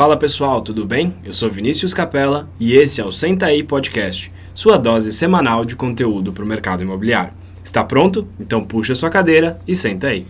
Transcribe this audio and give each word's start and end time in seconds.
Fala 0.00 0.16
pessoal, 0.16 0.62
tudo 0.62 0.86
bem? 0.86 1.14
Eu 1.22 1.34
sou 1.34 1.50
Vinícius 1.50 1.92
Capella 1.92 2.48
e 2.58 2.74
esse 2.74 3.02
é 3.02 3.04
o 3.04 3.12
Senta 3.12 3.44
aí 3.44 3.62
Podcast, 3.62 4.32
sua 4.54 4.78
dose 4.78 5.12
semanal 5.12 5.62
de 5.62 5.76
conteúdo 5.76 6.32
para 6.32 6.42
o 6.42 6.46
mercado 6.46 6.82
imobiliário. 6.82 7.34
Está 7.62 7.84
pronto? 7.84 8.26
Então 8.40 8.64
puxa 8.64 8.94
sua 8.94 9.10
cadeira 9.10 9.60
e 9.68 9.74
senta 9.74 10.06
aí. 10.06 10.26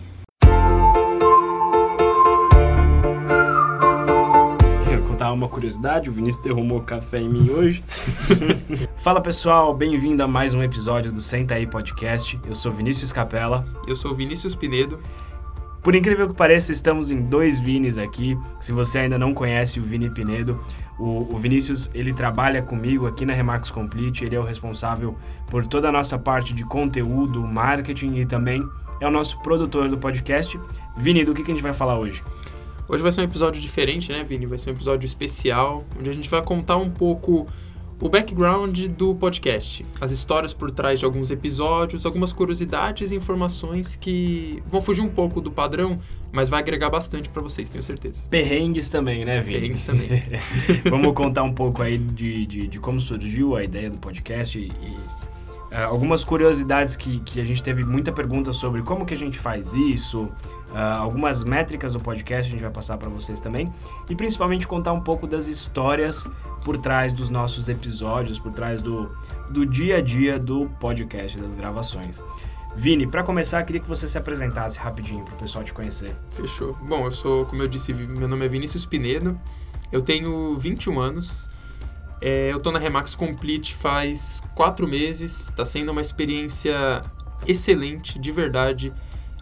Uma 5.33 5.47
curiosidade, 5.47 6.09
o 6.09 6.13
Vinícius 6.13 6.43
derrumou 6.43 6.81
café 6.81 7.19
em 7.19 7.27
mim 7.27 7.49
hoje. 7.49 7.83
Fala 8.97 9.19
pessoal, 9.19 9.73
bem-vindo 9.73 10.21
a 10.21 10.27
mais 10.27 10.53
um 10.53 10.61
episódio 10.61 11.11
do 11.11 11.19
Senta 11.19 11.55
aí 11.55 11.65
Podcast. 11.65 12.39
Eu 12.45 12.53
sou 12.53 12.71
Vinícius 12.71 13.11
Capella. 13.11 13.65
Eu 13.87 13.95
sou 13.95 14.13
Vinícius 14.13 14.53
Pinedo. 14.53 14.99
Por 15.81 15.95
incrível 15.95 16.27
que 16.27 16.35
pareça, 16.35 16.71
estamos 16.71 17.09
em 17.09 17.21
dois 17.23 17.59
Vinis 17.59 17.97
aqui. 17.97 18.37
Se 18.59 18.71
você 18.71 18.99
ainda 18.99 19.17
não 19.17 19.33
conhece 19.33 19.79
o 19.79 19.83
Vini 19.83 20.11
Pinedo, 20.11 20.63
o, 20.99 21.33
o 21.33 21.37
Vinícius 21.37 21.89
ele 21.91 22.13
trabalha 22.13 22.61
comigo 22.61 23.07
aqui 23.07 23.25
na 23.25 23.33
Remax 23.33 23.71
Complete. 23.71 24.23
Ele 24.23 24.35
é 24.35 24.39
o 24.39 24.43
responsável 24.43 25.17
por 25.49 25.65
toda 25.65 25.89
a 25.89 25.91
nossa 25.91 26.19
parte 26.19 26.53
de 26.53 26.63
conteúdo, 26.63 27.41
marketing 27.41 28.13
e 28.17 28.25
também 28.27 28.63
é 28.99 29.07
o 29.07 29.11
nosso 29.11 29.41
produtor 29.41 29.89
do 29.89 29.97
podcast. 29.97 30.59
Vini, 30.95 31.25
do 31.25 31.33
que, 31.33 31.43
que 31.43 31.51
a 31.51 31.53
gente 31.55 31.63
vai 31.63 31.73
falar 31.73 31.97
hoje? 31.97 32.23
Hoje 32.87 33.01
vai 33.01 33.11
ser 33.11 33.21
um 33.21 33.23
episódio 33.23 33.59
diferente, 33.59 34.11
né, 34.11 34.23
Vini? 34.23 34.45
Vai 34.45 34.59
ser 34.59 34.69
um 34.69 34.73
episódio 34.73 35.07
especial, 35.07 35.83
onde 35.99 36.11
a 36.11 36.13
gente 36.13 36.29
vai 36.29 36.43
contar 36.43 36.77
um 36.77 36.91
pouco 36.91 37.47
o 38.01 38.09
background 38.09 38.87
do 38.87 39.13
podcast, 39.13 39.85
as 40.01 40.11
histórias 40.11 40.53
por 40.53 40.71
trás 40.71 40.99
de 40.99 41.05
alguns 41.05 41.29
episódios, 41.29 42.03
algumas 42.03 42.33
curiosidades 42.33 43.11
e 43.11 43.15
informações 43.15 43.95
que 43.95 44.61
vão 44.67 44.81
fugir 44.81 45.01
um 45.01 45.09
pouco 45.09 45.39
do 45.39 45.51
padrão, 45.51 45.97
mas 46.31 46.49
vai 46.49 46.59
agregar 46.59 46.89
bastante 46.89 47.29
para 47.29 47.43
vocês, 47.43 47.69
tenho 47.69 47.83
certeza. 47.83 48.27
Perrengues 48.27 48.89
também, 48.89 49.23
né, 49.23 49.39
Vini? 49.39 49.59
Perrengues 49.59 49.83
também. 49.83 50.09
Vamos 50.89 51.13
contar 51.13 51.43
um 51.43 51.53
pouco 51.53 51.83
aí 51.83 51.99
de, 51.99 52.47
de, 52.47 52.67
de, 52.67 52.79
como 52.79 52.99
surgiu 52.99 53.55
a 53.55 53.63
ideia 53.63 53.89
do 53.89 53.99
podcast 53.99 54.57
e, 54.57 54.63
e 54.63 54.89
uh, 55.75 55.87
algumas 55.87 56.23
curiosidades 56.23 56.95
que, 56.95 57.19
que 57.19 57.39
a 57.39 57.43
gente 57.43 57.61
teve 57.61 57.85
muita 57.85 58.11
pergunta 58.11 58.51
sobre 58.51 58.81
como 58.81 59.05
que 59.05 59.13
a 59.13 59.17
gente 59.17 59.37
faz 59.37 59.75
isso, 59.75 60.27
Uh, 60.71 60.99
algumas 60.99 61.43
métricas 61.43 61.91
do 61.91 61.99
podcast 61.99 62.47
a 62.47 62.51
gente 62.51 62.61
vai 62.61 62.71
passar 62.71 62.97
para 62.97 63.09
vocês 63.09 63.41
também 63.41 63.71
e 64.09 64.15
principalmente 64.15 64.65
contar 64.65 64.93
um 64.93 65.01
pouco 65.01 65.27
das 65.27 65.47
histórias 65.47 66.29
por 66.63 66.77
trás 66.77 67.11
dos 67.13 67.29
nossos 67.29 67.67
episódios, 67.67 68.39
por 68.39 68.53
trás 68.53 68.81
do, 68.81 69.13
do 69.49 69.65
dia 69.65 69.97
a 69.97 70.01
dia 70.01 70.39
do 70.39 70.69
podcast, 70.79 71.37
das 71.37 71.53
gravações. 71.55 72.23
Vini, 72.73 73.05
para 73.05 73.21
começar, 73.21 73.61
queria 73.63 73.81
que 73.81 73.87
você 73.87 74.07
se 74.07 74.17
apresentasse 74.17 74.79
rapidinho 74.79 75.25
para 75.25 75.33
o 75.33 75.37
pessoal 75.37 75.61
te 75.61 75.73
conhecer. 75.73 76.15
Fechou. 76.29 76.73
Bom, 76.87 77.03
eu 77.03 77.11
sou, 77.11 77.45
como 77.45 77.61
eu 77.61 77.67
disse, 77.67 77.93
meu 77.93 78.29
nome 78.29 78.45
é 78.45 78.47
Vinícius 78.47 78.85
Pinedo, 78.85 79.37
eu 79.91 80.01
tenho 80.01 80.57
21 80.57 80.99
anos, 81.01 81.49
é, 82.21 82.53
eu 82.53 82.61
tô 82.61 82.71
na 82.71 82.79
Remax 82.79 83.13
Complete 83.13 83.75
faz 83.75 84.41
quatro 84.55 84.87
meses, 84.87 85.49
está 85.49 85.65
sendo 85.65 85.91
uma 85.91 86.01
experiência 86.01 87.01
excelente, 87.45 88.17
de 88.17 88.31
verdade 88.31 88.93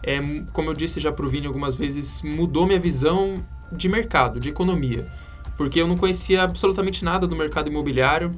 é, 0.02 0.20
como 0.52 0.70
eu 0.70 0.74
disse 0.74 0.98
já 0.98 1.12
pro 1.12 1.28
Vini 1.28 1.46
algumas 1.46 1.74
vezes, 1.74 2.22
mudou 2.22 2.66
minha 2.66 2.78
visão 2.78 3.34
de 3.72 3.88
mercado, 3.88 4.40
de 4.40 4.48
economia. 4.48 5.06
Porque 5.56 5.80
eu 5.80 5.86
não 5.86 5.96
conhecia 5.96 6.42
absolutamente 6.42 7.04
nada 7.04 7.26
do 7.26 7.36
mercado 7.36 7.68
imobiliário. 7.68 8.34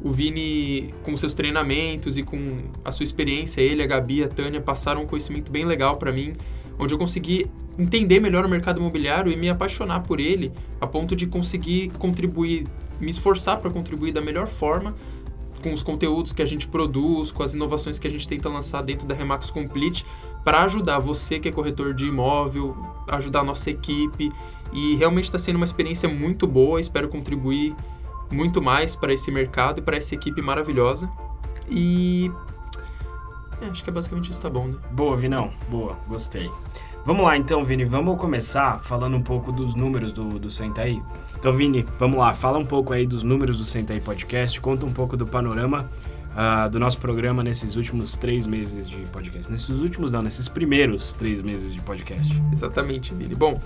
O 0.00 0.10
Vini, 0.10 0.94
com 1.02 1.16
seus 1.16 1.34
treinamentos 1.34 2.18
e 2.18 2.22
com 2.22 2.58
a 2.84 2.90
sua 2.90 3.04
experiência, 3.04 3.60
ele, 3.60 3.82
a 3.82 3.86
Gabi, 3.86 4.22
a 4.22 4.28
Tânia, 4.28 4.60
passaram 4.60 5.02
um 5.02 5.06
conhecimento 5.06 5.50
bem 5.50 5.64
legal 5.64 5.96
para 5.96 6.12
mim, 6.12 6.32
onde 6.78 6.94
eu 6.94 6.98
consegui 6.98 7.46
entender 7.78 8.20
melhor 8.20 8.44
o 8.44 8.48
mercado 8.48 8.80
imobiliário 8.80 9.32
e 9.32 9.36
me 9.36 9.48
apaixonar 9.48 10.00
por 10.00 10.20
ele, 10.20 10.52
a 10.80 10.86
ponto 10.86 11.16
de 11.16 11.26
conseguir 11.26 11.90
contribuir, 11.98 12.66
me 13.00 13.10
esforçar 13.10 13.60
para 13.60 13.70
contribuir 13.70 14.12
da 14.12 14.20
melhor 14.20 14.46
forma 14.46 14.94
com 15.62 15.72
os 15.72 15.82
conteúdos 15.82 16.32
que 16.32 16.42
a 16.42 16.46
gente 16.46 16.66
produz, 16.66 17.30
com 17.30 17.42
as 17.42 17.54
inovações 17.54 17.98
que 17.98 18.06
a 18.06 18.10
gente 18.10 18.26
tenta 18.26 18.48
lançar 18.48 18.82
dentro 18.82 19.06
da 19.06 19.14
Remax 19.14 19.50
Complete, 19.50 20.04
para 20.44 20.62
ajudar 20.64 20.98
você 20.98 21.38
que 21.38 21.48
é 21.48 21.52
corretor 21.52 21.94
de 21.94 22.06
imóvel, 22.06 22.76
ajudar 23.08 23.40
a 23.40 23.44
nossa 23.44 23.70
equipe. 23.70 24.30
E 24.72 24.96
realmente 24.96 25.24
está 25.24 25.38
sendo 25.38 25.56
uma 25.56 25.64
experiência 25.64 26.08
muito 26.08 26.46
boa. 26.46 26.80
Espero 26.80 27.08
contribuir 27.08 27.74
muito 28.30 28.62
mais 28.62 28.96
para 28.96 29.12
esse 29.12 29.30
mercado 29.30 29.78
e 29.78 29.82
para 29.82 29.96
essa 29.96 30.14
equipe 30.14 30.40
maravilhosa. 30.40 31.08
E 31.68 32.30
é, 33.60 33.66
acho 33.66 33.84
que 33.84 33.90
é 33.90 33.92
basicamente 33.92 34.30
isso, 34.30 34.40
tá 34.40 34.50
bom, 34.50 34.66
né? 34.66 34.74
Boa, 34.90 35.16
Vinão. 35.16 35.52
Boa, 35.70 35.96
gostei. 36.08 36.50
Vamos 37.04 37.24
lá 37.24 37.36
então, 37.36 37.64
Vini, 37.64 37.84
vamos 37.84 38.16
começar 38.16 38.80
falando 38.80 39.16
um 39.16 39.22
pouco 39.22 39.52
dos 39.52 39.74
números 39.74 40.12
do, 40.12 40.38
do 40.38 40.50
Senta 40.50 40.82
aí. 40.82 41.02
Então, 41.36 41.52
Vini, 41.52 41.84
vamos 41.98 42.18
lá, 42.18 42.32
fala 42.32 42.58
um 42.58 42.64
pouco 42.64 42.92
aí 42.92 43.06
dos 43.06 43.22
números 43.22 43.58
do 43.58 43.64
Senta 43.64 43.92
aí 43.92 44.00
Podcast, 44.00 44.60
conta 44.60 44.86
um 44.86 44.92
pouco 44.92 45.16
do 45.16 45.26
panorama 45.26 45.88
uh, 46.32 46.68
do 46.68 46.78
nosso 46.78 46.98
programa 46.98 47.42
nesses 47.42 47.76
últimos 47.76 48.16
três 48.16 48.46
meses 48.46 48.88
de 48.88 48.96
podcast. 49.06 49.50
Nesses 49.50 49.80
últimos, 49.80 50.10
não, 50.10 50.22
nesses 50.22 50.48
primeiros 50.48 51.12
três 51.12 51.40
meses 51.40 51.72
de 51.72 51.80
podcast. 51.80 52.32
Exatamente, 52.52 53.14
Vini. 53.14 53.34
Bom, 53.34 53.58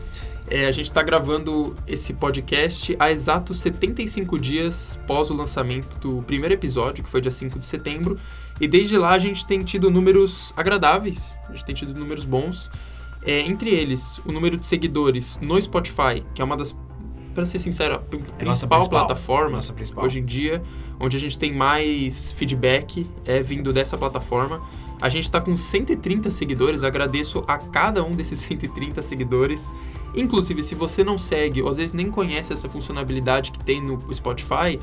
é, 0.48 0.66
a 0.66 0.72
gente 0.72 0.86
está 0.86 1.02
gravando 1.02 1.74
esse 1.86 2.12
podcast 2.12 2.94
há 2.98 3.10
exatos 3.10 3.58
75 3.60 4.38
dias 4.38 4.98
pós 5.06 5.30
o 5.30 5.34
lançamento 5.34 5.98
do 5.98 6.22
primeiro 6.22 6.54
episódio, 6.54 7.02
que 7.02 7.10
foi 7.10 7.20
dia 7.20 7.30
5 7.30 7.58
de 7.58 7.64
setembro. 7.64 8.18
E 8.60 8.66
desde 8.66 8.96
lá 8.96 9.10
a 9.10 9.18
gente 9.18 9.46
tem 9.46 9.62
tido 9.62 9.90
números 9.90 10.52
agradáveis, 10.56 11.36
a 11.48 11.52
gente 11.52 11.64
tem 11.64 11.74
tido 11.74 11.98
números 11.98 12.24
bons. 12.24 12.70
É, 13.22 13.40
entre 13.40 13.70
eles, 13.70 14.20
o 14.24 14.30
número 14.30 14.56
de 14.56 14.64
seguidores 14.64 15.36
no 15.42 15.60
Spotify, 15.60 16.22
que 16.32 16.40
é 16.40 16.44
uma 16.44 16.56
das 16.56 16.72
para 17.36 17.44
ser 17.44 17.58
sincero, 17.58 17.96
a 17.96 17.98
principal, 17.98 18.34
é 18.38 18.44
principal 18.44 18.88
plataforma 18.88 19.60
principal. 19.74 20.04
hoje 20.04 20.20
em 20.20 20.24
dia, 20.24 20.62
onde 20.98 21.18
a 21.18 21.20
gente 21.20 21.38
tem 21.38 21.52
mais 21.52 22.32
feedback, 22.32 23.06
é 23.26 23.40
vindo 23.40 23.74
dessa 23.74 23.96
plataforma. 23.98 24.60
A 25.02 25.10
gente 25.10 25.24
está 25.24 25.38
com 25.38 25.54
130 25.54 26.30
seguidores, 26.30 26.82
agradeço 26.82 27.44
a 27.46 27.58
cada 27.58 28.02
um 28.02 28.12
desses 28.12 28.38
130 28.40 29.02
seguidores. 29.02 29.72
Inclusive, 30.14 30.62
se 30.62 30.74
você 30.74 31.04
não 31.04 31.18
segue, 31.18 31.60
ou 31.60 31.68
às 31.68 31.76
vezes 31.76 31.92
nem 31.92 32.10
conhece 32.10 32.54
essa 32.54 32.70
funcionalidade 32.70 33.52
que 33.52 33.62
tem 33.62 33.82
no 33.82 34.02
Spotify, 34.14 34.80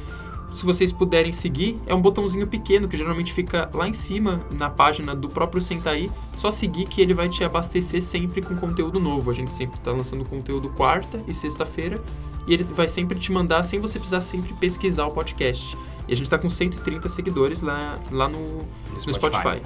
se 0.52 0.64
vocês 0.64 0.92
puderem 0.92 1.32
seguir, 1.32 1.80
é 1.88 1.96
um 1.96 2.02
botãozinho 2.02 2.46
pequeno 2.46 2.88
que 2.88 2.96
geralmente 2.96 3.34
fica 3.34 3.68
lá 3.74 3.88
em 3.88 3.94
cima 3.94 4.46
na 4.52 4.70
página 4.70 5.16
do 5.16 5.28
próprio 5.28 5.60
Sentaí. 5.60 6.12
Só 6.38 6.52
seguir 6.52 6.86
que 6.86 7.02
ele 7.02 7.16
vai 7.16 7.28
te 7.28 7.44
abastecer 7.44 8.04
sempre 8.04 8.44
com 8.44 8.56
conteúdo 8.56 9.00
novo. 9.00 9.32
A 9.32 9.34
gente 9.34 9.52
sempre 9.56 9.80
está 9.80 9.92
lançando 9.92 10.24
conteúdo 10.24 10.70
quarta 10.70 11.20
e 11.28 11.34
sexta-feira 11.34 12.00
e 12.48 12.54
ele 12.54 12.64
vai 12.64 12.88
sempre 12.88 13.20
te 13.20 13.32
mandar 13.32 13.64
sem 13.64 13.80
você 13.80 13.98
precisar 13.98 14.22
sempre 14.22 14.54
pesquisar 14.54 15.06
o 15.06 15.12
podcast. 15.12 15.78
E 16.08 16.14
a 16.14 16.16
gente 16.16 16.26
está 16.26 16.38
com 16.38 16.50
130 16.50 17.08
seguidores 17.10 17.62
lá, 17.62 18.00
lá 18.12 18.28
no, 18.28 18.58
no 18.58 19.14
Spotify. 19.14 19.40
Spotify. 19.40 19.62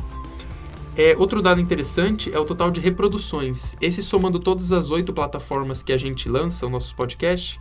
É, 0.96 1.16
outro 1.18 1.42
dado 1.42 1.62
interessante 1.62 2.32
é 2.34 2.40
o 2.40 2.46
total 2.46 2.72
de 2.72 2.80
reproduções. 2.80 3.76
Esse 3.80 4.02
somando 4.02 4.40
todas 4.40 4.72
as 4.72 4.90
oito 4.90 5.14
plataformas 5.14 5.84
que 5.84 5.94
a 5.94 5.98
gente 5.98 6.28
lança, 6.28 6.66
o 6.66 6.70
nosso 6.70 6.96
podcast, 6.96 7.60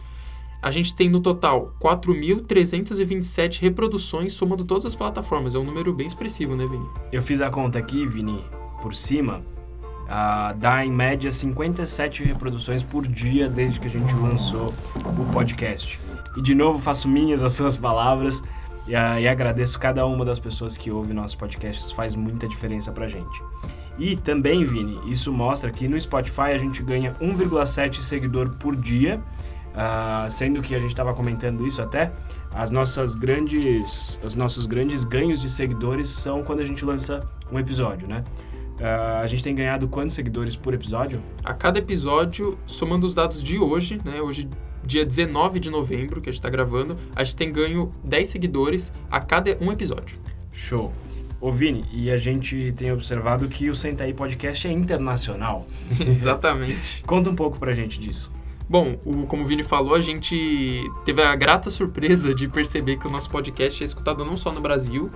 a 0.62 0.70
gente 0.70 0.94
tem 0.94 1.08
no 1.08 1.20
total 1.20 1.74
4.327 1.80 3.60
reproduções 3.60 4.32
somando 4.32 4.64
todas 4.64 4.86
as 4.86 4.94
plataformas. 4.94 5.54
É 5.54 5.58
um 5.58 5.64
número 5.64 5.92
bem 5.92 6.06
expressivo, 6.06 6.56
né, 6.56 6.66
Vini? 6.66 6.86
Eu 7.12 7.22
fiz 7.22 7.40
a 7.40 7.50
conta 7.50 7.78
aqui, 7.78 8.06
Vini, 8.06 8.42
por 8.80 8.94
cima 8.94 9.42
Uh, 10.06 10.56
dá 10.56 10.84
em 10.84 10.92
média 10.92 11.32
57 11.32 12.22
reproduções 12.22 12.82
por 12.82 13.06
dia 13.06 13.48
desde 13.48 13.80
que 13.80 13.88
a 13.88 13.90
gente 13.90 14.14
lançou 14.14 14.72
o 15.18 15.32
podcast. 15.32 15.98
E 16.36 16.42
de 16.42 16.54
novo 16.54 16.78
faço 16.78 17.08
minhas 17.08 17.42
as 17.42 17.52
suas 17.52 17.76
palavras 17.76 18.40
e, 18.86 18.94
uh, 18.94 19.18
e 19.18 19.26
agradeço 19.26 19.78
cada 19.80 20.06
uma 20.06 20.24
das 20.24 20.38
pessoas 20.38 20.76
que 20.76 20.92
ouve 20.92 21.12
nossos 21.12 21.34
podcasts, 21.34 21.90
faz 21.90 22.14
muita 22.14 22.46
diferença 22.46 22.92
pra 22.92 23.08
gente. 23.08 23.42
E 23.98 24.14
também, 24.14 24.64
Vini, 24.64 25.00
isso 25.10 25.32
mostra 25.32 25.70
que 25.70 25.88
no 25.88 26.00
Spotify 26.00 26.52
a 26.52 26.58
gente 26.58 26.82
ganha 26.82 27.14
1,7 27.20 28.00
seguidor 28.00 28.50
por 28.50 28.76
dia, 28.76 29.18
uh, 29.72 30.30
sendo 30.30 30.62
que 30.62 30.74
a 30.74 30.78
gente 30.78 30.90
estava 30.90 31.14
comentando 31.14 31.66
isso 31.66 31.82
até, 31.82 32.12
as 32.54 32.70
nossas 32.70 33.14
grandes, 33.14 34.20
os 34.22 34.36
nossos 34.36 34.66
grandes 34.66 35.04
ganhos 35.04 35.40
de 35.40 35.48
seguidores 35.48 36.10
são 36.10 36.44
quando 36.44 36.60
a 36.60 36.64
gente 36.64 36.84
lança 36.84 37.26
um 37.50 37.58
episódio, 37.58 38.06
né? 38.06 38.22
Uh, 38.76 39.22
a 39.22 39.26
gente 39.26 39.42
tem 39.42 39.54
ganhado 39.54 39.88
quantos 39.88 40.14
seguidores 40.14 40.54
por 40.54 40.74
episódio? 40.74 41.22
A 41.42 41.54
cada 41.54 41.78
episódio, 41.78 42.58
somando 42.66 43.06
os 43.06 43.14
dados 43.14 43.42
de 43.42 43.58
hoje, 43.58 43.98
né? 44.04 44.20
Hoje, 44.20 44.48
dia 44.84 45.04
19 45.04 45.58
de 45.58 45.70
novembro, 45.70 46.20
que 46.20 46.28
a 46.28 46.32
gente 46.32 46.40
está 46.40 46.50
gravando, 46.50 46.96
a 47.14 47.24
gente 47.24 47.36
tem 47.36 47.50
ganho 47.50 47.90
10 48.04 48.28
seguidores 48.28 48.92
a 49.10 49.18
cada 49.20 49.56
um 49.60 49.72
episódio. 49.72 50.18
Show. 50.52 50.92
Ô 51.40 51.52
Vini, 51.52 51.84
e 51.92 52.10
a 52.10 52.16
gente 52.16 52.72
tem 52.76 52.90
observado 52.92 53.48
que 53.48 53.68
o 53.68 53.74
Sentaí 53.74 54.12
Podcast 54.12 54.66
é 54.66 54.72
internacional. 54.72 55.66
Exatamente. 56.00 57.02
Conta 57.06 57.30
um 57.30 57.34
pouco 57.34 57.58
pra 57.58 57.74
gente 57.74 58.00
disso. 58.00 58.30
Bom, 58.68 58.98
o, 59.04 59.26
como 59.26 59.44
o 59.44 59.46
Vini 59.46 59.62
falou, 59.62 59.94
a 59.94 60.00
gente 60.00 60.82
teve 61.04 61.22
a 61.22 61.34
grata 61.36 61.70
surpresa 61.70 62.34
de 62.34 62.48
perceber 62.48 62.96
que 62.96 63.06
o 63.06 63.10
nosso 63.10 63.30
podcast 63.30 63.82
é 63.82 63.86
escutado 63.86 64.24
não 64.24 64.36
só 64.36 64.50
no 64.50 64.60
Brasil, 64.60 65.10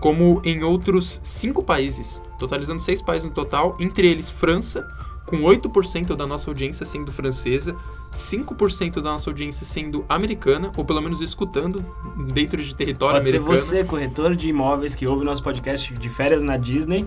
como 0.00 0.40
em 0.44 0.64
outros 0.64 1.20
cinco 1.22 1.62
países, 1.62 2.20
totalizando 2.38 2.80
seis 2.80 3.00
países 3.00 3.26
no 3.26 3.32
total, 3.32 3.76
entre 3.78 4.08
eles 4.08 4.28
França, 4.28 4.86
com 5.24 5.38
8% 5.42 6.14
da 6.14 6.26
nossa 6.26 6.48
audiência 6.48 6.86
sendo 6.86 7.12
francesa, 7.12 7.74
5% 8.12 8.94
da 8.94 9.10
nossa 9.10 9.28
audiência 9.28 9.66
sendo 9.66 10.04
americana, 10.08 10.70
ou 10.76 10.84
pelo 10.84 11.00
menos 11.00 11.20
escutando 11.20 11.84
dentro 12.32 12.62
de 12.62 12.74
território 12.74 13.16
Pode 13.16 13.30
americano. 13.30 13.56
ser 13.56 13.78
você, 13.78 13.84
corretor 13.84 14.36
de 14.36 14.48
imóveis, 14.48 14.94
que 14.94 15.06
ouve 15.06 15.24
nosso 15.24 15.42
podcast 15.42 15.92
de 15.92 16.08
férias 16.08 16.42
na 16.42 16.56
Disney. 16.56 17.04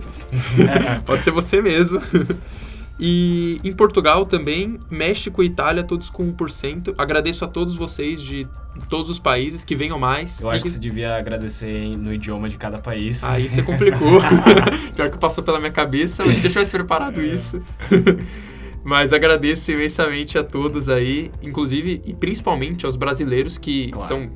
Pode 1.06 1.24
ser 1.24 1.30
você 1.30 1.62
mesmo. 1.62 2.00
E 3.00 3.58
em 3.64 3.72
Portugal 3.72 4.26
também, 4.26 4.78
México 4.90 5.42
e 5.42 5.46
Itália, 5.46 5.82
todos 5.82 6.10
com 6.10 6.30
1%. 6.32 6.94
Agradeço 6.98 7.44
a 7.44 7.48
todos 7.48 7.74
vocês 7.74 8.20
de 8.20 8.46
todos 8.90 9.08
os 9.08 9.18
países, 9.18 9.64
que 9.64 9.74
venham 9.74 9.98
mais. 9.98 10.40
Eu 10.40 10.50
acho 10.50 10.60
E- 10.60 10.62
que 10.64 10.70
você 10.70 10.78
devia 10.78 11.16
agradecer 11.16 11.96
no 11.96 12.12
idioma 12.12 12.48
de 12.48 12.56
cada 12.58 12.78
país. 12.78 13.24
Aí 13.24 13.48
você 13.48 13.62
complicou. 13.62 14.20
Pior 14.94 15.08
que 15.10 15.16
passou 15.18 15.42
pela 15.42 15.58
minha 15.58 15.72
cabeça, 15.72 16.24
mas 16.26 16.36
se 16.38 16.46
eu 16.46 16.50
tivesse 16.50 16.72
preparado 16.72 17.22
isso. 17.22 17.62
mas 18.84 19.12
agradeço 19.12 19.70
imensamente 19.72 20.36
a 20.38 20.44
todos 20.44 20.88
aí, 20.88 21.30
inclusive 21.42 22.02
e 22.04 22.12
principalmente 22.14 22.84
aos 22.86 22.96
brasileiros 22.96 23.56
que 23.58 23.90
Claro. 23.92 24.08
são 24.08 24.30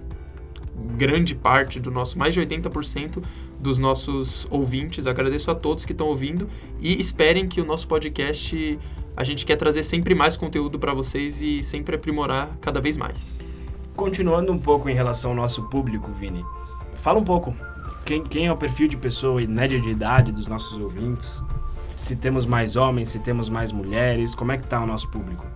grande 0.97 1.35
parte 1.35 1.81
do 1.81 1.91
nosso, 1.91 2.19
mais 2.19 2.35
de 2.35 2.41
80% 2.41 3.23
dos 3.65 3.79
nossos 3.79 4.47
ouvintes. 4.51 5.07
Agradeço 5.07 5.51
a 5.51 5.55
todos 5.55 5.85
que 5.85 5.93
estão 5.93 6.07
ouvindo 6.07 6.49
e 6.79 7.01
esperem 7.01 7.49
que 7.49 7.61
o 7.61 7.65
nosso 7.65 7.89
podcast 7.89 8.79
a 9.17 9.25
gente 9.25 9.47
quer 9.47 9.57
trazer 9.57 9.83
sempre 9.83 10.15
mais 10.15 10.37
conteúdo 10.37 10.79
para 10.79 10.93
vocês 10.93 11.41
e 11.41 11.63
sempre 11.63 11.97
aprimorar 11.97 12.51
cada 12.61 12.81
vez 12.81 12.97
mais. 12.97 13.41
Continuando 13.97 14.53
um 14.53 14.59
pouco 14.59 14.89
em 14.89 14.95
relação 14.95 15.31
ao 15.31 15.37
nosso 15.37 15.63
público, 15.65 16.13
Vini, 16.13 16.45
fala 16.95 17.19
um 17.19 17.25
pouco 17.25 17.55
quem, 18.05 18.23
quem 18.23 18.47
é 18.47 18.53
o 18.53 18.57
perfil 18.57 18.87
de 18.87 18.97
pessoa 18.97 19.41
e 19.41 19.47
média 19.47 19.81
de 19.81 19.89
idade 19.89 20.31
dos 20.31 20.47
nossos 20.47 20.79
ouvintes. 20.79 21.41
Se 21.97 22.17
temos 22.17 22.45
mais 22.45 22.77
homens, 22.77 23.09
se 23.09 23.19
temos 23.19 23.49
mais 23.49 23.73
mulheres, 23.73 24.35
como 24.35 24.53
é 24.53 24.59
que 24.59 24.67
tá 24.69 24.83
o 24.83 24.87
nosso 24.87 25.09
público? 25.09 25.47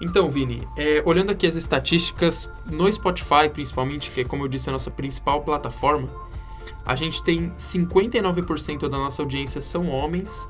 Então, 0.00 0.30
Vini, 0.30 0.66
é, 0.76 1.02
olhando 1.04 1.30
aqui 1.30 1.46
as 1.46 1.54
estatísticas, 1.54 2.48
no 2.66 2.90
Spotify 2.90 3.48
principalmente, 3.52 4.10
que 4.10 4.22
é 4.22 4.24
como 4.24 4.44
eu 4.44 4.48
disse 4.48 4.68
a 4.68 4.72
nossa 4.72 4.90
principal 4.90 5.42
plataforma, 5.42 6.08
a 6.84 6.94
gente 6.96 7.22
tem 7.22 7.50
59% 7.58 8.88
da 8.88 8.98
nossa 8.98 9.22
audiência 9.22 9.60
são 9.60 9.88
homens. 9.88 10.46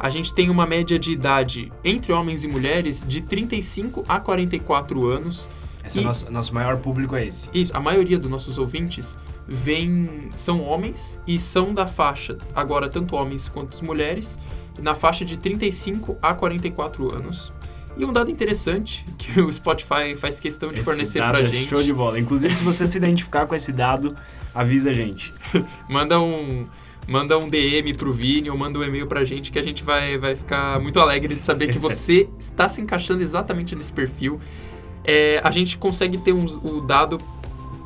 A 0.00 0.10
gente 0.10 0.32
tem 0.32 0.48
uma 0.48 0.64
média 0.66 0.98
de 0.98 1.10
idade 1.10 1.72
entre 1.84 2.12
homens 2.12 2.44
e 2.44 2.48
mulheres 2.48 3.04
de 3.06 3.20
35 3.20 4.04
a 4.08 4.20
44 4.20 5.06
anos. 5.08 5.48
Esse 5.84 5.98
é 5.98 6.02
E- 6.02 6.04
o 6.04 6.08
nosso, 6.08 6.30
nosso 6.30 6.54
maior 6.54 6.76
público 6.78 7.16
é 7.16 7.26
esse. 7.26 7.48
Isso, 7.52 7.76
a 7.76 7.80
maioria 7.80 8.18
dos 8.18 8.30
nossos 8.30 8.58
ouvintes 8.58 9.16
vem, 9.46 10.28
são 10.36 10.62
homens 10.62 11.20
e 11.26 11.38
são 11.38 11.72
da 11.74 11.86
faixa, 11.86 12.36
agora 12.54 12.88
tanto 12.88 13.16
homens 13.16 13.48
quanto 13.48 13.82
mulheres, 13.84 14.38
na 14.78 14.94
faixa 14.94 15.24
de 15.24 15.36
35 15.36 16.16
a 16.22 16.32
44 16.34 17.12
anos. 17.14 17.52
E 17.98 18.04
um 18.04 18.12
dado 18.12 18.30
interessante 18.30 19.04
que 19.18 19.40
o 19.40 19.52
Spotify 19.52 20.14
faz 20.16 20.38
questão 20.38 20.68
de 20.72 20.76
Esse 20.80 20.84
fornecer 20.84 21.18
pra 21.18 21.40
é 21.40 21.44
gente. 21.46 21.68
Show 21.68 21.82
de 21.82 21.92
bola. 21.92 22.18
Inclusive, 22.18 22.54
se 22.54 22.62
você 22.62 22.86
se 22.86 22.96
identificar 22.98 23.46
com 23.46 23.54
esse 23.54 23.72
dado, 23.72 24.16
avisa 24.54 24.90
a 24.90 24.92
gente. 24.92 25.34
Manda 25.88 26.20
um 26.20 26.64
manda 27.06 27.38
um 27.38 27.48
DM 27.48 27.94
pro 27.94 28.12
Vini 28.12 28.50
ou 28.50 28.56
manda 28.56 28.78
um 28.78 28.82
e-mail 28.84 29.06
pra 29.06 29.24
gente 29.24 29.50
que 29.50 29.58
a 29.58 29.62
gente 29.64 29.82
vai, 29.82 30.18
vai 30.18 30.36
ficar 30.36 30.78
muito 30.78 31.00
alegre 31.00 31.34
de 31.34 31.42
saber 31.42 31.68
que 31.72 31.78
você 31.78 32.28
está 32.38 32.68
se 32.68 32.82
encaixando 32.82 33.22
exatamente 33.22 33.74
nesse 33.74 33.90
perfil. 33.92 34.38
É, 35.02 35.40
a 35.42 35.50
gente 35.50 35.78
consegue 35.78 36.18
ter 36.18 36.34
um, 36.34 36.44
o 36.44 36.82
dado 36.82 37.16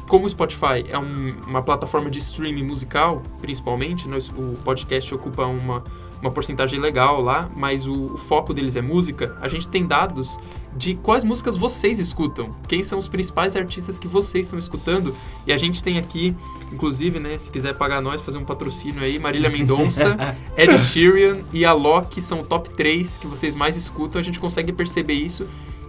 como 0.08 0.26
o 0.26 0.28
Spotify 0.28 0.84
é 0.90 0.98
um- 0.98 1.36
uma 1.46 1.62
plataforma 1.62 2.10
de 2.10 2.18
streaming 2.18 2.64
musical, 2.64 3.22
principalmente, 3.40 4.08
nós- 4.08 4.28
o 4.30 4.58
podcast 4.64 5.14
ocupa 5.14 5.46
uma, 5.46 5.84
uma 6.22 6.30
porcentagem 6.30 6.78
legal 6.78 7.20
lá, 7.20 7.50
mas 7.54 7.86
o, 7.86 8.14
o 8.14 8.16
foco 8.16 8.54
deles 8.54 8.76
é 8.76 8.80
música. 8.80 9.36
A 9.40 9.48
gente 9.48 9.66
tem 9.68 9.84
dados 9.84 10.38
de 10.74 10.94
quais 10.94 11.24
músicas 11.24 11.56
vocês 11.56 11.98
escutam, 11.98 12.56
quem 12.66 12.82
são 12.82 12.98
os 12.98 13.08
principais 13.08 13.56
artistas 13.56 13.98
que 13.98 14.08
vocês 14.08 14.46
estão 14.46 14.58
escutando. 14.58 15.14
E 15.46 15.52
a 15.52 15.58
gente 15.58 15.82
tem 15.82 15.98
aqui, 15.98 16.34
inclusive, 16.72 17.18
né, 17.18 17.36
se 17.36 17.50
quiser 17.50 17.76
pagar 17.76 18.00
nós, 18.00 18.20
fazer 18.20 18.38
um 18.38 18.44
patrocínio 18.44 19.02
aí, 19.02 19.18
Marília 19.18 19.50
Mendonça, 19.50 20.16
Ed 20.56 20.78
Sheeran 20.78 21.40
e 21.52 21.64
a 21.64 21.72
Loki 21.72 22.22
são 22.22 22.40
o 22.40 22.44
top 22.44 22.70
3 22.70 23.18
que 23.18 23.26
vocês 23.26 23.54
mais 23.54 23.76
escutam. 23.76 24.20
A 24.20 24.24
gente 24.24 24.38
consegue 24.38 24.72
perceber 24.72 25.14
isso. 25.14 25.46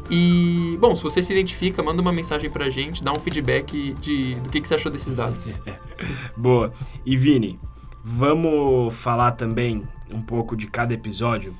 E, 0.10 0.78
bom, 0.82 0.94
se 0.96 1.02
você 1.02 1.24
se 1.24 1.32
identifica, 1.32 1.82
manda 1.82 2.02
uma 2.02 2.12
mensagem 2.12 2.50
pra 2.50 2.70
gente, 2.70 3.02
dá 3.02 3.12
um 3.14 3.20
feedback 3.20 3.96
de, 4.02 4.36
do 4.36 4.50
que, 4.50 4.60
que 4.60 4.68
você 4.68 4.76
achou 4.76 4.92
desses 4.92 5.16
dados. 5.16 5.62
Boa. 6.36 6.74
E 7.06 7.16
Vini, 7.16 7.58
vamos 8.04 8.94
falar 8.94 9.32
também 9.32 9.88
um 10.14 10.22
pouco 10.22 10.56
de 10.56 10.68
cada 10.68 10.94
episódio, 10.94 11.54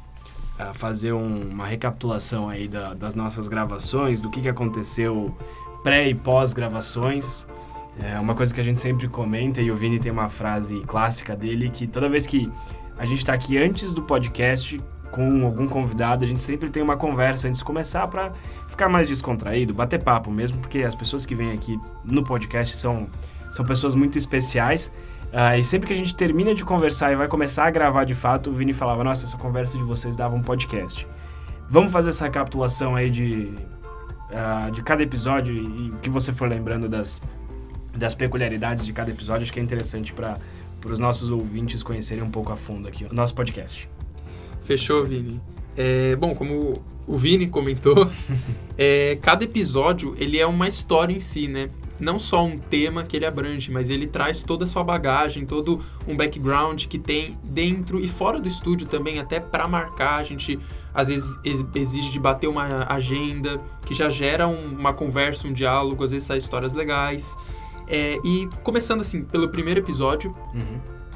ah, 0.60 0.74
fazer 0.74 1.14
um- 1.14 1.50
uma 1.52 1.66
recapitulação 1.66 2.50
aí 2.50 2.68
da- 2.68 2.94
das 2.94 3.16
nossas 3.16 3.48
gravações, 3.48 4.22
do 4.22 4.30
que, 4.30 4.42
que 4.42 4.50
aconteceu 4.50 5.36
pré 5.84 6.08
e 6.10 6.14
pós 6.16 6.54
gravações. 6.54 7.46
É 8.02 8.20
uma 8.20 8.34
coisa 8.34 8.54
que 8.54 8.60
a 8.60 8.64
gente 8.64 8.80
sempre 8.82 9.08
comenta 9.08 9.62
e 9.62 9.70
o 9.72 9.76
Vini 9.76 10.00
tem 10.00 10.12
uma 10.12 10.30
frase 10.30 10.80
clássica 10.82 11.36
dele 11.36 11.70
que 11.70 11.86
toda 11.88 12.10
vez 12.10 12.26
que 12.26 12.52
a 12.98 13.06
gente 13.06 13.20
está 13.20 13.34
aqui 13.34 13.58
antes 13.58 13.94
do 13.94 14.02
podcast 14.02 14.80
com 15.12 15.46
algum 15.46 15.68
convidado, 15.68 16.24
a 16.24 16.28
gente 16.28 16.42
sempre 16.42 16.70
tem 16.72 16.82
uma 16.82 16.98
conversa 16.98 17.48
antes 17.48 17.60
de 17.60 17.66
começar 17.66 18.08
para 18.08 18.32
ficar 18.68 18.90
mais 18.90 19.08
descontraído, 19.08 19.72
bater 19.72 20.02
papo 20.02 20.32
mesmo, 20.32 20.58
porque 20.60 20.80
as 20.80 20.96
pessoas 20.96 21.24
que 21.24 21.36
vêm 21.36 21.52
aqui 21.52 21.80
no 22.04 22.24
podcast 22.24 22.76
são, 22.76 23.08
são 23.52 23.64
pessoas 23.64 23.94
muito 23.94 24.18
especiais. 24.18 24.92
Ah, 25.36 25.58
e 25.58 25.64
sempre 25.64 25.88
que 25.88 25.94
a 25.94 25.96
gente 25.96 26.14
termina 26.14 26.54
de 26.54 26.64
conversar 26.64 27.12
e 27.12 27.16
vai 27.16 27.28
começar 27.28 27.66
a 27.66 27.72
gravar 27.72 28.04
de 28.04 28.14
fato, 28.14 28.52
o 28.52 28.54
Vini 28.54 28.72
falava: 28.72 29.04
Nossa, 29.04 29.26
essa 29.26 29.36
conversa 29.36 29.76
de 29.76 29.84
vocês 29.84 30.16
dava 30.16 30.36
um 30.36 30.44
podcast. 30.44 31.08
Vamos 31.68 31.92
fazer 31.92 32.10
essa 32.10 32.26
recapitulação 32.26 32.96
aí 32.96 33.10
de, 33.10 33.52
ah, 34.32 34.70
de 34.72 34.84
cada 34.84 35.02
episódio 35.02 35.52
e 35.52 35.90
o 35.90 35.98
que 35.98 36.10
você 36.10 36.32
for 36.32 36.48
lembrando 36.48 36.88
das, 36.88 37.20
das 37.98 38.14
peculiaridades 38.14 38.86
de 38.86 38.94
cada 38.94 39.10
episódio. 39.10 39.42
Acho 39.42 39.52
que 39.52 39.60
é 39.60 39.64
interessante 39.64 40.14
para 40.14 40.38
os 40.86 41.00
nossos 41.00 41.32
ouvintes 41.32 41.82
conhecerem 41.82 42.24
um 42.24 42.30
pouco 42.30 42.52
a 42.52 42.56
fundo 42.56 42.88
aqui 42.88 43.06
o 43.06 43.14
nosso 43.14 43.34
podcast. 43.34 43.90
Fechou, 44.62 45.04
Vini? 45.04 45.42
É, 45.76 46.16
bom, 46.16 46.36
como 46.36 46.84
o 47.08 47.18
Vini 47.18 47.48
comentou, 47.48 48.08
é, 48.78 49.18
cada 49.20 49.44
episódio 49.44 50.16
ele 50.20 50.38
é 50.38 50.46
uma 50.46 50.68
história 50.68 51.12
em 51.12 51.20
si, 51.20 51.48
né? 51.48 51.72
Não 52.04 52.20
só 52.20 52.44
um 52.46 52.58
tema 52.60 53.04
que 53.04 53.16
ele 53.16 53.26
abrange, 53.26 53.72
mas 53.72 53.90
ele 53.90 54.06
traz 54.06 54.44
toda 54.44 54.66
a 54.66 54.68
sua 54.68 54.84
bagagem, 54.84 55.46
todo 55.46 55.80
um 56.08 56.16
background 56.16 56.86
que 56.86 57.00
tem 57.00 57.38
dentro 57.44 58.00
e 58.00 58.08
fora 58.08 58.40
do 58.40 58.48
estúdio 58.48 58.88
também, 58.88 59.20
até 59.20 59.40
para 59.40 59.68
marcar. 59.68 60.20
A 60.20 60.24
gente 60.24 60.60
às 60.94 61.08
vezes 61.08 61.40
ex- 61.44 61.66
exige 61.74 62.12
de 62.12 62.20
bater 62.20 62.48
uma 62.48 62.86
agenda 62.90 63.60
que 63.86 63.96
já 63.96 64.10
gera 64.10 64.48
um- 64.48 64.76
uma 64.78 64.94
conversa, 64.94 65.48
um 65.48 65.54
diálogo, 65.54 66.04
às 66.04 66.12
vezes 66.12 66.28
sai 66.28 66.38
histórias 66.38 66.74
legais. 66.74 67.36
É, 67.88 68.18
e 68.24 68.48
começando 68.64 69.02
assim, 69.02 69.24
pelo 69.24 69.50
primeiro 69.50 69.80
episódio, 69.80 70.36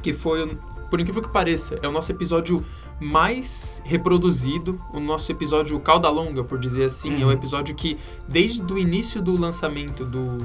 que 0.02 0.14
foi, 0.14 0.48
por 0.90 1.00
incrível 1.00 1.22
que 1.22 1.30
pareça, 1.30 1.78
é 1.82 1.88
o 1.88 1.92
nosso 1.92 2.12
episódio 2.12 2.64
mais 3.00 3.82
reproduzido, 3.86 4.82
o 4.92 5.00
nosso 5.00 5.32
episódio 5.32 5.80
cauda 5.80 6.10
longa, 6.10 6.44
por 6.44 6.58
dizer 6.60 6.86
assim, 6.86 7.22
é 7.22 7.26
o 7.26 7.28
Uhum. 7.28 7.32
episódio 7.34 7.76
que 7.76 7.98
desde 8.28 8.62
o 8.74 8.78
início 8.78 9.22
do 9.22 9.40
lançamento 9.40 10.04
do, 10.04 10.38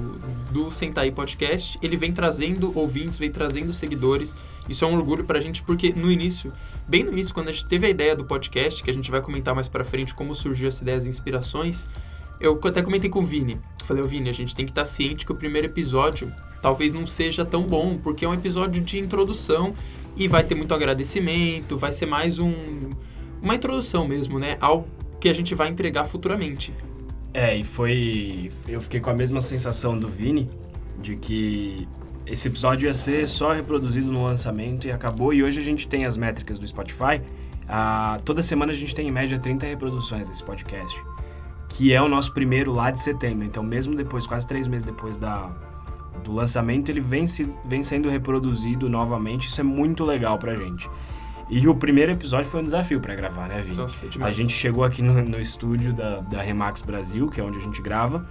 do 0.50 0.70
Sentai 0.70 1.10
Podcast, 1.10 1.78
ele 1.80 1.96
vem 1.96 2.12
trazendo 2.12 2.70
ouvintes, 2.78 3.18
vem 3.18 3.30
trazendo 3.30 3.72
seguidores. 3.72 4.36
Isso 4.68 4.84
é 4.84 4.88
um 4.88 4.94
orgulho 4.94 5.24
pra 5.24 5.40
gente 5.40 5.62
porque 5.62 5.92
no 5.92 6.10
início, 6.10 6.52
bem 6.86 7.02
no 7.04 7.12
início, 7.12 7.32
quando 7.32 7.48
a 7.48 7.52
gente 7.52 7.66
teve 7.66 7.86
a 7.86 7.90
ideia 7.90 8.14
do 8.14 8.24
podcast, 8.24 8.82
que 8.82 8.90
a 8.90 8.94
gente 8.94 9.10
vai 9.10 9.20
comentar 9.22 9.54
mais 9.54 9.66
pra 9.66 9.82
frente 9.82 10.14
como 10.14 10.34
surgiu 10.34 10.68
essa 10.68 10.82
ideia, 10.82 10.98
as 10.98 11.06
inspirações, 11.06 11.88
eu 12.38 12.60
até 12.64 12.82
comentei 12.82 13.08
com 13.08 13.20
o 13.20 13.24
Vini. 13.24 13.58
Eu 13.80 13.86
falei, 13.86 14.02
ô 14.02 14.06
Vini, 14.06 14.28
a 14.28 14.32
gente 14.32 14.54
tem 14.54 14.64
que 14.66 14.72
estar 14.72 14.84
ciente 14.84 15.24
que 15.24 15.32
o 15.32 15.34
primeiro 15.34 15.66
episódio 15.68 16.30
talvez 16.60 16.92
não 16.92 17.06
seja 17.06 17.44
tão 17.44 17.62
bom, 17.62 17.96
porque 17.96 18.24
é 18.24 18.28
um 18.28 18.34
episódio 18.34 18.82
de 18.82 18.98
introdução 18.98 19.74
e 20.16 20.28
vai 20.28 20.44
ter 20.44 20.54
muito 20.54 20.74
agradecimento, 20.74 21.76
vai 21.76 21.92
ser 21.92 22.06
mais 22.06 22.38
um 22.38 22.52
uma 23.42 23.56
introdução 23.56 24.06
mesmo, 24.06 24.38
né, 24.38 24.56
ao 24.60 24.86
que 25.18 25.28
a 25.28 25.32
gente 25.32 25.54
vai 25.54 25.68
entregar 25.68 26.04
futuramente. 26.04 26.72
É, 27.34 27.56
e 27.56 27.64
foi. 27.64 28.50
Eu 28.68 28.80
fiquei 28.80 29.00
com 29.00 29.10
a 29.10 29.14
mesma 29.14 29.40
sensação 29.40 29.98
do 29.98 30.06
Vini, 30.06 30.48
de 31.00 31.16
que 31.16 31.88
esse 32.26 32.46
episódio 32.46 32.86
ia 32.86 32.94
ser 32.94 33.26
só 33.26 33.52
reproduzido 33.52 34.12
no 34.12 34.24
lançamento 34.24 34.86
e 34.86 34.92
acabou. 34.92 35.32
E 35.32 35.42
hoje 35.42 35.58
a 35.58 35.62
gente 35.62 35.88
tem 35.88 36.04
as 36.04 36.16
métricas 36.16 36.58
do 36.58 36.66
Spotify. 36.68 37.22
Ah, 37.68 38.20
toda 38.24 38.42
semana 38.42 38.72
a 38.72 38.74
gente 38.74 38.94
tem 38.94 39.08
em 39.08 39.10
média 39.10 39.38
30 39.38 39.66
reproduções 39.66 40.28
desse 40.28 40.44
podcast, 40.44 41.02
que 41.70 41.92
é 41.92 42.02
o 42.02 42.08
nosso 42.08 42.34
primeiro 42.34 42.72
lá 42.72 42.90
de 42.90 43.02
setembro. 43.02 43.46
Então, 43.46 43.62
mesmo 43.62 43.94
depois, 43.94 44.26
quase 44.26 44.46
três 44.46 44.68
meses 44.68 44.84
depois 44.84 45.16
da, 45.16 45.50
do 46.24 46.32
lançamento, 46.32 46.88
ele 46.88 47.00
vem, 47.00 47.26
se, 47.26 47.48
vem 47.64 47.82
sendo 47.82 48.08
reproduzido 48.08 48.88
novamente. 48.88 49.48
Isso 49.48 49.60
é 49.60 49.64
muito 49.64 50.04
legal 50.04 50.38
pra 50.38 50.54
gente. 50.54 50.88
E 51.50 51.68
o 51.68 51.74
primeiro 51.74 52.12
episódio 52.12 52.50
foi 52.50 52.60
um 52.60 52.64
desafio 52.64 53.00
pra 53.00 53.14
gravar, 53.14 53.48
né, 53.48 53.60
Vini? 53.60 53.76
Nossa, 53.76 53.96
é 54.06 54.24
A 54.24 54.32
gente 54.32 54.52
chegou 54.52 54.84
aqui 54.84 55.02
no, 55.02 55.22
no 55.22 55.40
estúdio 55.40 55.92
da, 55.92 56.20
da 56.20 56.40
Remax 56.40 56.82
Brasil, 56.82 57.28
que 57.28 57.40
é 57.40 57.44
onde 57.44 57.58
a 57.58 57.60
gente 57.60 57.82
grava, 57.82 58.26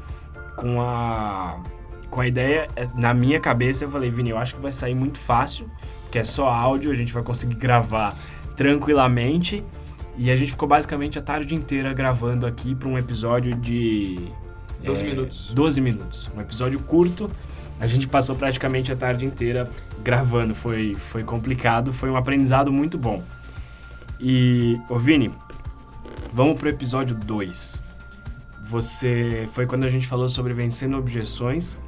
com 0.55 0.81
a, 0.81 1.61
com 2.09 2.21
a 2.21 2.27
ideia, 2.27 2.67
é, 2.75 2.87
na 2.95 3.13
minha 3.13 3.39
cabeça, 3.39 3.85
eu 3.85 3.89
falei, 3.89 4.09
Vini, 4.09 4.31
eu 4.31 4.37
acho 4.37 4.55
que 4.55 4.61
vai 4.61 4.71
sair 4.71 4.95
muito 4.95 5.19
fácil, 5.19 5.69
que 6.11 6.17
é 6.17 6.23
só 6.23 6.47
áudio, 6.47 6.91
a 6.91 6.95
gente 6.95 7.13
vai 7.13 7.23
conseguir 7.23 7.55
gravar 7.55 8.13
tranquilamente. 8.55 9.63
E 10.17 10.29
a 10.29 10.35
gente 10.35 10.51
ficou 10.51 10.67
basicamente 10.67 11.17
a 11.17 11.21
tarde 11.21 11.55
inteira 11.55 11.93
gravando 11.93 12.45
aqui 12.45 12.75
para 12.75 12.87
um 12.87 12.97
episódio 12.97 13.55
de 13.55 14.19
12 14.83 15.01
é, 15.01 15.05
minutos. 15.05 15.51
12 15.53 15.81
minutos. 15.81 16.31
Um 16.35 16.41
episódio 16.41 16.79
curto. 16.79 17.31
A 17.81 17.87
gente 17.87 18.07
passou 18.07 18.35
praticamente 18.35 18.91
a 18.91 18.95
tarde 18.95 19.25
inteira 19.25 19.67
gravando. 20.03 20.53
Foi, 20.53 20.93
foi 20.93 21.23
complicado, 21.23 21.91
foi 21.91 22.11
um 22.11 22.15
aprendizado 22.15 22.71
muito 22.71 22.95
bom. 22.95 23.23
E, 24.19 24.79
ô 24.87 24.99
Vini, 24.99 25.31
vamos 26.31 26.59
pro 26.59 26.69
episódio 26.69 27.15
2. 27.15 27.81
Você. 28.65 29.49
Foi 29.51 29.65
quando 29.65 29.83
a 29.83 29.89
gente 29.89 30.05
falou 30.05 30.29
sobre 30.29 30.53
vencendo 30.53 30.95
objeções, 30.95 31.79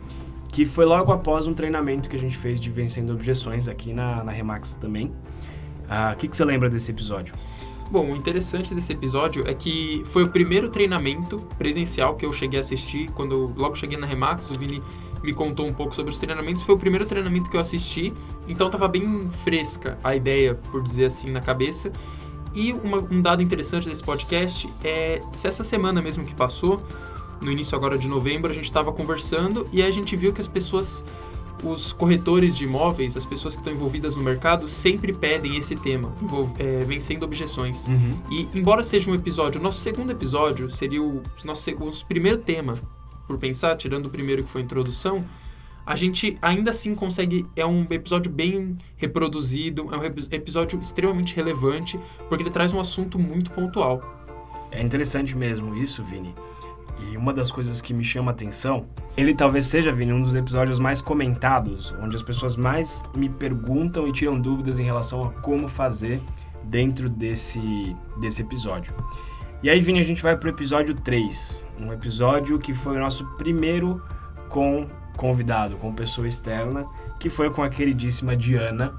que 0.52 0.66
foi 0.66 0.84
logo 0.84 1.12
após 1.12 1.46
um 1.46 1.54
treinamento 1.54 2.10
que 2.10 2.16
a 2.16 2.20
gente 2.20 2.36
fez 2.36 2.60
de 2.60 2.72
vencendo 2.72 3.14
objeções 3.14 3.68
aqui 3.68 3.94
na, 3.94 4.24
na 4.24 4.32
Remax 4.32 4.74
também. 4.74 5.12
Ah, 5.88 6.14
o 6.16 6.18
que, 6.18 6.28
que 6.28 6.36
você 6.36 6.44
lembra 6.44 6.72
desse 6.72 6.90
episódio? 6.90 7.36
Bom, 7.92 8.12
o 8.12 8.16
interessante 8.16 8.74
desse 8.74 8.92
episódio 8.92 9.48
é 9.48 9.54
que 9.54 10.02
foi 10.08 10.24
o 10.24 10.30
primeiro 10.30 10.70
treinamento 10.70 11.38
presencial 11.60 12.16
que 12.16 12.26
eu 12.26 12.34
cheguei 12.34 12.60
a 12.60 12.62
assistir. 12.62 13.12
Quando 13.12 13.36
eu 13.36 13.54
logo 13.56 13.76
cheguei 13.76 13.96
na 13.96 14.08
Remax, 14.08 14.50
o 14.50 14.56
Vini 14.56 14.82
me 15.24 15.34
contou 15.34 15.66
um 15.66 15.74
pouco 15.74 15.96
sobre 15.96 16.12
os 16.12 16.20
treinamentos. 16.20 16.62
Foi 16.64 16.76
o 16.76 16.78
primeiro 16.78 17.06
treinamento 17.06 17.50
que 17.50 17.56
eu 17.56 17.62
assisti, 17.62 18.14
então 18.48 18.68
estava 18.68 18.88
bem 18.88 19.30
fresca 19.44 19.98
a 20.04 20.16
ideia, 20.16 20.56
por 20.72 20.84
dizer 20.84 21.06
assim, 21.06 21.32
na 21.32 21.42
cabeça. 21.42 21.92
E 22.54 22.72
uma, 22.74 22.98
um 22.98 23.22
dado 23.22 23.42
interessante 23.42 23.88
desse 23.88 24.04
podcast 24.04 24.70
é 24.84 25.22
se 25.34 25.48
essa 25.48 25.64
semana 25.64 26.02
mesmo 26.02 26.24
que 26.24 26.36
passou, 26.36 26.86
no 27.42 27.52
início 27.52 27.76
agora 27.76 27.98
de 27.98 28.08
novembro, 28.08 28.52
a 28.52 28.54
gente 28.54 28.66
estava 28.66 28.92
conversando 28.92 29.68
e 29.72 29.82
a 29.82 29.90
gente 29.90 30.16
viu 30.16 30.32
que 30.32 30.42
as 30.42 30.48
pessoas 30.48 31.04
os 31.64 31.94
corretores 31.94 32.58
de 32.58 32.66
imóveis, 32.66 33.16
as 33.16 33.26
pessoas 33.26 33.56
que 33.56 33.62
estão 33.62 33.74
envolvidas 33.74 34.16
no 34.16 34.22
mercado, 34.22 34.68
sempre 34.68 35.14
pedem 35.14 35.56
esse 35.56 35.76
tema, 35.76 36.12
é, 36.60 36.84
vencendo 36.84 37.24
objeções. 37.24 37.88
Uhum. 37.88 38.20
E, 38.30 38.48
embora 38.54 38.84
seja 38.84 39.10
um 39.10 39.16
episódio, 39.16 39.62
o 39.62 39.64
nosso 39.64 39.80
segundo 39.80 40.12
episódio 40.12 40.70
seria 40.70 41.02
o 41.02 41.24
nosso, 41.46 41.70
o 41.72 42.06
primeiro 42.06 42.40
tema, 42.40 42.76
por 43.28 43.38
pensar, 43.38 43.76
tirando 43.76 44.08
o 44.08 44.10
primeiro 44.10 44.44
que 44.44 44.50
foi 44.50 44.62
a 44.62 44.64
introdução, 44.64 45.24
a 45.86 45.96
gente 45.96 46.38
ainda 46.42 46.72
assim 46.72 46.96
consegue. 46.96 47.46
É 47.56 47.66
um 47.66 47.86
episódio 47.90 48.32
bem 48.32 48.78
reproduzido, 48.96 49.90
é 49.94 49.98
um 49.98 50.04
episódio 50.04 50.80
extremamente 50.80 51.36
relevante, 51.36 52.00
porque 52.30 52.44
ele 52.44 52.50
traz 52.50 52.74
um 52.74 52.80
assunto 52.80 53.20
muito 53.20 53.52
pontual. 53.52 54.02
É 54.72 54.82
interessante 54.82 55.36
mesmo 55.36 55.76
isso, 55.76 56.04
Vini. 56.04 56.34
E 57.00 57.18
uma 57.18 57.34
das 57.34 57.52
coisas 57.52 57.82
que 57.82 57.94
me 57.94 58.04
chama 58.04 58.32
a 58.32 58.34
atenção, 58.34 58.86
ele 59.18 59.34
talvez 59.34 59.66
seja, 59.66 59.92
Vini, 59.92 60.14
um 60.14 60.22
dos 60.22 60.36
episódios 60.36 60.80
mais 60.80 61.02
comentados, 61.02 61.94
onde 62.02 62.16
as 62.16 62.24
pessoas 62.24 62.56
mais 62.56 63.04
me 63.16 63.28
perguntam 63.30 64.08
e 64.08 64.12
tiram 64.12 64.40
dúvidas 64.40 64.80
em 64.80 64.84
relação 64.84 65.24
a 65.24 65.32
como 65.42 65.68
fazer 65.68 66.22
dentro 66.64 67.10
desse, 67.10 67.60
desse 68.20 68.42
episódio. 68.42 68.94
E 69.64 69.70
aí, 69.70 69.80
Vini, 69.80 69.98
a 70.02 70.04
gente 70.04 70.22
vai 70.22 70.36
pro 70.36 70.50
episódio 70.50 70.94
3, 70.94 71.66
um 71.80 71.94
episódio 71.94 72.60
que 72.60 72.74
foi 72.74 72.98
o 72.98 73.00
nosso 73.00 73.26
primeiro 73.38 74.04
com 74.50 74.90
convidado, 75.16 75.78
com 75.78 75.94
pessoa 75.94 76.28
externa, 76.28 76.86
que 77.18 77.30
foi 77.30 77.50
com 77.50 77.64
a 77.64 77.70
queridíssima 77.70 78.36
Diana. 78.36 78.94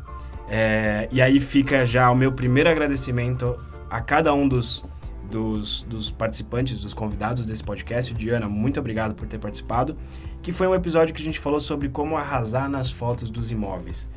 É, 0.49 1.07
e 1.13 1.21
aí 1.21 1.39
fica 1.39 1.85
já 1.85 2.11
o 2.11 2.17
meu 2.17 2.33
primeiro 2.33 2.71
agradecimento 2.71 3.55
a 3.91 4.01
cada 4.01 4.33
um 4.33 4.49
dos 4.49 4.83
dos, 5.31 5.83
dos 5.83 6.11
participantes, 6.11 6.81
dos 6.81 6.95
convidados 6.95 7.45
desse 7.45 7.63
podcast. 7.63 8.15
Diana, 8.15 8.49
muito 8.49 8.81
obrigado 8.81 9.15
por 9.15 9.27
ter 9.27 9.39
participado. 9.39 9.95
Que 10.43 10.51
foi 10.51 10.67
um 10.67 10.75
episódio 10.75 11.15
que 11.15 11.21
a 11.21 11.25
gente 11.25 11.41
falou 11.41 11.61
sobre 11.61 11.91
como 11.91 12.17
arrasar 12.17 12.71
nas 12.71 12.91
fotos 12.91 13.29
dos 13.29 13.51
imóveis. 13.51 14.09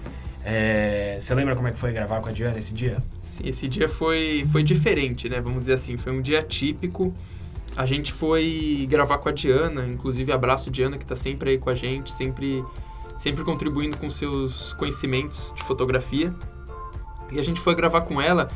É, 0.50 1.18
você 1.20 1.36
lembra 1.36 1.58
como 1.58 1.68
é 1.68 1.74
que 1.74 1.77
foi 1.77 1.92
gravar 1.92 2.22
com 2.22 2.30
a 2.30 2.32
Diana 2.32 2.58
esse 2.58 2.74
dia? 2.74 3.00
Sim, 3.25 3.50
esse 3.50 3.68
dia 3.68 3.89
foi, 3.89 4.48
foi 4.50 4.63
diferente, 4.63 5.27
né? 5.27 5.42
Vamos 5.42 5.60
dizer 5.60 5.74
assim, 5.74 5.98
foi 5.98 6.13
um 6.13 6.22
dia 6.22 6.42
típico. 6.42 7.13
A 7.75 7.86
gente 7.86 8.13
foi 8.13 8.88
gravar 8.89 9.18
com 9.18 9.27
a 9.27 9.32
Diana, 9.34 9.86
inclusive 9.86 10.32
abraço 10.32 10.72
Diana 10.72 10.98
que 10.98 11.04
está 11.04 11.18
sempre 11.18 11.50
aí 11.50 11.58
com 11.58 11.70
a 11.70 11.75
gente, 11.75 12.13
sempre, 12.13 12.63
sempre 13.18 13.44
contribuindo 13.44 13.98
com 13.98 14.10
seus 14.10 14.72
conhecimentos 14.72 15.54
de 15.54 15.62
fotografia. 15.63 16.34
E 17.30 17.39
a 17.39 17.44
gente 17.44 17.60
foi 17.60 17.75
gravar 17.75 18.01
com 18.01 18.22
ela 18.22 18.48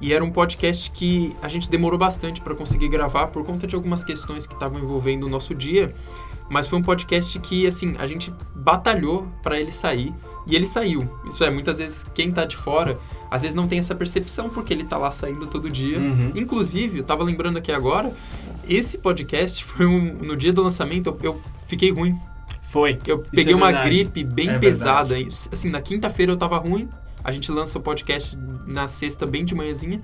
e 0.00 0.12
era 0.12 0.22
um 0.22 0.30
podcast 0.30 0.88
que 0.92 1.34
a 1.42 1.48
gente 1.48 1.68
demorou 1.68 1.98
bastante 1.98 2.40
para 2.40 2.54
conseguir 2.54 2.88
gravar 2.88 3.26
por 3.26 3.44
conta 3.44 3.66
de 3.66 3.74
algumas 3.74 4.04
questões 4.04 4.46
que 4.46 4.54
estavam 4.54 4.80
envolvendo 4.80 5.26
o 5.26 5.28
nosso 5.28 5.52
dia. 5.52 5.92
Mas 6.48 6.68
foi 6.68 6.78
um 6.78 6.82
podcast 6.82 7.40
que, 7.40 7.66
assim, 7.66 7.96
a 7.98 8.06
gente 8.06 8.32
batalhou 8.54 9.26
para 9.42 9.60
ele 9.60 9.72
sair 9.72 10.14
e 10.46 10.56
ele 10.56 10.66
saiu. 10.66 11.00
Isso 11.26 11.42
é, 11.44 11.50
muitas 11.50 11.78
vezes 11.78 12.04
quem 12.14 12.30
tá 12.30 12.44
de 12.44 12.56
fora, 12.56 12.98
às 13.30 13.42
vezes 13.42 13.54
não 13.54 13.68
tem 13.68 13.78
essa 13.78 13.94
percepção 13.94 14.48
porque 14.48 14.72
ele 14.72 14.84
tá 14.84 14.96
lá 14.96 15.10
saindo 15.10 15.46
todo 15.46 15.70
dia. 15.70 15.98
Uhum. 15.98 16.32
Inclusive, 16.34 16.98
eu 16.98 17.04
tava 17.04 17.22
lembrando 17.24 17.58
aqui 17.58 17.72
agora, 17.72 18.12
esse 18.68 18.98
podcast 18.98 19.62
foi 19.66 19.86
um, 19.86 20.14
no 20.14 20.36
dia 20.36 20.52
do 20.52 20.62
lançamento, 20.62 21.08
eu, 21.08 21.18
eu 21.22 21.40
fiquei 21.66 21.90
ruim. 21.90 22.18
Foi. 22.62 22.98
Eu 23.06 23.18
peguei 23.18 23.52
é 23.52 23.56
uma 23.56 23.72
gripe 23.72 24.22
bem 24.22 24.48
é 24.50 24.58
pesada. 24.58 25.14
Verdade. 25.14 25.48
Assim, 25.50 25.68
na 25.70 25.80
quinta-feira 25.80 26.32
eu 26.32 26.36
tava 26.36 26.56
ruim, 26.56 26.88
a 27.22 27.32
gente 27.32 27.50
lança 27.50 27.78
o 27.78 27.82
podcast 27.82 28.38
na 28.66 28.86
sexta 28.88 29.26
bem 29.26 29.44
de 29.44 29.54
manhãzinha. 29.54 30.00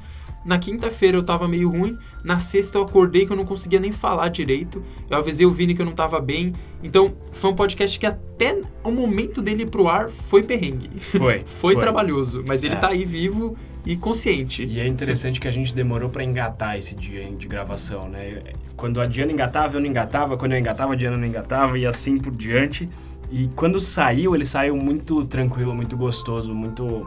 Na 0.47 0.59
quinta-feira 0.59 1.17
eu 1.17 1.25
tava 1.25 1.49
meio 1.49 1.69
ruim. 1.69 1.99
Na 2.23 2.38
sexta 2.38 2.79
eu 2.79 2.83
acordei 2.83 3.26
que 3.26 3.33
eu 3.33 3.37
não 3.37 3.45
conseguia 3.45 3.81
nem 3.81 3.91
falar 3.91 4.29
direito. 4.29 4.81
Eu 5.11 5.19
avisei 5.19 5.45
o 5.45 5.50
Vini 5.50 5.75
que 5.75 5.83
eu 5.83 5.87
não 5.87 5.93
tava 5.93 6.21
bem. 6.21 6.53
Então, 6.85 7.15
foi 7.33 7.50
um 7.50 7.55
podcast 7.55 7.99
que 7.99 8.07
até 8.07 8.62
o 8.85 8.93
momento 8.93 9.43
dele 9.43 9.65
ir 9.65 9.67
pro 9.67 9.88
ar 9.88 10.09
foi 10.09 10.45
perrengue. 10.45 10.88
Foi. 11.00 11.43
foi, 11.45 11.75
foi, 11.75 11.76
trabalhoso. 11.76 12.45
Mas 12.47 12.62
ele 12.62 12.75
é. 12.75 12.79
tá 12.79 12.88
aí 12.88 13.05
vivo 13.05 13.57
e 13.85 13.97
consciente. 13.97 14.65
E 14.65 14.79
é 14.79 14.87
interessante 14.87 15.41
que 15.41 15.49
a 15.49 15.50
gente 15.50 15.75
demorou 15.75 16.09
para 16.09 16.23
engatar 16.23 16.76
esse 16.76 16.95
dia 16.95 17.29
de 17.29 17.49
gravação, 17.49 18.09
né? 18.09 18.41
Quando 18.76 19.00
a 19.00 19.07
Diana 19.07 19.33
engatava, 19.33 19.76
eu 19.76 19.81
não 19.81 19.88
engatava. 19.88 20.37
Quando 20.37 20.53
eu 20.53 20.59
engatava, 20.59 20.93
a 20.93 20.97
Diana 20.97 21.17
não 21.17 21.26
engatava. 21.26 21.76
E 21.76 21.85
assim 21.85 22.19
por 22.19 22.31
diante. 22.31 22.88
E 23.33 23.49
quando 23.57 23.81
saiu, 23.81 24.33
ele 24.37 24.45
saiu 24.45 24.76
muito 24.76 25.25
tranquilo, 25.25 25.75
muito 25.75 25.97
gostoso, 25.97 26.55
muito 26.55 27.05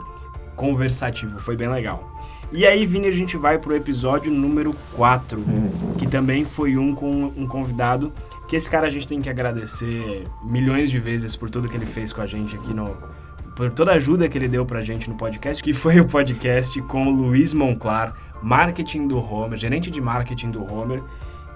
conversativo. 0.59 1.39
Foi 1.39 1.55
bem 1.55 1.69
legal. 1.69 2.03
E 2.51 2.67
aí, 2.67 2.85
Vini, 2.85 3.07
a 3.07 3.11
gente 3.11 3.37
vai 3.37 3.57
pro 3.57 3.73
episódio 3.73 4.29
número 4.29 4.75
4, 4.93 5.41
que 5.97 6.05
também 6.05 6.43
foi 6.43 6.77
um 6.77 6.93
com 6.93 7.31
um 7.37 7.47
convidado, 7.47 8.11
que 8.49 8.57
esse 8.57 8.69
cara 8.69 8.87
a 8.87 8.89
gente 8.89 9.07
tem 9.07 9.21
que 9.21 9.29
agradecer 9.29 10.25
milhões 10.43 10.91
de 10.91 10.99
vezes 10.99 11.33
por 11.35 11.49
tudo 11.49 11.69
que 11.69 11.77
ele 11.77 11.85
fez 11.85 12.11
com 12.11 12.21
a 12.21 12.25
gente 12.25 12.57
aqui 12.57 12.73
no... 12.73 12.97
Por 13.55 13.71
toda 13.71 13.91
a 13.91 13.95
ajuda 13.95 14.27
que 14.27 14.37
ele 14.37 14.47
deu 14.47 14.65
pra 14.65 14.81
gente 14.81 15.09
no 15.09 15.15
podcast, 15.15 15.63
que 15.63 15.73
foi 15.73 15.99
o 15.99 16.05
podcast 16.05 16.81
com 16.83 17.07
o 17.07 17.11
Luiz 17.11 17.53
Monclar, 17.53 18.15
marketing 18.41 19.07
do 19.07 19.17
Homer, 19.17 19.57
gerente 19.57 19.89
de 19.89 20.01
marketing 20.01 20.51
do 20.51 20.63
Homer, 20.63 21.01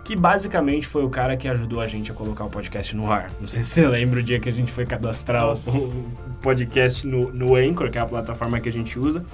que 0.04 0.16
basicamente 0.16 0.86
foi 0.86 1.04
o 1.04 1.10
cara 1.10 1.38
que 1.38 1.48
ajudou 1.48 1.80
a 1.80 1.88
gente 1.88 2.12
a 2.12 2.14
colocar 2.14 2.44
o 2.44 2.50
podcast 2.50 2.96
no 2.96 3.10
ar. 3.12 3.32
Não 3.40 3.48
sei 3.48 3.62
se 3.62 3.70
você 3.70 3.88
lembra 3.88 4.20
o 4.20 4.24
dia 4.24 4.40
que 4.40 4.50
a 4.50 4.52
gente 4.52 4.72
foi 4.72 4.86
cadastrar 4.86 5.42
Nossa. 5.42 5.72
o 5.72 6.04
podcast 6.42 7.08
no, 7.08 7.32
no 7.32 7.56
Anchor, 7.56 7.90
que 7.90 7.98
é 7.98 8.02
a 8.02 8.06
plataforma 8.06 8.60
que 8.60 8.68
a 8.68 8.72
gente 8.72 9.00
usa. 9.00 9.26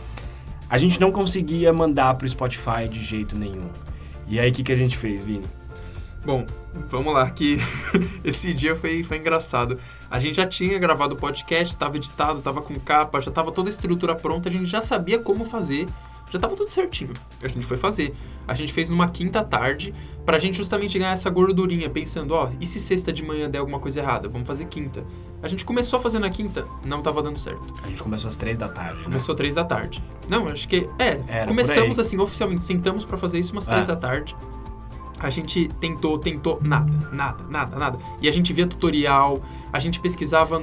A 0.69 0.77
gente 0.77 1.01
não 1.01 1.11
conseguia 1.11 1.73
mandar 1.73 2.13
pro 2.13 2.29
Spotify 2.29 2.87
de 2.87 3.01
jeito 3.01 3.35
nenhum. 3.35 3.67
E 4.27 4.39
aí, 4.39 4.51
o 4.51 4.53
que, 4.53 4.61
que 4.61 4.71
a 4.71 4.75
gente 4.75 4.95
fez, 4.95 5.23
Vini? 5.23 5.45
Bom, 6.23 6.45
vamos 6.87 7.11
lá, 7.13 7.27
que 7.31 7.57
esse 8.23 8.53
dia 8.53 8.75
foi, 8.75 9.03
foi 9.03 9.17
engraçado. 9.17 9.79
A 10.11 10.19
gente 10.19 10.35
já 10.35 10.45
tinha 10.45 10.77
gravado 10.77 11.15
o 11.15 11.17
podcast, 11.17 11.73
estava 11.73 11.97
editado, 11.97 12.37
estava 12.37 12.61
com 12.61 12.75
capa, 12.75 13.19
já 13.19 13.29
estava 13.29 13.51
toda 13.51 13.69
a 13.69 13.71
estrutura 13.71 14.13
pronta, 14.13 14.49
a 14.49 14.51
gente 14.51 14.67
já 14.67 14.83
sabia 14.83 15.17
como 15.17 15.43
fazer 15.45 15.87
já 16.31 16.39
tava 16.39 16.55
tudo 16.55 16.69
certinho. 16.69 17.13
A 17.41 17.47
gente 17.47 17.65
foi 17.65 17.77
fazer. 17.77 18.13
A 18.47 18.53
gente 18.53 18.73
fez 18.73 18.89
numa 18.89 19.07
quinta 19.07 19.43
tarde 19.43 19.93
pra 20.25 20.39
gente 20.39 20.57
justamente 20.57 20.97
ganhar 20.97 21.11
essa 21.11 21.29
gordurinha, 21.29 21.89
pensando, 21.89 22.33
ó, 22.33 22.49
e 22.59 22.65
se 22.65 22.79
sexta 22.79 23.11
de 23.11 23.23
manhã 23.23 23.49
der 23.49 23.59
alguma 23.59 23.79
coisa 23.79 23.99
errada? 23.99 24.27
Vamos 24.27 24.47
fazer 24.47 24.65
quinta. 24.65 25.03
A 25.41 25.47
gente 25.47 25.63
começou 25.63 25.97
a 25.97 26.01
fazer 26.01 26.19
na 26.19 26.29
quinta, 26.29 26.65
não 26.85 27.01
tava 27.01 27.21
dando 27.21 27.37
certo. 27.37 27.73
A 27.83 27.87
gente 27.87 28.01
começou 28.01 28.27
às 28.27 28.35
três 28.35 28.57
da 28.57 28.67
tarde, 28.67 28.97
né? 28.97 29.03
Começou 29.05 29.33
às 29.33 29.37
três 29.37 29.55
da 29.55 29.63
tarde. 29.63 30.03
Não, 30.27 30.47
acho 30.47 30.67
que. 30.67 30.87
É, 30.99 31.19
Era 31.27 31.47
começamos 31.47 31.97
assim, 31.97 32.17
oficialmente, 32.17 32.63
sentamos 32.63 33.05
para 33.05 33.17
fazer 33.17 33.39
isso 33.39 33.53
umas 33.53 33.65
três 33.65 33.83
é. 33.83 33.87
da 33.87 33.95
tarde. 33.95 34.35
A 35.19 35.29
gente 35.29 35.67
tentou, 35.79 36.17
tentou, 36.17 36.59
nada, 36.61 36.91
nada, 37.11 37.43
nada, 37.49 37.77
nada. 37.77 37.99
E 38.21 38.27
a 38.27 38.31
gente 38.31 38.53
via 38.53 38.65
tutorial, 38.65 39.41
a 39.71 39.79
gente 39.79 39.99
pesquisava, 39.99 40.61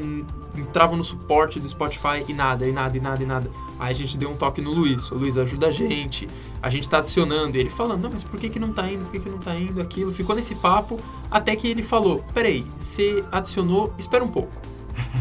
entrava 0.56 0.96
no 0.96 1.04
suporte 1.04 1.60
do 1.60 1.68
Spotify 1.68 2.24
e 2.26 2.32
nada, 2.32 2.66
e 2.66 2.72
nada, 2.72 2.96
e 2.96 3.00
nada, 3.00 3.22
e 3.22 3.26
nada. 3.26 3.50
Aí 3.78 3.92
a 3.92 3.94
gente 3.94 4.16
deu 4.16 4.30
um 4.30 4.36
toque 4.36 4.62
no 4.62 4.70
Luiz. 4.70 5.10
O 5.10 5.18
Luiz 5.18 5.36
ajuda 5.36 5.66
a 5.66 5.70
gente, 5.70 6.26
a 6.62 6.70
gente 6.70 6.88
tá 6.88 6.98
adicionando. 6.98 7.56
E 7.56 7.60
ele 7.60 7.70
falando, 7.70 8.02
não, 8.02 8.10
mas 8.10 8.24
por 8.24 8.40
que, 8.40 8.48
que 8.48 8.58
não 8.58 8.72
tá 8.72 8.90
indo? 8.90 9.04
Por 9.04 9.12
que, 9.12 9.20
que 9.20 9.28
não 9.28 9.38
tá 9.38 9.54
indo? 9.54 9.80
Aquilo. 9.80 10.12
Ficou 10.12 10.34
nesse 10.34 10.54
papo 10.54 10.98
até 11.30 11.54
que 11.54 11.68
ele 11.68 11.82
falou: 11.82 12.24
peraí, 12.32 12.64
você 12.78 13.22
adicionou, 13.30 13.92
espera 13.98 14.24
um 14.24 14.28
pouco. 14.28 14.50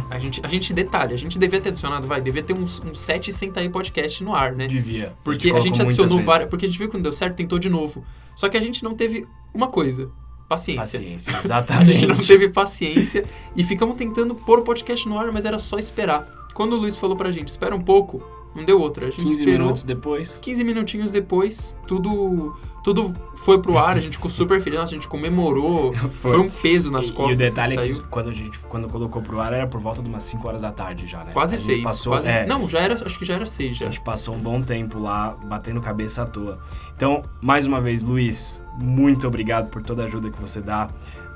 A 0.09 0.19
gente, 0.19 0.41
a 0.43 0.47
gente 0.47 0.73
detalha, 0.73 1.13
a 1.13 1.17
gente 1.17 1.37
devia 1.37 1.59
ter 1.59 1.69
adicionado, 1.69 2.07
vai, 2.07 2.21
devia 2.21 2.43
ter 2.43 2.53
uns, 2.53 2.79
uns 2.79 2.99
7 2.99 3.31
senta 3.31 3.59
aí 3.59 3.69
podcast 3.69 4.23
no 4.23 4.35
ar, 4.35 4.53
né? 4.53 4.67
Devia. 4.67 5.13
Porque 5.23 5.49
a 5.51 5.59
gente, 5.59 5.81
a 5.81 5.85
gente 5.85 6.01
adicionou 6.01 6.23
várias. 6.23 6.47
Porque 6.47 6.65
a 6.65 6.67
gente 6.67 6.77
viu 6.77 6.87
que 6.89 6.95
não 6.95 7.03
deu 7.03 7.13
certo, 7.13 7.35
tentou 7.35 7.59
de 7.59 7.69
novo. 7.69 8.03
Só 8.35 8.49
que 8.49 8.57
a 8.57 8.61
gente 8.61 8.83
não 8.83 8.93
teve 8.93 9.25
uma 9.53 9.67
coisa. 9.67 10.09
Paciência. 10.47 10.99
Paciência, 10.99 11.37
exatamente. 11.43 11.89
a 11.91 11.93
gente 11.93 12.07
não 12.07 12.23
teve 12.23 12.49
paciência 12.49 13.25
e 13.55 13.63
ficamos 13.63 13.95
tentando 13.95 14.35
pôr 14.35 14.59
o 14.59 14.63
podcast 14.63 15.07
no 15.07 15.17
ar, 15.17 15.31
mas 15.31 15.45
era 15.45 15.57
só 15.57 15.77
esperar. 15.77 16.47
Quando 16.53 16.73
o 16.73 16.77
Luiz 16.77 16.95
falou 16.95 17.15
pra 17.15 17.31
gente, 17.31 17.49
espera 17.49 17.75
um 17.75 17.81
pouco, 17.81 18.23
não 18.55 18.63
deu 18.65 18.79
outra. 18.79 19.07
A 19.07 19.09
gente 19.11 19.23
15 19.23 19.33
esperou. 19.35 19.59
minutos 19.59 19.83
depois. 19.83 20.39
15 20.41 20.63
minutinhos 20.63 21.11
depois, 21.11 21.77
tudo 21.87 22.55
tudo 22.83 23.15
foi 23.37 23.59
pro 23.59 23.79
ar, 23.79 23.97
a 23.97 23.99
gente 23.99 24.13
ficou 24.13 24.29
super 24.29 24.61
feliz, 24.61 24.77
nossa, 24.79 24.93
a 24.93 24.97
gente 24.97 25.07
comemorou, 25.07 25.91
foi, 26.21 26.31
Foi. 26.33 26.39
um 26.39 26.49
peso 26.49 26.91
nas 26.91 27.07
E- 27.07 27.13
costas. 27.13 27.39
E 27.39 27.43
o 27.43 27.49
detalhe 27.49 27.75
é 27.75 27.81
que 27.81 27.99
quando 28.03 28.29
a 28.29 28.33
gente 28.33 28.59
quando 28.69 28.87
colocou 28.87 29.23
pro 29.23 29.39
ar 29.41 29.51
era 29.53 29.65
por 29.65 29.79
volta 29.81 30.03
de 30.03 30.07
umas 30.07 30.23
5 30.23 30.47
horas 30.47 30.61
da 30.61 30.71
tarde 30.71 31.07
já, 31.07 31.23
né? 31.23 31.31
Quase 31.33 31.55
A 31.55 31.57
gente 31.57 31.65
seis. 31.65 31.83
Passou, 31.83 32.13
quase- 32.13 32.27
é, 32.27 32.45
Não, 32.45 32.69
já 32.69 32.79
era, 32.79 32.93
acho 33.03 33.17
que 33.17 33.25
já 33.25 33.33
era 33.33 33.45
seis 33.47 33.71
A 33.71 33.73
já. 33.79 33.85
gente 33.87 34.01
passou 34.01 34.35
um 34.35 34.39
bom 34.39 34.61
tempo 34.61 34.99
lá 34.99 35.35
batendo 35.45 35.81
cabeça 35.81 36.21
à 36.21 36.25
toa. 36.27 36.59
Então, 36.95 37.23
mais 37.41 37.65
uma 37.65 37.81
vez, 37.81 38.03
Luiz, 38.03 38.61
muito 38.79 39.27
obrigado 39.27 39.67
por 39.69 39.81
toda 39.81 40.03
a 40.03 40.05
ajuda 40.05 40.29
que 40.29 40.39
você 40.39 40.61
dá 40.61 40.87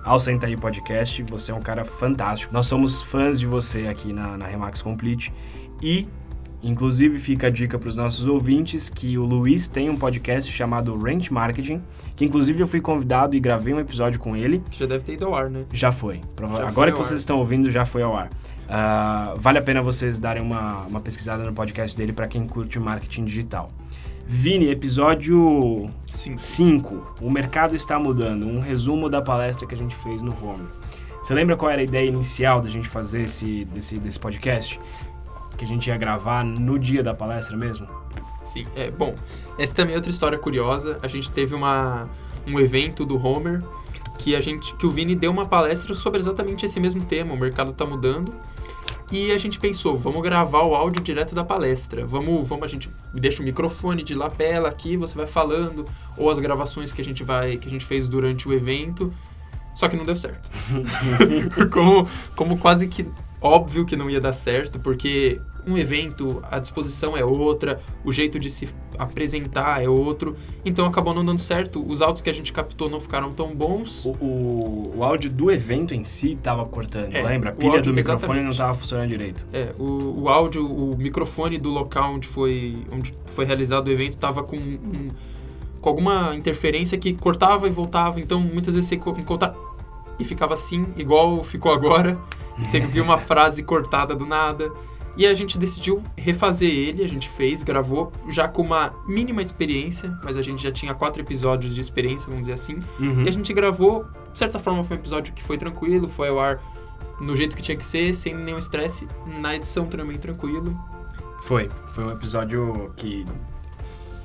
ao 0.05 0.19
Senta 0.19 0.45
aí 0.45 0.55
Podcast. 0.55 1.23
Você 1.23 1.51
é 1.51 1.55
um 1.55 1.61
cara 1.61 1.83
fantástico. 1.83 2.53
Nós 2.53 2.67
somos 2.67 3.01
fãs 3.01 3.39
de 3.39 3.47
você 3.47 3.87
aqui 3.87 4.13
na, 4.13 4.37
na 4.37 4.45
Remax 4.45 4.83
Complete. 4.83 5.33
E, 5.81 6.07
inclusive, 6.61 7.19
fica 7.19 7.47
a 7.47 7.49
dica 7.49 7.77
para 7.79 7.89
os 7.89 7.95
nossos 7.95 8.27
ouvintes 8.27 8.89
que 8.89 9.17
o 9.17 9.23
Luiz 9.25 9.67
tem 9.67 9.89
um 9.89 9.95
podcast 9.97 10.51
chamado 10.51 10.97
Range 10.97 11.31
Marketing, 11.31 11.81
que 12.15 12.25
inclusive 12.25 12.61
eu 12.61 12.67
fui 12.67 12.81
convidado 12.81 13.35
e 13.35 13.39
gravei 13.39 13.73
um 13.73 13.79
episódio 13.79 14.19
com 14.19 14.35
ele. 14.35 14.61
Já 14.71 14.85
deve 14.85 15.03
ter 15.03 15.13
ido 15.13 15.25
ao 15.25 15.35
ar, 15.35 15.49
né? 15.49 15.63
Já 15.71 15.91
foi. 15.91 16.21
Prova- 16.35 16.57
Já 16.57 16.67
Agora 16.67 16.91
foi 16.91 16.99
que 16.99 17.05
vocês 17.05 17.19
ar. 17.19 17.21
estão 17.21 17.37
ouvindo, 17.39 17.69
já 17.69 17.85
foi 17.85 18.01
ao 18.03 18.15
ar. 18.15 18.29
Ah, 18.67 19.33
vale 19.37 19.57
a 19.57 19.61
pena 19.61 19.81
vocês 19.81 20.19
darem 20.19 20.43
uma, 20.43 20.81
uma 20.85 20.99
pesquisada 20.99 21.43
no 21.43 21.53
podcast 21.53 21.97
dele 21.97 22.13
para 22.13 22.27
quem 22.27 22.45
curte 22.45 22.77
marketing 22.79 23.25
digital. 23.25 23.71
Vini, 24.27 24.69
episódio 24.69 25.89
Sim. 26.07 26.37
5. 26.37 27.15
O 27.21 27.31
mercado 27.31 27.75
está 27.75 27.97
mudando. 27.97 28.45
Um 28.45 28.59
resumo 28.59 29.09
da 29.09 29.21
palestra 29.23 29.65
que 29.67 29.73
a 29.73 29.77
gente 29.77 29.95
fez 29.95 30.21
no 30.21 30.31
Home. 30.43 30.67
Você 31.23 31.33
lembra 31.33 31.57
qual 31.57 31.71
era 31.71 31.81
a 31.81 31.83
ideia 31.83 32.07
inicial 32.07 32.61
da 32.61 32.69
gente 32.69 32.87
fazer 32.87 33.23
esse, 33.23 33.65
desse, 33.65 33.97
desse 33.97 34.19
podcast? 34.19 34.79
Que 35.59 35.65
a 35.65 35.67
gente 35.67 35.87
ia 35.87 35.97
gravar 35.97 36.45
no 36.45 36.79
dia 36.79 37.03
da 37.03 37.13
palestra 37.13 37.57
mesmo? 37.57 37.85
Sim. 38.45 38.63
É, 38.77 38.89
bom, 38.89 39.13
essa 39.57 39.75
também 39.75 39.93
é 39.93 39.97
outra 39.97 40.09
história 40.09 40.39
curiosa. 40.39 40.97
A 41.03 41.07
gente 41.09 41.29
teve 41.29 41.53
uma, 41.53 42.07
um 42.47 42.57
evento 42.61 43.05
do 43.05 43.21
Homer 43.21 43.61
que 44.17 44.37
a 44.37 44.41
gente 44.41 44.73
que 44.75 44.85
o 44.85 44.89
Vini 44.89 45.15
deu 45.15 45.29
uma 45.29 45.45
palestra 45.45 45.93
sobre 45.93 46.21
exatamente 46.21 46.65
esse 46.65 46.79
mesmo 46.79 47.01
tema, 47.01 47.33
o 47.33 47.37
mercado 47.37 47.73
tá 47.73 47.85
mudando. 47.85 48.33
E 49.11 49.33
a 49.33 49.37
gente 49.37 49.59
pensou, 49.59 49.97
vamos 49.97 50.21
gravar 50.21 50.61
o 50.61 50.73
áudio 50.73 51.01
direto 51.01 51.35
da 51.35 51.43
palestra. 51.43 52.05
Vamos, 52.05 52.47
vamos 52.47 52.63
a 52.63 52.67
gente 52.67 52.89
deixa 53.13 53.41
o 53.41 53.45
microfone 53.45 54.01
de 54.01 54.15
lapela 54.15 54.69
aqui, 54.69 54.95
você 54.95 55.17
vai 55.17 55.27
falando 55.27 55.83
ou 56.15 56.29
as 56.29 56.39
gravações 56.39 56.93
que 56.93 57.01
a 57.01 57.05
gente 57.05 57.21
vai 57.21 57.57
que 57.57 57.67
a 57.67 57.71
gente 57.71 57.83
fez 57.83 58.07
durante 58.07 58.47
o 58.47 58.53
evento. 58.53 59.11
Só 59.75 59.89
que 59.89 59.97
não 59.97 60.05
deu 60.05 60.15
certo. 60.15 60.49
como, 61.69 62.07
como 62.33 62.57
quase 62.57 62.87
que 62.87 63.05
óbvio 63.41 63.85
que 63.85 63.95
não 63.95 64.09
ia 64.09 64.19
dar 64.19 64.33
certo, 64.33 64.79
porque 64.79 65.41
um 65.67 65.77
evento, 65.77 66.41
a 66.49 66.59
disposição 66.59 67.15
é 67.15 67.23
outra, 67.23 67.79
o 68.03 68.11
jeito 68.11 68.39
de 68.39 68.49
se 68.49 68.67
apresentar 68.97 69.83
é 69.83 69.89
outro. 69.89 70.35
Então 70.65 70.85
acabou 70.85 71.13
não 71.13 71.23
dando 71.23 71.39
certo. 71.39 71.83
Os 71.89 72.01
áudios 72.01 72.21
que 72.21 72.29
a 72.29 72.33
gente 72.33 72.51
captou 72.53 72.89
não 72.89 72.99
ficaram 72.99 73.31
tão 73.33 73.53
bons. 73.55 74.05
O, 74.05 74.09
o, 74.23 74.93
o 74.97 75.03
áudio 75.03 75.29
do 75.29 75.49
evento 75.51 75.93
em 75.93 76.03
si 76.03 76.33
estava 76.33 76.65
cortando, 76.65 77.13
É, 77.13 77.21
lembra? 77.21 77.49
A 77.49 77.53
pilha 77.53 77.73
áudio- 77.77 77.91
do 77.91 77.95
microfone 77.95 78.41
não 78.41 78.49
exatamente. 78.49 78.51
estava 78.53 78.73
funcionando 78.73 79.07
direito. 79.09 79.45
É, 79.53 79.73
o, 79.79 80.21
o 80.23 80.29
áudio, 80.29 80.65
o 80.65 80.95
microfone 80.97 81.57
do 81.57 81.69
local 81.69 82.13
onde 82.13 82.27
foi, 82.27 82.77
onde 82.91 83.13
foi 83.25 83.45
realizado 83.45 83.87
o 83.87 83.91
evento 83.91 84.11
estava 84.11 84.43
com, 84.43 84.55
um- 84.57 85.09
com 85.81 85.89
alguma 85.89 86.35
interferência 86.35 86.97
que 86.97 87.13
cortava 87.13 87.67
e 87.67 87.69
voltava. 87.71 88.19
Então 88.19 88.39
muitas 88.39 88.73
vezes 88.75 88.89
você 88.89 88.97
co- 88.97 89.11
encontra 89.17 89.53
e 90.19 90.23
ficava 90.23 90.53
assim, 90.53 90.85
igual 90.97 91.43
ficou 91.43 91.71
agora. 91.71 92.17
Você 92.57 92.79
viu 92.81 93.03
uma 93.03 93.17
frase 93.17 93.63
cortada 93.63 94.13
do 94.13 94.25
nada. 94.25 94.69
E 95.19 95.27
a 95.27 95.33
gente 95.33 95.57
decidiu 95.57 96.01
refazer 96.15 96.69
ele, 96.69 97.03
a 97.03 97.07
gente 97.09 97.27
fez, 97.27 97.61
gravou 97.61 98.09
já 98.29 98.47
com 98.47 98.61
uma 98.61 98.93
mínima 99.05 99.41
experiência, 99.41 100.17
mas 100.23 100.37
a 100.37 100.41
gente 100.41 100.63
já 100.63 100.71
tinha 100.71 100.93
quatro 100.93 101.21
episódios 101.21 101.75
de 101.75 101.81
experiência, 101.81 102.27
vamos 102.27 102.39
dizer 102.39 102.53
assim. 102.53 102.79
Uhum. 102.97 103.25
E 103.25 103.27
a 103.27 103.31
gente 103.31 103.53
gravou, 103.53 104.05
de 104.31 104.39
certa 104.39 104.57
forma 104.59 104.81
foi 104.81 104.95
um 104.95 104.99
episódio 105.01 105.33
que 105.33 105.43
foi 105.43 105.57
tranquilo, 105.57 106.07
foi 106.07 106.29
ao 106.29 106.39
ar 106.39 106.61
no 107.19 107.35
jeito 107.35 107.53
que 107.53 107.61
tinha 107.61 107.75
que 107.75 107.83
ser, 107.83 108.15
sem 108.15 108.33
nenhum 108.33 108.57
estresse. 108.57 109.09
Na 109.41 109.53
edição 109.53 109.85
também 109.87 110.17
tranquilo. 110.17 110.73
Foi. 111.41 111.69
Foi 111.89 112.05
um 112.05 112.11
episódio 112.11 112.93
que, 112.95 113.25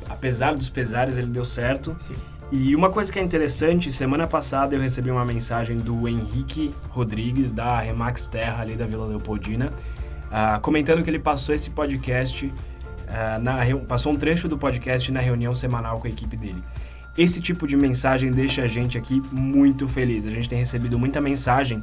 apesar 0.09 0.55
dos 0.55 0.71
pesares, 0.71 1.17
ele 1.17 1.27
deu 1.27 1.45
certo. 1.45 1.97
Sim. 1.99 2.15
E 2.53 2.77
uma 2.77 2.89
coisa 2.89 3.13
que 3.13 3.19
é 3.19 3.23
interessante, 3.23 3.91
semana 3.91 4.29
passada 4.29 4.77
eu 4.77 4.81
recebi 4.81 5.11
uma 5.11 5.25
mensagem 5.25 5.77
do 5.77 6.07
Henrique 6.07 6.73
Rodrigues, 6.91 7.51
da 7.51 7.81
Remax 7.81 8.29
Terra, 8.29 8.63
ali 8.63 8.77
da 8.77 8.87
Vila 8.87 9.07
Leopoldina, 9.07 9.73
ah, 10.37 10.59
comentando 10.59 11.01
que 11.05 11.09
ele 11.09 11.21
passou 11.21 11.55
esse 11.55 11.71
podcast, 11.71 12.53
ah, 13.09 13.39
na, 13.39 13.61
passou 13.87 14.13
um 14.13 14.17
trecho 14.17 14.49
do 14.49 14.59
podcast 14.59 15.13
na 15.13 15.21
reunião 15.21 15.55
semanal 15.55 16.01
com 16.01 16.09
a 16.09 16.11
equipe 16.11 16.37
dele. 16.37 16.61
Esse 17.17 17.41
tipo 17.41 17.69
de 17.69 17.77
mensagem 17.77 18.33
deixa 18.33 18.63
a 18.63 18.67
gente 18.67 18.99
aqui 18.99 19.23
muito 19.31 19.87
feliz. 19.87 20.27
A 20.27 20.31
gente 20.31 20.49
tem 20.49 20.59
recebido 20.59 20.99
muita 20.99 21.21
mensagem 21.21 21.81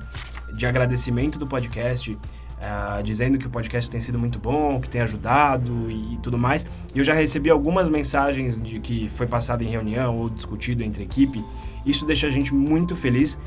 de 0.54 0.66
agradecimento 0.66 1.40
do 1.40 1.48
podcast, 1.48 2.18
ah, 2.62 3.02
dizendo 3.02 3.38
que 3.38 3.48
o 3.48 3.50
podcast 3.50 3.90
tem 3.90 4.02
sido 4.02 4.20
muito 4.20 4.38
bom, 4.38 4.82
que 4.82 4.90
tem 4.90 5.00
ajudado 5.00 5.90
e, 5.90 6.20
tudo 6.22 6.38
mais. 6.38 6.66
E 6.94 6.98
eu 6.98 7.06
já 7.06 7.14
recebi 7.14 7.50
algumas 7.50 7.88
mensagens 7.88 8.62
de 8.62 8.82
que 8.82 9.08
foi 9.08 9.28
passado 9.28 9.64
em 9.64 9.68
reunião 9.68 10.18
ou 10.18 10.30
discutido 10.30 10.84
entre 10.84 11.04
equipe. 11.04 11.42
Isso 11.86 12.06
deixa 12.06 12.28
a 12.28 12.30
gente 12.30 12.54
muito 12.54 12.98
feliz, 12.98 13.38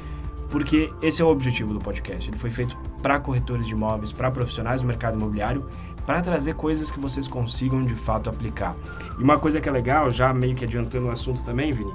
porque 0.49 0.91
esse 1.03 1.21
é 1.21 1.25
o 1.27 1.29
objetivo 1.29 1.75
do 1.75 1.79
podcast. 1.79 2.31
Ele 2.31 2.39
foi 2.39 2.49
feito 2.49 2.75
para 3.05 3.21
corretores 3.21 3.67
de 3.67 3.75
imóveis, 3.75 4.13
para 4.13 4.31
profissionais 4.31 4.81
do 4.81 4.87
mercado 4.87 5.19
imobiliário, 5.19 5.63
para 6.07 6.23
trazer 6.23 6.55
coisas 6.55 6.91
que 6.91 6.99
vocês 6.99 7.29
consigam 7.29 7.85
de 7.85 7.95
fato 7.95 8.31
aplicar. 8.31 8.75
E 9.19 9.23
uma 9.23 9.39
coisa 9.39 9.61
que 9.61 9.69
é 9.69 9.73
legal, 9.73 10.11
já 10.11 10.33
meio 10.33 10.55
que 10.55 10.65
adiantando 10.65 11.09
o 11.09 11.11
assunto 11.11 11.43
também, 11.43 11.71
Vini, 11.71 11.93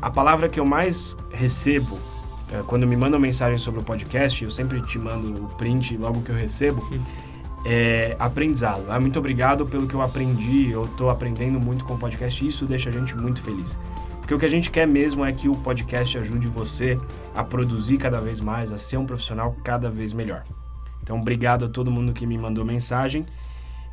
a 0.00 0.10
palavra 0.10 0.48
que 0.48 0.58
eu 0.58 0.66
mais 0.66 1.16
recebo 1.30 1.96
eh, 2.52 2.60
quando 2.66 2.88
me 2.88 2.96
mandam 2.96 3.20
mensagem 3.20 3.56
sobre 3.56 3.82
o 3.82 3.84
podcast, 3.84 4.42
eu 4.42 4.50
sempre 4.50 4.82
te 4.82 4.98
mando 4.98 5.44
o 5.44 5.46
print 5.50 5.96
logo 5.96 6.22
que 6.22 6.30
eu 6.30 6.36
recebo, 6.36 6.84
é 7.64 8.16
aprendizado. 8.18 8.84
Ah, 8.88 8.98
muito 8.98 9.20
obrigado 9.20 9.64
pelo 9.64 9.86
que 9.86 9.94
eu 9.94 10.02
aprendi, 10.02 10.72
eu 10.72 10.86
estou 10.86 11.08
aprendendo 11.08 11.60
muito 11.60 11.84
com 11.84 11.94
o 11.94 11.98
podcast 11.98 12.44
e 12.44 12.48
isso 12.48 12.66
deixa 12.66 12.90
a 12.90 12.92
gente 12.92 13.16
muito 13.16 13.40
feliz. 13.40 13.78
Porque 14.32 14.46
o 14.46 14.48
que 14.48 14.54
a 14.54 14.56
gente 14.56 14.70
quer 14.70 14.86
mesmo 14.86 15.26
é 15.26 15.30
que 15.30 15.46
o 15.46 15.54
podcast 15.54 16.16
ajude 16.16 16.48
você 16.48 16.98
a 17.34 17.44
produzir 17.44 17.98
cada 17.98 18.18
vez 18.18 18.40
mais, 18.40 18.72
a 18.72 18.78
ser 18.78 18.96
um 18.96 19.04
profissional 19.04 19.54
cada 19.62 19.90
vez 19.90 20.14
melhor. 20.14 20.42
Então, 21.02 21.20
obrigado 21.20 21.66
a 21.66 21.68
todo 21.68 21.90
mundo 21.90 22.14
que 22.14 22.24
me 22.24 22.38
mandou 22.38 22.64
mensagem. 22.64 23.26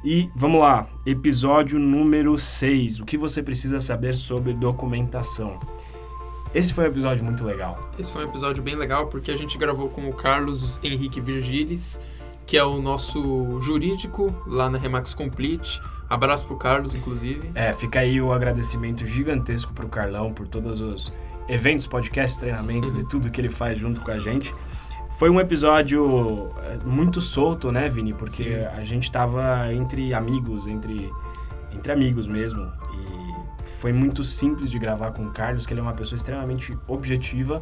E 0.02 0.30
vamos 0.34 0.62
lá, 0.62 0.88
episódio 1.06 1.78
número 1.78 2.38
6. 2.38 3.02
O 3.02 3.06
que 3.06 3.17
você 3.17 3.43
precisa 3.43 3.82
saber 3.82 4.15
sobre 4.15 4.54
documentação? 4.54 5.60
Esse 6.56 6.73
foi 6.73 6.86
um 6.86 6.88
episódio 6.88 7.21
muito 7.21 7.43
legal. 7.43 7.78
Esse 7.99 8.10
foi 8.10 8.25
um 8.25 8.30
episódio 8.30 8.63
bem 8.63 8.78
legal 8.78 9.08
porque 9.08 9.32
a 9.32 9.36
gente 9.36 9.58
gravou 9.58 9.89
com 9.89 10.08
o 10.08 10.13
Carlos 10.13 10.80
Henrique 10.82 11.19
Virgilis, 11.19 11.99
que 12.47 12.56
é 12.56 12.63
o 12.63 12.82
nosso 12.82 13.60
jurídico 13.60 14.34
lá 14.47 14.69
na 14.69 14.78
Remax 14.78 15.13
Complete. 15.13 15.82
Abraço 16.10 16.45
pro 16.48 16.56
Carlos, 16.56 16.95
inclusive. 16.95 17.52
É, 17.54 17.72
fica 17.72 18.00
aí 18.00 18.19
o 18.22 18.34
agradecimento 18.34 19.06
gigantesco 19.06 19.74
pro 19.74 19.88
Carlão 19.88 20.34
por 20.34 20.48
todos 20.48 20.82
os 20.82 21.13
eventos, 21.48 21.86
podcasts, 21.86 22.39
treinamentos 22.39 22.98
e 22.98 23.04
tudo 23.08 23.30
que 23.30 23.39
ele 23.39 23.50
faz 23.50 23.78
junto 23.78 24.02
com 24.02 24.12
a 24.12 24.19
gente. 24.19 24.54
Foi 25.17 25.30
um 25.30 25.39
episódio 25.39 26.50
é, 26.63 26.78
muito 26.86 27.19
solto, 27.22 27.72
né, 27.72 27.89
Vini? 27.89 28.13
Porque 28.13 28.43
Sim. 28.43 28.65
a 28.78 28.84
gente 28.84 29.12
tava 29.12 29.72
entre 29.74 30.13
amigos, 30.13 30.65
entre, 30.65 31.12
entre 31.72 31.91
amigos 31.91 32.26
mesmo. 32.28 32.72
E 32.93 33.67
foi 33.67 33.91
muito 33.91 34.24
simples 34.24 34.72
de 34.72 34.80
gravar 34.80 35.12
com 35.12 35.26
o 35.26 35.32
Carlos, 35.32 35.65
que 35.65 35.74
ele 35.74 35.80
é 35.82 35.84
uma 35.84 35.93
pessoa 35.93 36.15
extremamente 36.15 36.76
objetiva. 36.88 37.62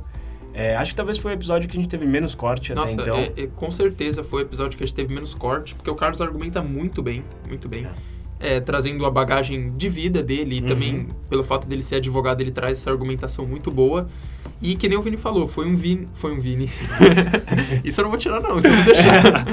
É, 0.53 0.75
acho 0.75 0.91
que 0.91 0.97
talvez 0.97 1.17
foi 1.17 1.31
o 1.31 1.35
episódio 1.35 1.67
que 1.69 1.77
a 1.77 1.81
gente 1.81 1.89
teve 1.89 2.05
menos 2.05 2.33
corte 2.33 2.73
Nossa, 2.73 2.93
até 2.93 3.01
então. 3.03 3.17
é- 3.17 3.33
é- 3.43 3.47
com 3.47 3.69
certeza 3.69 4.23
foi 4.23 4.41
o 4.41 4.45
episódio 4.45 4.77
que 4.77 4.83
a 4.83 4.87
gente 4.87 4.95
teve 4.95 5.13
menos 5.13 5.33
corte, 5.35 5.75
porque 5.75 5.89
o 5.89 5.95
Carlos 5.95 6.21
argumenta 6.21 6.61
muito 6.61 7.03
bem, 7.03 7.23
muito 7.47 7.67
bem. 7.69 7.85
É, 7.85 7.91
trazendo 8.63 9.05
a 9.05 9.09
bagagem 9.09 9.73
de 9.75 9.89
vida 9.89 10.21
dele 10.21 10.57
e 10.57 10.61
Uhum. 10.61 10.67
também 10.67 11.07
pelo 11.29 11.43
fato 11.43 11.67
dele 11.67 11.83
ser 11.83 11.95
advogado, 11.95 12.41
ele 12.41 12.51
traz 12.51 12.79
essa 12.79 12.89
argumentação 12.89 13.45
muito 13.45 13.71
boa. 13.71 14.07
E 14.61 14.75
que 14.75 14.89
nem 14.89 14.97
o 14.97 15.01
Vini 15.01 15.17
falou, 15.17 15.47
foi 15.47 15.67
um 15.67 15.75
Vini. 15.75 16.07
Foi 16.13 16.33
um 16.33 16.39
Vini. 16.39 16.69
isso 17.83 18.01
eu 18.01 18.03
não 18.03 18.09
vou 18.09 18.19
tirar, 18.19 18.41
não, 18.41 18.57
isso 18.57 18.67
eu 18.67 18.75
vou 18.75 18.83
deixar. 18.85 19.45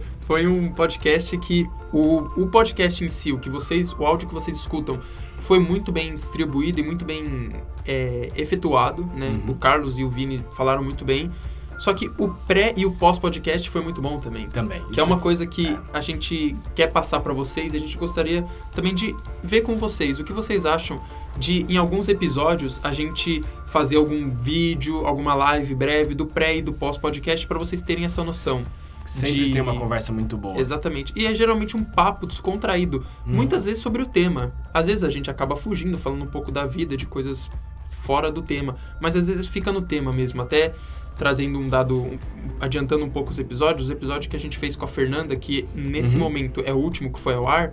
foi 0.20 0.46
um 0.46 0.70
podcast 0.72 1.36
que. 1.38 1.66
O, 1.92 2.42
o 2.42 2.46
podcast 2.48 3.04
em 3.04 3.08
si, 3.08 3.32
o 3.32 3.38
que 3.38 3.48
vocês. 3.48 3.92
O 3.92 4.04
áudio 4.04 4.28
que 4.28 4.34
vocês 4.34 4.56
escutam 4.56 4.98
foi 5.40 5.58
muito 5.58 5.92
bem 5.92 6.14
distribuído 6.16 6.80
e 6.80 6.82
muito 6.82 7.04
bem 7.04 7.50
é, 7.86 8.28
efetuado, 8.36 9.06
né? 9.16 9.32
Uhum. 9.46 9.52
O 9.52 9.54
Carlos 9.54 9.98
e 9.98 10.04
o 10.04 10.10
Vini 10.10 10.38
falaram 10.52 10.82
muito 10.82 11.04
bem. 11.04 11.30
Só 11.78 11.92
que 11.92 12.10
o 12.18 12.28
pré 12.28 12.72
e 12.76 12.86
o 12.86 12.92
pós-podcast 12.92 13.68
foi 13.68 13.82
muito 13.82 14.00
bom 14.00 14.18
também. 14.20 14.48
Também. 14.48 14.82
Que 14.84 14.92
isso 14.92 15.00
é 15.00 15.04
uma 15.04 15.18
coisa 15.18 15.46
que 15.46 15.76
a 15.92 16.00
gente 16.00 16.56
quer 16.74 16.92
passar 16.92 17.20
pra 17.20 17.32
vocês 17.32 17.74
e 17.74 17.76
a 17.76 17.80
gente 17.80 17.96
gostaria 17.98 18.44
também 18.72 18.94
de 18.94 19.14
ver 19.42 19.62
com 19.62 19.76
vocês 19.76 20.18
o 20.20 20.24
que 20.24 20.32
vocês 20.32 20.64
acham 20.64 21.00
de, 21.36 21.66
em 21.68 21.76
alguns 21.76 22.08
episódios, 22.08 22.80
a 22.84 22.92
gente 22.94 23.42
fazer 23.66 23.96
algum 23.96 24.30
vídeo, 24.30 25.04
alguma 25.04 25.34
live 25.34 25.74
breve 25.74 26.14
do 26.14 26.26
pré 26.26 26.56
e 26.56 26.62
do 26.62 26.72
pós-podcast 26.72 27.46
pra 27.46 27.58
vocês 27.58 27.82
terem 27.82 28.04
essa 28.04 28.22
noção. 28.22 28.62
Sempre 29.04 29.46
de- 29.46 29.50
tem 29.50 29.60
uma 29.60 29.74
conversa 29.78 30.12
muito 30.12 30.34
boa. 30.36 30.56
Exatamente. 30.58 31.12
E 31.14 31.26
é 31.26 31.34
geralmente 31.34 31.76
um 31.76 31.84
papo 31.84 32.26
descontraído, 32.26 33.04
Uhum. 33.26 33.34
muitas 33.34 33.66
vezes 33.66 33.82
sobre 33.82 34.00
o 34.00 34.06
tema. 34.06 34.54
Às 34.72 34.86
vezes 34.86 35.04
a 35.04 35.10
gente 35.10 35.30
acaba 35.30 35.54
fugindo, 35.56 35.98
falando 35.98 36.22
um 36.22 36.28
pouco 36.28 36.50
da 36.50 36.64
vida, 36.64 36.96
de 36.96 37.04
coisas 37.04 37.50
fora 37.90 38.30
do 38.32 38.40
tema, 38.42 38.76
mas 39.00 39.14
às 39.16 39.26
vezes 39.28 39.46
fica 39.46 39.70
no 39.72 39.82
tema 39.82 40.10
mesmo, 40.12 40.40
até 40.40 40.74
trazendo 41.16 41.58
um 41.58 41.66
dado, 41.66 42.18
adiantando 42.60 43.04
um 43.04 43.10
pouco 43.10 43.30
os 43.30 43.38
episódios, 43.38 43.88
o 43.88 43.92
episódio 43.92 44.28
que 44.30 44.36
a 44.36 44.40
gente 44.40 44.58
fez 44.58 44.74
com 44.76 44.84
a 44.84 44.88
Fernanda, 44.88 45.34
que 45.36 45.66
nesse 45.74 46.16
Uhum. 46.16 46.22
momento 46.22 46.62
é 46.64 46.72
o 46.72 46.76
último 46.76 47.12
que 47.12 47.18
foi 47.20 47.34
ao 47.34 47.46
ar, 47.46 47.72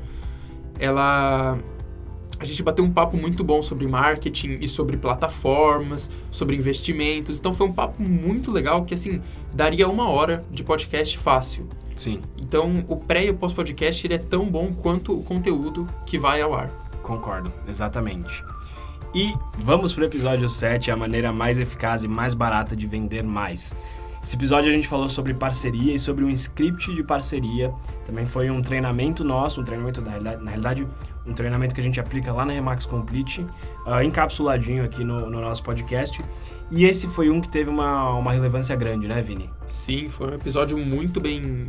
ela 0.79 1.57
a 2.39 2.45
gente 2.45 2.63
bateu 2.63 2.83
um 2.83 2.91
papo 2.91 3.15
muito 3.17 3.43
bom 3.43 3.61
sobre 3.61 3.87
marketing 3.87 4.57
e 4.61 4.67
sobre 4.67 4.97
plataformas, 4.97 6.09
sobre 6.31 6.55
investimentos. 6.55 7.37
Então 7.39 7.53
foi 7.53 7.67
um 7.67 7.71
papo 7.71 8.01
muito 8.01 8.51
legal 8.51 8.83
que 8.83 8.95
assim 8.95 9.21
daria 9.53 9.87
uma 9.87 10.09
hora 10.09 10.43
de 10.49 10.63
podcast 10.63 11.15
fácil. 11.19 11.67
Sim, 11.95 12.19
Então 12.41 12.83
o 12.87 12.95
pré 12.95 13.25
e 13.25 13.29
o 13.29 13.35
pós 13.35 13.53
podcast 13.53 14.07
ele 14.07 14.15
é 14.15 14.17
tão 14.17 14.47
bom 14.47 14.73
quanto 14.73 15.13
o 15.13 15.21
conteúdo 15.21 15.85
que 16.05 16.17
vai 16.17 16.41
ao 16.41 16.55
ar. 16.55 16.69
concordo, 17.03 17.51
exatamente. 17.67 18.43
E 19.13 19.33
vamos 19.57 19.91
pro 19.91 20.05
episódio 20.05 20.47
7, 20.47 20.89
a 20.89 20.95
maneira 20.95 21.33
mais 21.33 21.59
eficaz 21.59 22.05
e 22.05 22.07
mais 22.07 22.33
barata 22.33 22.77
de 22.77 22.87
vender 22.87 23.23
mais. 23.23 23.75
Esse 24.23 24.37
episódio 24.37 24.71
a 24.71 24.73
gente 24.73 24.87
falou 24.87 25.09
sobre 25.09 25.33
parceria 25.33 25.93
e 25.93 25.99
sobre 25.99 26.23
um 26.23 26.29
script 26.29 26.93
de 26.95 27.03
parceria. 27.03 27.73
Também 28.05 28.25
foi 28.25 28.49
um 28.49 28.61
treinamento 28.61 29.21
nosso, 29.23 29.59
um 29.59 29.63
treinamento, 29.65 30.01
na 30.01 30.11
realidade, 30.11 30.43
na 30.43 30.49
realidade 30.51 30.87
um 31.25 31.33
treinamento 31.33 31.75
que 31.75 31.81
a 31.81 31.83
gente 31.83 31.99
aplica 31.99 32.31
lá 32.31 32.45
na 32.45 32.53
Remax 32.53 32.85
Complete, 32.85 33.45
ah, 33.85 34.03
encapsuladinho 34.03 34.83
aqui 34.83 35.03
no, 35.03 35.29
no 35.29 35.41
nosso 35.41 35.61
podcast. 35.61 36.23
E 36.69 36.85
esse 36.85 37.07
foi 37.07 37.29
um 37.29 37.41
que 37.41 37.49
teve 37.49 37.69
uma, 37.69 38.11
uma 38.11 38.31
relevância 38.31 38.75
grande, 38.77 39.07
né, 39.07 39.21
Vini? 39.21 39.49
Sim, 39.67 40.07
foi 40.07 40.31
um 40.31 40.35
episódio 40.35 40.77
muito 40.77 41.19
bem. 41.19 41.67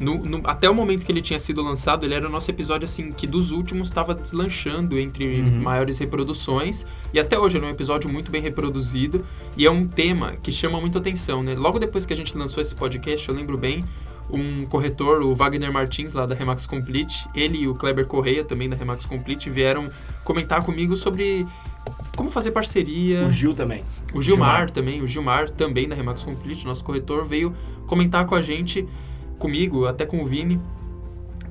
No- 0.00 0.18
no- 0.24 0.40
até 0.44 0.68
o 0.70 0.74
momento 0.74 1.04
que 1.04 1.10
ele 1.12 1.20
tinha 1.22 1.38
sido 1.40 1.62
lançado, 1.62 2.04
ele 2.06 2.14
era 2.14 2.26
o 2.28 2.30
nosso 2.30 2.50
episódio 2.50 2.84
assim 2.84 3.10
que 3.10 3.26
dos 3.26 3.50
últimos 3.50 3.88
estava 3.88 4.14
deslanchando 4.14 4.98
entre 4.98 5.40
Uhum. 5.40 5.60
maiores 5.62 5.98
reproduções 5.98 6.86
e 7.12 7.18
até 7.18 7.38
hoje 7.38 7.56
ele 7.56 7.64
é 7.66 7.68
um 7.68 7.72
episódio 7.72 8.08
muito 8.10 8.30
bem 8.30 8.40
reproduzido 8.42 9.24
e 9.56 9.66
é 9.66 9.70
um 9.70 9.86
tema 9.86 10.32
que 10.42 10.52
chama 10.52 10.80
muito 10.80 10.96
atenção, 10.98 11.42
né? 11.42 11.54
Logo 11.54 11.78
depois 11.78 12.06
que 12.06 12.12
a 12.12 12.16
gente 12.16 12.36
lançou 12.36 12.60
esse 12.60 12.74
podcast, 12.74 13.28
eu 13.28 13.34
lembro 13.34 13.56
bem, 13.58 13.82
um 14.30 14.66
corretor, 14.66 15.22
o 15.22 15.34
Wagner 15.34 15.72
Martins 15.72 16.12
lá 16.12 16.26
da 16.26 16.34
Remax 16.34 16.66
Complete, 16.66 17.26
ele 17.34 17.58
e 17.62 17.66
o 17.68 17.74
Kleber 17.74 18.04
Correia 18.06 18.44
também 18.44 18.68
da 18.68 18.76
Remax 18.76 19.06
Complete 19.06 19.48
vieram 19.48 19.90
comentar 20.22 20.62
comigo 20.62 20.94
sobre 20.96 21.46
como 22.14 22.28
fazer 22.30 22.50
parceria. 22.50 23.24
O 23.26 23.30
Gil 23.30 23.54
também. 23.54 23.82
O 24.12 24.20
Gilmar, 24.20 24.50
Gilmar. 24.50 24.70
também, 24.70 25.00
o 25.02 25.06
Gilmar 25.06 25.48
também 25.48 25.88
da 25.88 25.94
Remax 25.94 26.22
Complete, 26.24 26.66
nosso 26.66 26.84
corretor, 26.84 27.24
veio 27.24 27.54
comentar 27.86 28.26
com 28.26 28.34
a 28.34 28.42
gente, 28.42 28.86
comigo, 29.38 29.86
até 29.86 30.04
com 30.04 30.22
o 30.22 30.26
Vini, 30.26 30.60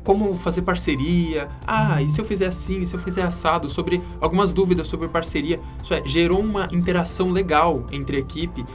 como 0.03 0.37
fazer 0.37 0.61
parceria. 0.61 1.49
Ah, 1.65 2.01
e 2.01 2.09
se 2.09 2.21
eu 2.21 2.25
fizer 2.25 2.47
assim, 2.47 2.79
e 2.79 2.85
se 2.85 2.93
eu 2.93 2.99
fizer 2.99 3.23
assado, 3.23 3.69
sobre 3.69 4.01
algumas 4.21 4.53
dúvidas 4.53 4.87
sobre 4.87 5.09
parceria. 5.09 5.59
Isso 5.83 5.93
é, 5.93 6.01
gerou 6.05 6.39
uma 6.39 6.69
interação 6.71 7.29
legal 7.29 7.85
entre 7.91 8.15
a 8.15 8.19
equipe, 8.19 8.65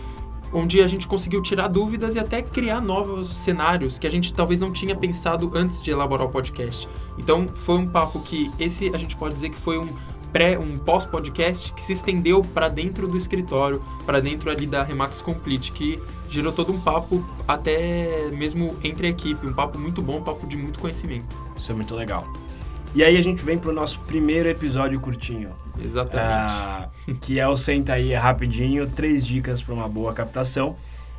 onde 0.53 0.83
a 0.83 0.87
gente 0.87 1.09
conseguiu 1.09 1.41
tirar 1.41 1.69
dúvidas 1.69 2.15
e 2.15 2.19
até 2.19 2.43
criar 2.43 2.83
novos 2.83 3.29
cenários 3.29 3.99
que 3.99 4.07
a 4.07 4.11
gente 4.11 4.35
talvez 4.35 4.61
não 4.61 4.71
tinha 4.71 4.95
pensado 4.95 5.51
antes 5.55 5.81
de 5.81 5.91
elaborar 5.91 6.27
o 6.27 6.31
podcast. 6.31 6.87
Então, 7.17 7.49
foi 7.49 7.79
um 7.79 7.89
papo 7.89 8.21
que 8.21 8.51
esse 8.59 8.91
a 8.95 8.99
gente 8.99 9.17
pode 9.17 9.33
dizer 9.33 9.49
que 9.49 9.57
foi 9.57 9.79
um 9.79 9.89
pré, 10.33 10.59
um 10.59 10.79
pós-podcast 10.79 11.73
que 11.75 11.83
se 11.83 11.93
estendeu 11.93 12.43
para 12.43 12.69
dentro 12.69 13.07
do 13.07 13.17
escritório, 13.17 13.83
para 14.07 14.21
dentro 14.21 14.51
ali 14.51 14.67
da 14.67 14.83
Remax 14.83 15.21
Complete, 15.21 15.73
que 15.73 16.01
gerou 16.29 16.53
todo 16.53 16.73
um 16.73 16.81
papo 16.81 17.25
até 17.47 18.31
mesmo 18.31 18.77
entre 18.83 19.07
a 19.07 19.11
equipe, 19.11 19.47
um 19.47 19.53
papo 19.53 19.79
muito 19.79 20.01
bom, 20.01 20.19
um 20.19 20.23
papo 20.23 20.47
de 20.47 20.57
muito 20.57 20.79
conhecimento. 20.79 21.27
Isso 21.55 21.71
é 21.71 21.75
muito 21.75 21.95
legal. 21.95 22.27
E 22.95 23.03
aí 23.03 23.17
a 23.17 23.21
gente 23.21 23.45
vem 23.45 23.59
pro 23.59 23.73
nosso 23.73 23.99
primeiro 24.01 24.49
episódio 24.49 24.99
curtinho. 25.01 25.51
Exatamente. 25.83 26.31
Ah, 26.31 26.89
que 27.21 27.39
é 27.39 27.49
o 27.49 27.57
Senta 27.57 27.95
aí 27.95 28.13
rapidinho, 28.13 28.89
três 28.89 29.27
dicas 29.27 29.63
para 29.63 29.75
uma 29.75 29.89
boa 29.89 30.13
captação. 30.13 30.77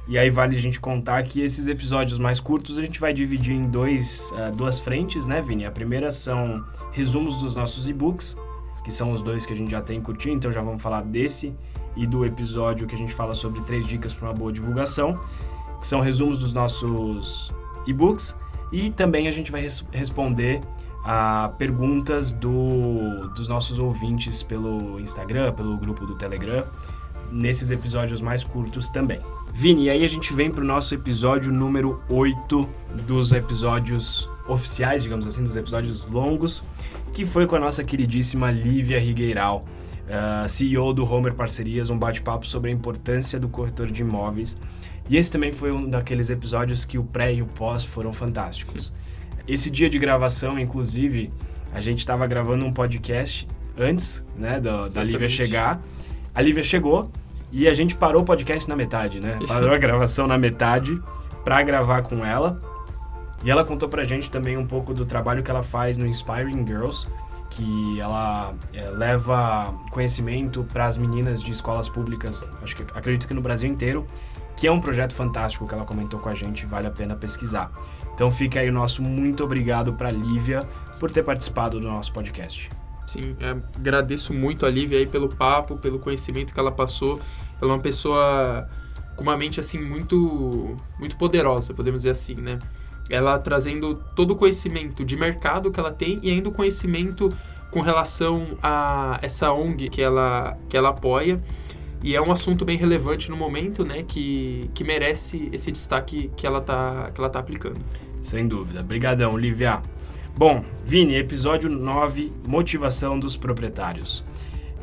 E 0.07 0.17
aí 0.17 0.29
vale 0.29 0.55
a 0.55 0.59
gente 0.59 0.79
contar 0.79 1.23
que 1.23 1.41
esses 1.41 1.67
episódios 1.67 2.19
mais 2.19 2.39
curtos 2.39 2.77
a 2.77 2.81
gente 2.81 2.99
vai 2.99 3.13
dividir 3.13 3.53
em 3.53 3.65
dois, 3.65 4.31
ah, 4.35 4.51
duas 4.51 4.79
frentes, 4.79 5.25
né, 5.25 5.41
Vini? 5.41 5.65
A 5.65 5.71
primeira 5.71 6.11
são 6.11 6.63
resumos 6.91 7.39
dos 7.41 7.55
nossos 7.55 7.89
e-books, 7.89 8.37
que 8.83 8.91
são 8.91 9.11
os 9.11 9.21
dois 9.21 9.45
que 9.45 9.53
a 9.53 9.55
gente 9.55 9.71
já 9.71 9.81
tem 9.81 10.01
curtinho, 10.01 10.35
então 10.35 10.51
já 10.51 10.61
vamos 10.61 10.81
falar 10.81 11.01
desse 11.01 11.53
e 11.95 12.05
do 12.05 12.25
episódio 12.25 12.85
que 12.87 12.95
a 12.95 12.97
gente 12.97 13.13
fala 13.13 13.33
sobre 13.35 13.61
três 13.61 13.85
dicas 13.87 14.13
para 14.13 14.27
uma 14.29 14.33
boa 14.33 14.51
divulgação, 14.51 15.17
que 15.79 15.87
são 15.87 15.99
resumos 16.01 16.37
dos 16.39 16.53
nossos 16.53 17.51
e-books. 17.85 18.35
E 18.71 18.89
também 18.89 19.27
a 19.27 19.31
gente 19.31 19.51
vai 19.51 19.61
res- 19.61 19.83
responder 19.91 20.59
a 21.05 21.51
perguntas 21.57 22.31
do, 22.31 23.27
dos 23.35 23.47
nossos 23.47 23.77
ouvintes 23.77 24.41
pelo 24.41 24.99
Instagram, 24.99 25.51
pelo 25.53 25.77
grupo 25.77 26.05
do 26.07 26.15
Telegram, 26.15 26.63
nesses 27.31 27.69
episódios 27.71 28.21
mais 28.21 28.43
curtos 28.43 28.89
também. 28.89 29.19
Vini, 29.53 29.83
e 29.85 29.89
aí 29.89 30.03
a 30.03 30.07
gente 30.07 30.33
vem 30.33 30.49
pro 30.49 30.65
nosso 30.65 30.95
episódio 30.95 31.51
número 31.53 32.01
8 32.09 32.67
dos 33.05 33.31
episódios 33.31 34.27
oficiais, 34.47 35.03
digamos 35.03 35.27
assim, 35.27 35.43
dos 35.43 35.55
episódios 35.55 36.07
longos, 36.07 36.63
que 37.13 37.25
foi 37.25 37.45
com 37.45 37.55
a 37.55 37.59
nossa 37.59 37.83
queridíssima 37.83 38.49
Lívia 38.49 38.99
Rigueiral, 38.99 39.63
ah, 40.09 40.45
CEO 40.47 40.93
do 40.93 41.05
Homer 41.05 41.33
Parcerias, 41.33 41.89
um 41.89 41.97
bate-papo 41.97 42.45
sobre 42.47 42.71
a 42.71 42.73
importância 42.73 43.39
do 43.39 43.47
corretor 43.47 43.91
de 43.91 44.01
imóveis. 44.01 44.57
E 45.09 45.15
esse 45.15 45.31
também 45.31 45.51
foi 45.51 45.71
um 45.71 45.87
daqueles 45.87 46.29
episódios 46.29 46.83
que 46.83 46.97
o 46.97 47.03
pré 47.03 47.33
e 47.33 47.41
o 47.41 47.45
pós 47.45 47.85
foram 47.85 48.11
fantásticos. 48.11 48.91
Esse 49.47 49.69
dia 49.69 49.89
de 49.89 49.99
gravação, 49.99 50.57
inclusive, 50.57 51.29
a 51.71 51.79
gente 51.79 51.99
estava 51.99 52.25
gravando 52.25 52.65
um 52.65 52.73
podcast 52.73 53.47
antes, 53.77 54.23
né, 54.35 54.59
da, 54.59 54.87
da. 54.87 55.03
Lívia 55.03 55.29
chegar. 55.29 55.81
A 56.33 56.41
Lívia 56.41 56.63
chegou 56.63 57.11
e 57.51 57.67
a 57.67 57.73
gente 57.73 57.95
parou 57.95 58.21
o 58.21 58.25
podcast 58.25 58.67
na 58.67 58.75
metade, 58.75 59.19
né? 59.19 59.37
Parou 59.47 59.71
a 59.71 59.77
gravação 59.77 60.25
na 60.25 60.37
metade 60.37 60.99
para 61.43 61.61
gravar 61.61 62.01
com 62.01 62.25
ela. 62.25 62.59
E 63.43 63.51
ela 63.51 63.63
contou 63.65 63.89
pra 63.89 64.03
gente 64.03 64.29
também 64.29 64.57
um 64.57 64.65
pouco 64.65 64.93
do 64.93 65.05
trabalho 65.05 65.43
que 65.43 65.51
ela 65.51 65.63
faz 65.63 65.97
no 65.97 66.05
Inspiring 66.05 66.65
Girls, 66.65 67.07
que 67.49 67.99
ela 67.99 68.53
é, 68.73 68.89
leva 68.89 69.73
conhecimento 69.91 70.65
para 70.71 70.85
as 70.85 70.97
meninas 70.97 71.41
de 71.41 71.51
escolas 71.51 71.87
públicas, 71.87 72.47
acho 72.63 72.75
que 72.75 72.83
acredito 72.95 73.27
que 73.27 73.33
no 73.33 73.41
Brasil 73.41 73.69
inteiro, 73.69 74.07
que 74.55 74.65
é 74.65 74.71
um 74.71 74.79
projeto 74.79 75.13
fantástico 75.13 75.67
que 75.67 75.73
ela 75.73 75.85
comentou 75.85 76.19
com 76.19 76.29
a 76.29 76.33
gente, 76.33 76.65
vale 76.65 76.87
a 76.87 76.91
pena 76.91 77.15
pesquisar. 77.15 77.71
Então 78.15 78.31
fica 78.31 78.59
aí 78.59 78.69
o 78.69 78.73
nosso 78.73 79.01
muito 79.01 79.43
obrigado 79.43 79.93
para 79.93 80.09
Lívia 80.09 80.61
por 80.99 81.11
ter 81.11 81.23
participado 81.23 81.79
do 81.79 81.87
nosso 81.87 82.11
podcast. 82.13 82.69
Sim, 83.05 83.35
é, 83.39 83.51
agradeço 83.75 84.33
muito 84.33 84.65
a 84.65 84.69
Lívia 84.69 84.97
aí 84.97 85.05
pelo 85.05 85.27
papo, 85.27 85.77
pelo 85.77 85.99
conhecimento 85.99 86.53
que 86.53 86.59
ela 86.59 86.71
passou. 86.71 87.19
Ela 87.61 87.71
é 87.71 87.75
uma 87.75 87.81
pessoa 87.81 88.67
com 89.15 89.23
uma 89.23 89.37
mente 89.37 89.59
assim 89.59 89.79
muito 89.79 90.75
muito 90.97 91.15
poderosa, 91.17 91.73
podemos 91.73 92.01
dizer 92.01 92.11
assim, 92.11 92.35
né? 92.35 92.57
Ela 93.09 93.37
trazendo 93.39 93.95
todo 94.15 94.31
o 94.31 94.35
conhecimento 94.35 95.03
de 95.03 95.17
mercado 95.17 95.69
que 95.71 95.79
ela 95.79 95.91
tem 95.91 96.19
e 96.23 96.31
ainda 96.31 96.49
o 96.49 96.51
conhecimento 96.51 97.29
com 97.69 97.81
relação 97.81 98.57
a 98.61 99.19
essa 99.21 99.51
ONG 99.51 99.89
que 99.89 100.01
ela 100.01 100.57
que 100.69 100.77
ela 100.77 100.89
apoia. 100.89 101.41
E 102.03 102.15
é 102.15 102.21
um 102.21 102.31
assunto 102.31 102.65
bem 102.65 102.77
relevante 102.77 103.29
no 103.29 103.37
momento, 103.37 103.85
né, 103.85 104.03
que, 104.03 104.69
que 104.73 104.83
merece 104.83 105.49
esse 105.53 105.71
destaque 105.71 106.29
que 106.35 106.45
ela 106.45 106.59
tá 106.59 107.09
que 107.13 107.19
ela 107.19 107.29
tá 107.29 107.39
aplicando. 107.39 107.79
Sem 108.21 108.47
dúvida. 108.47 108.81
Obrigadão, 108.81 109.37
Lívia. 109.37 109.81
Bom, 110.35 110.63
Vini, 110.83 111.15
episódio 111.15 111.69
9, 111.69 112.31
motivação 112.47 113.19
dos 113.19 113.37
proprietários. 113.37 114.23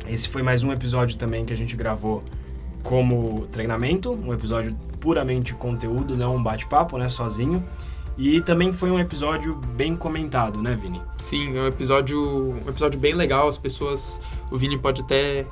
Esse 0.07 0.29
foi 0.29 0.41
mais 0.41 0.63
um 0.63 0.71
episódio 0.71 1.17
também 1.17 1.45
que 1.45 1.53
a 1.53 1.57
gente 1.57 1.75
gravou 1.75 2.23
como 2.83 3.45
treinamento, 3.51 4.11
um 4.11 4.33
episódio 4.33 4.75
puramente 4.99 5.53
conteúdo, 5.53 6.15
não 6.15 6.35
um 6.35 6.43
bate-papo, 6.43 6.97
né, 6.97 7.09
sozinho. 7.09 7.63
E 8.23 8.39
também 8.39 8.71
foi 8.71 8.91
um 8.91 8.99
episódio 8.99 9.55
bem 9.75 9.95
comentado, 9.95 10.61
né, 10.61 10.75
Vini? 10.75 11.01
Sim, 11.17 11.57
é 11.57 11.61
um 11.61 11.65
episódio, 11.67 12.21
um 12.23 12.69
episódio 12.69 12.99
bem 12.99 13.15
legal. 13.15 13.47
As 13.47 13.57
pessoas, 13.57 14.21
o 14.51 14.57
Vini 14.57 14.77
pode 14.77 15.01
até 15.01 15.47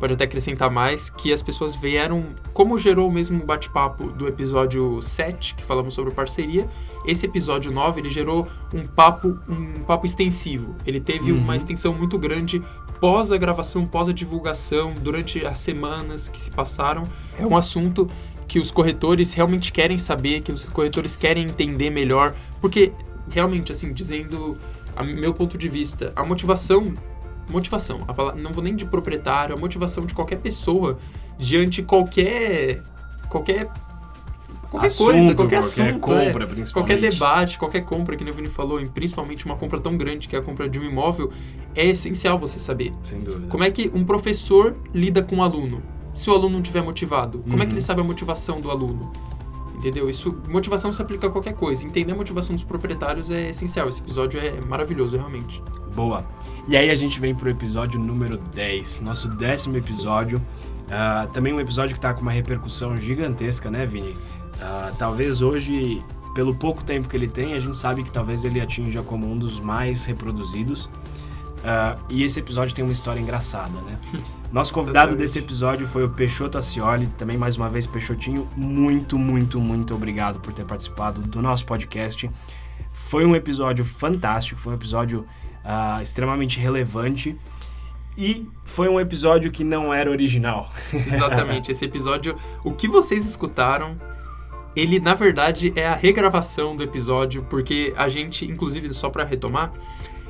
pode 0.00 0.12
até 0.14 0.24
acrescentar 0.24 0.70
mais 0.70 1.08
que 1.10 1.30
as 1.32 1.40
pessoas 1.42 1.74
vieram, 1.74 2.24
como 2.52 2.78
gerou 2.78 3.08
o 3.08 3.12
mesmo 3.12 3.42
bate-papo 3.44 4.08
do 4.08 4.28
episódio 4.28 5.00
7, 5.00 5.54
que 5.54 5.64
falamos 5.64 5.92
sobre 5.94 6.12
parceria, 6.12 6.68
esse 7.06 7.24
episódio 7.24 7.70
9, 7.72 8.00
ele 8.00 8.10
gerou 8.10 8.46
um 8.74 8.86
papo, 8.86 9.38
um 9.48 9.82
papo 9.84 10.04
extensivo. 10.04 10.74
Ele 10.86 11.00
teve 11.00 11.32
Uhum. 11.32 11.38
uma 11.38 11.56
extensão 11.56 11.94
muito 11.94 12.18
grande 12.18 12.62
pós 13.00 13.30
a 13.32 13.36
gravação, 13.38 13.86
pós 13.86 14.08
a 14.08 14.12
divulgação, 14.12 14.92
durante 15.00 15.44
as 15.46 15.58
semanas 15.58 16.28
que 16.30 16.40
se 16.40 16.50
passaram. 16.50 17.02
É 17.38 17.46
um 17.46 17.56
assunto 17.56 18.06
que 18.46 18.58
os 18.58 18.70
corretores 18.70 19.32
realmente 19.32 19.72
querem 19.72 19.98
saber, 19.98 20.40
que 20.40 20.52
os 20.52 20.64
corretores 20.64 21.16
querem 21.16 21.44
entender 21.44 21.90
melhor, 21.90 22.34
porque 22.60 22.92
realmente, 23.30 23.72
assim, 23.72 23.92
dizendo 23.92 24.56
a 24.94 25.02
meu 25.02 25.34
ponto 25.34 25.58
de 25.58 25.68
vista, 25.68 26.12
a 26.16 26.24
motivação, 26.24 26.94
motivação, 27.50 27.98
a 28.08 28.14
palavra, 28.14 28.40
não 28.40 28.52
vou 28.52 28.62
nem 28.62 28.74
de 28.74 28.86
proprietário, 28.86 29.54
a 29.54 29.58
motivação 29.58 30.06
de 30.06 30.14
qualquer 30.14 30.38
pessoa 30.38 30.98
diante 31.38 31.82
qualquer 31.82 32.82
qualquer 33.28 33.68
qualquer 34.70 34.86
assunto, 34.86 35.06
coisa, 35.06 35.34
qualquer, 35.34 35.36
qualquer 35.36 35.58
assunto, 35.58 36.00
compra, 36.00 36.44
é. 36.44 36.46
principalmente. 36.46 36.72
qualquer 36.72 37.00
debate, 37.00 37.58
qualquer 37.58 37.84
compra, 37.84 38.16
que 38.16 38.24
o 38.24 38.32
Vini 38.32 38.48
falou, 38.48 38.80
e 38.80 38.86
principalmente 38.86 39.44
uma 39.46 39.56
compra 39.56 39.80
tão 39.80 39.96
grande 39.96 40.28
que 40.28 40.34
é 40.34 40.38
a 40.38 40.42
compra 40.42 40.68
de 40.68 40.78
um 40.78 40.84
imóvel, 40.84 41.32
é 41.74 41.86
essencial 41.86 42.38
você 42.38 42.58
saber. 42.58 42.92
Sem 43.02 43.20
dúvida. 43.20 43.46
Como 43.48 43.62
é 43.62 43.70
que 43.70 43.90
um 43.94 44.04
professor 44.04 44.76
lida 44.92 45.22
com 45.22 45.36
um 45.36 45.42
aluno? 45.42 45.82
Se 46.16 46.28
o 46.30 46.32
aluno 46.32 46.50
não 46.54 46.60
estiver 46.60 46.82
motivado, 46.82 47.38
como 47.40 47.56
é 47.62 47.66
que 47.66 47.66
Uhum. 47.66 47.72
ele 47.78 47.80
sabe 47.80 48.00
a 48.00 48.04
motivação 48.04 48.60
do 48.60 48.70
aluno? 48.70 49.12
Entendeu? 49.76 50.08
Isso, 50.08 50.34
motivação 50.48 50.90
se 50.92 51.00
aplica 51.02 51.26
a 51.26 51.30
qualquer 51.30 51.52
coisa. 51.52 51.86
Entender 51.86 52.10
a 52.12 52.14
motivação 52.16 52.54
dos 52.56 52.64
proprietários 52.64 53.30
é 53.30 53.50
essencial. 53.50 53.88
Esse 53.88 54.00
episódio 54.00 54.40
é 54.40 54.58
maravilhoso, 54.66 55.16
realmente. 55.16 55.62
Boa. 55.94 56.24
E 56.66 56.76
aí 56.76 56.90
a 56.90 56.94
gente 56.94 57.20
vem 57.20 57.34
pro 57.34 57.48
episódio 57.50 58.00
número 58.00 58.38
10, 58.54 59.00
nosso 59.00 59.28
décimo 59.28 59.76
episódio. 59.76 60.40
Ah, 60.90 61.28
também 61.32 61.52
um 61.52 61.60
episódio 61.60 61.94
que 61.94 62.00
tá 62.00 62.14
com 62.14 62.22
uma 62.22 62.30
repercussão 62.32 62.96
gigantesca, 62.96 63.70
né, 63.70 63.84
Vini? 63.84 64.16
Ah, 64.60 64.92
talvez 64.98 65.42
hoje, 65.42 66.02
pelo 66.34 66.54
pouco 66.54 66.82
tempo 66.82 67.06
que 67.08 67.16
ele 67.16 67.28
tem, 67.28 67.52
a 67.54 67.60
gente 67.60 67.76
sabe 67.76 68.02
que 68.02 68.10
talvez 68.10 68.44
ele 68.44 68.60
atinja 68.60 69.02
como 69.02 69.30
um 69.30 69.36
dos 69.36 69.60
mais 69.60 70.04
reproduzidos. 70.06 70.88
Ah, 71.64 71.96
e 72.08 72.22
esse 72.22 72.40
episódio 72.40 72.74
tem 72.74 72.82
uma 72.84 72.92
história 72.92 73.20
engraçada, 73.20 73.78
né? 73.82 73.98
Nosso 74.56 74.72
convidado 74.72 75.08
Exatamente. 75.08 75.22
desse 75.22 75.38
episódio 75.38 75.86
foi 75.86 76.02
o 76.02 76.08
Peixoto 76.08 76.56
Acioli. 76.56 77.08
Também, 77.08 77.36
mais 77.36 77.58
uma 77.58 77.68
vez, 77.68 77.86
Peixotinho, 77.86 78.48
muito, 78.56 79.18
muito, 79.18 79.60
muito 79.60 79.94
obrigado 79.94 80.40
por 80.40 80.50
ter 80.50 80.64
participado 80.64 81.20
do 81.20 81.42
nosso 81.42 81.66
podcast. 81.66 82.30
Foi 82.90 83.26
um 83.26 83.36
episódio 83.36 83.84
fantástico, 83.84 84.58
foi 84.58 84.72
um 84.72 84.76
episódio 84.76 85.26
ah, 85.62 85.98
extremamente 86.00 86.58
relevante. 86.58 87.36
E 88.16 88.48
foi 88.64 88.88
um 88.88 88.98
episódio 88.98 89.52
que 89.52 89.62
não 89.62 89.92
era 89.92 90.10
original. 90.10 90.72
Exatamente. 90.90 91.70
Esse 91.70 91.84
episódio, 91.84 92.34
o 92.64 92.72
que 92.72 92.88
vocês 92.88 93.28
escutaram, 93.28 93.94
ele 94.74 94.98
na 94.98 95.12
verdade 95.12 95.70
é 95.76 95.86
a 95.86 95.94
regravação 95.94 96.74
do 96.74 96.82
episódio, 96.82 97.42
porque 97.42 97.92
a 97.94 98.08
gente, 98.08 98.46
inclusive, 98.46 98.90
só 98.94 99.10
pra 99.10 99.22
retomar, 99.22 99.70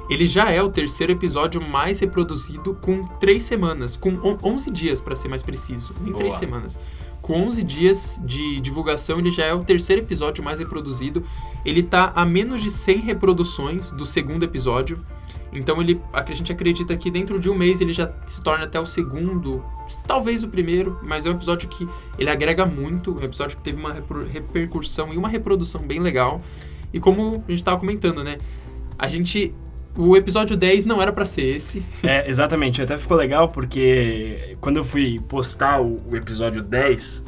ele 0.08 0.26
já 0.26 0.50
é 0.50 0.62
o 0.62 0.68
terceiro 0.68 1.12
episódio 1.12 1.60
mais 1.60 1.98
reproduzido 1.98 2.74
com 2.80 3.04
três 3.18 3.42
semanas, 3.42 3.96
com 3.96 4.10
on- 4.22 4.38
11 4.42 4.70
dias 4.70 5.00
pra 5.00 5.16
ser 5.16 5.28
mais 5.28 5.42
preciso, 5.42 5.94
em 6.06 6.12
três 6.12 6.34
semanas. 6.34 6.78
Com 7.22 7.42
11 7.44 7.64
dias 7.64 8.20
de 8.24 8.60
divulgação, 8.60 9.18
ele 9.18 9.30
já 9.30 9.44
é 9.44 9.52
o 9.52 9.64
terceiro 9.64 10.00
episódio 10.02 10.44
mais 10.44 10.60
reproduzido. 10.60 11.24
Ele 11.64 11.82
tá 11.82 12.12
a 12.14 12.24
menos 12.24 12.62
de 12.62 12.70
100 12.70 12.98
reproduções 13.00 13.90
do 13.90 14.06
segundo 14.06 14.44
episódio. 14.44 15.00
Então 15.52 15.80
ele, 15.80 16.00
a 16.12 16.22
gente 16.32 16.52
acredita 16.52 16.96
que 16.96 17.10
dentro 17.10 17.40
de 17.40 17.50
um 17.50 17.54
mês 17.54 17.80
ele 17.80 17.92
já 17.92 18.12
se 18.26 18.40
torna 18.42 18.64
até 18.64 18.78
o 18.78 18.86
segundo, 18.86 19.64
talvez 20.06 20.44
o 20.44 20.48
primeiro, 20.48 21.00
mas 21.02 21.26
é 21.26 21.30
um 21.30 21.32
episódio 21.32 21.68
que 21.68 21.88
ele 22.18 22.30
agrega 22.30 22.64
muito, 22.64 23.16
um 23.16 23.22
episódio 23.22 23.56
que 23.56 23.62
teve 23.62 23.78
uma 23.78 23.96
repercussão 24.32 25.12
e 25.12 25.16
uma 25.16 25.28
reprodução 25.28 25.80
bem 25.82 25.98
legal. 25.98 26.40
E 26.92 27.00
como 27.00 27.42
a 27.48 27.50
gente 27.50 27.64
tava 27.64 27.78
comentando, 27.78 28.22
né? 28.22 28.38
A 28.98 29.06
gente 29.08 29.52
o 29.96 30.16
episódio 30.16 30.56
10 30.56 30.84
não 30.84 31.00
era 31.00 31.12
pra 31.12 31.24
ser 31.24 31.44
esse. 31.56 31.82
É, 32.02 32.28
exatamente. 32.28 32.80
Até 32.82 32.96
ficou 32.96 33.16
legal 33.16 33.48
porque 33.48 34.56
quando 34.60 34.76
eu 34.78 34.84
fui 34.84 35.20
postar 35.28 35.80
o, 35.80 36.00
o 36.10 36.16
episódio 36.16 36.62
10 36.62 37.24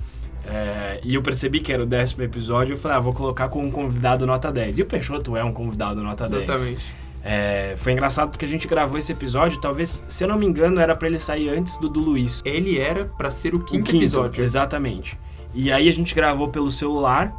é, 0.46 1.00
e 1.04 1.14
eu 1.14 1.22
percebi 1.22 1.60
que 1.60 1.72
era 1.72 1.82
o 1.82 1.86
décimo 1.86 2.22
episódio, 2.22 2.72
eu 2.72 2.76
falei, 2.76 2.96
ah, 2.96 3.00
vou 3.00 3.12
colocar 3.12 3.48
com 3.48 3.64
um 3.64 3.70
convidado 3.70 4.26
nota 4.26 4.50
10. 4.50 4.78
E 4.78 4.82
o 4.82 4.86
Peixoto 4.86 5.36
é 5.36 5.44
um 5.44 5.52
convidado 5.52 6.02
nota 6.02 6.28
10. 6.28 6.42
Exatamente. 6.42 6.86
É, 7.22 7.74
foi 7.76 7.92
engraçado 7.92 8.30
porque 8.30 8.44
a 8.44 8.48
gente 8.48 8.66
gravou 8.66 8.96
esse 8.96 9.12
episódio, 9.12 9.60
talvez, 9.60 10.02
se 10.08 10.24
eu 10.24 10.28
não 10.28 10.38
me 10.38 10.46
engano, 10.46 10.80
era 10.80 10.94
pra 10.94 11.08
ele 11.08 11.18
sair 11.18 11.50
antes 11.50 11.76
do 11.76 11.88
do 11.88 12.00
Luiz. 12.00 12.40
Ele 12.44 12.78
era 12.78 13.04
pra 13.04 13.30
ser 13.30 13.54
o 13.54 13.58
O 13.58 13.64
quinto, 13.64 13.94
episódio. 13.94 14.42
Exatamente. 14.42 15.18
E 15.54 15.70
aí 15.72 15.88
a 15.88 15.92
gente 15.92 16.14
gravou 16.14 16.48
pelo 16.48 16.70
celular. 16.70 17.34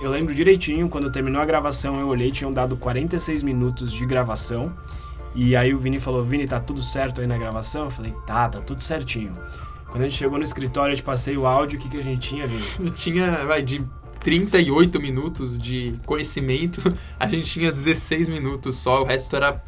Eu 0.00 0.10
lembro 0.10 0.34
direitinho, 0.34 0.88
quando 0.88 1.10
terminou 1.10 1.40
a 1.40 1.44
gravação, 1.44 2.00
eu 2.00 2.08
olhei, 2.08 2.30
tinham 2.30 2.52
dado 2.52 2.76
46 2.76 3.42
minutos 3.42 3.92
de 3.92 4.06
gravação. 4.06 4.72
E 5.34 5.54
aí 5.54 5.74
o 5.74 5.78
Vini 5.78 6.00
falou, 6.00 6.22
Vini, 6.22 6.46
tá 6.46 6.58
tudo 6.58 6.82
certo 6.82 7.20
aí 7.20 7.26
na 7.26 7.36
gravação? 7.36 7.84
Eu 7.84 7.90
falei, 7.90 8.14
tá, 8.26 8.48
tá 8.48 8.60
tudo 8.60 8.82
certinho. 8.82 9.32
Quando 9.86 10.02
a 10.02 10.04
gente 10.04 10.16
chegou 10.16 10.38
no 10.38 10.44
escritório, 10.44 10.92
eu 10.92 10.96
te 10.96 11.02
passei 11.02 11.36
o 11.36 11.46
áudio, 11.46 11.78
o 11.78 11.82
que, 11.82 11.88
que 11.90 11.98
a 11.98 12.02
gente 12.02 12.28
tinha, 12.28 12.46
Vini? 12.46 12.62
Eu 12.80 12.90
tinha, 12.90 13.44
vai, 13.46 13.62
de 13.62 13.84
38 14.20 14.98
minutos 14.98 15.58
de 15.58 15.94
conhecimento, 16.04 16.82
a 17.20 17.28
gente 17.28 17.48
tinha 17.48 17.70
16 17.70 18.28
minutos 18.28 18.76
só, 18.76 19.02
o 19.02 19.04
resto 19.04 19.36
era. 19.36 19.62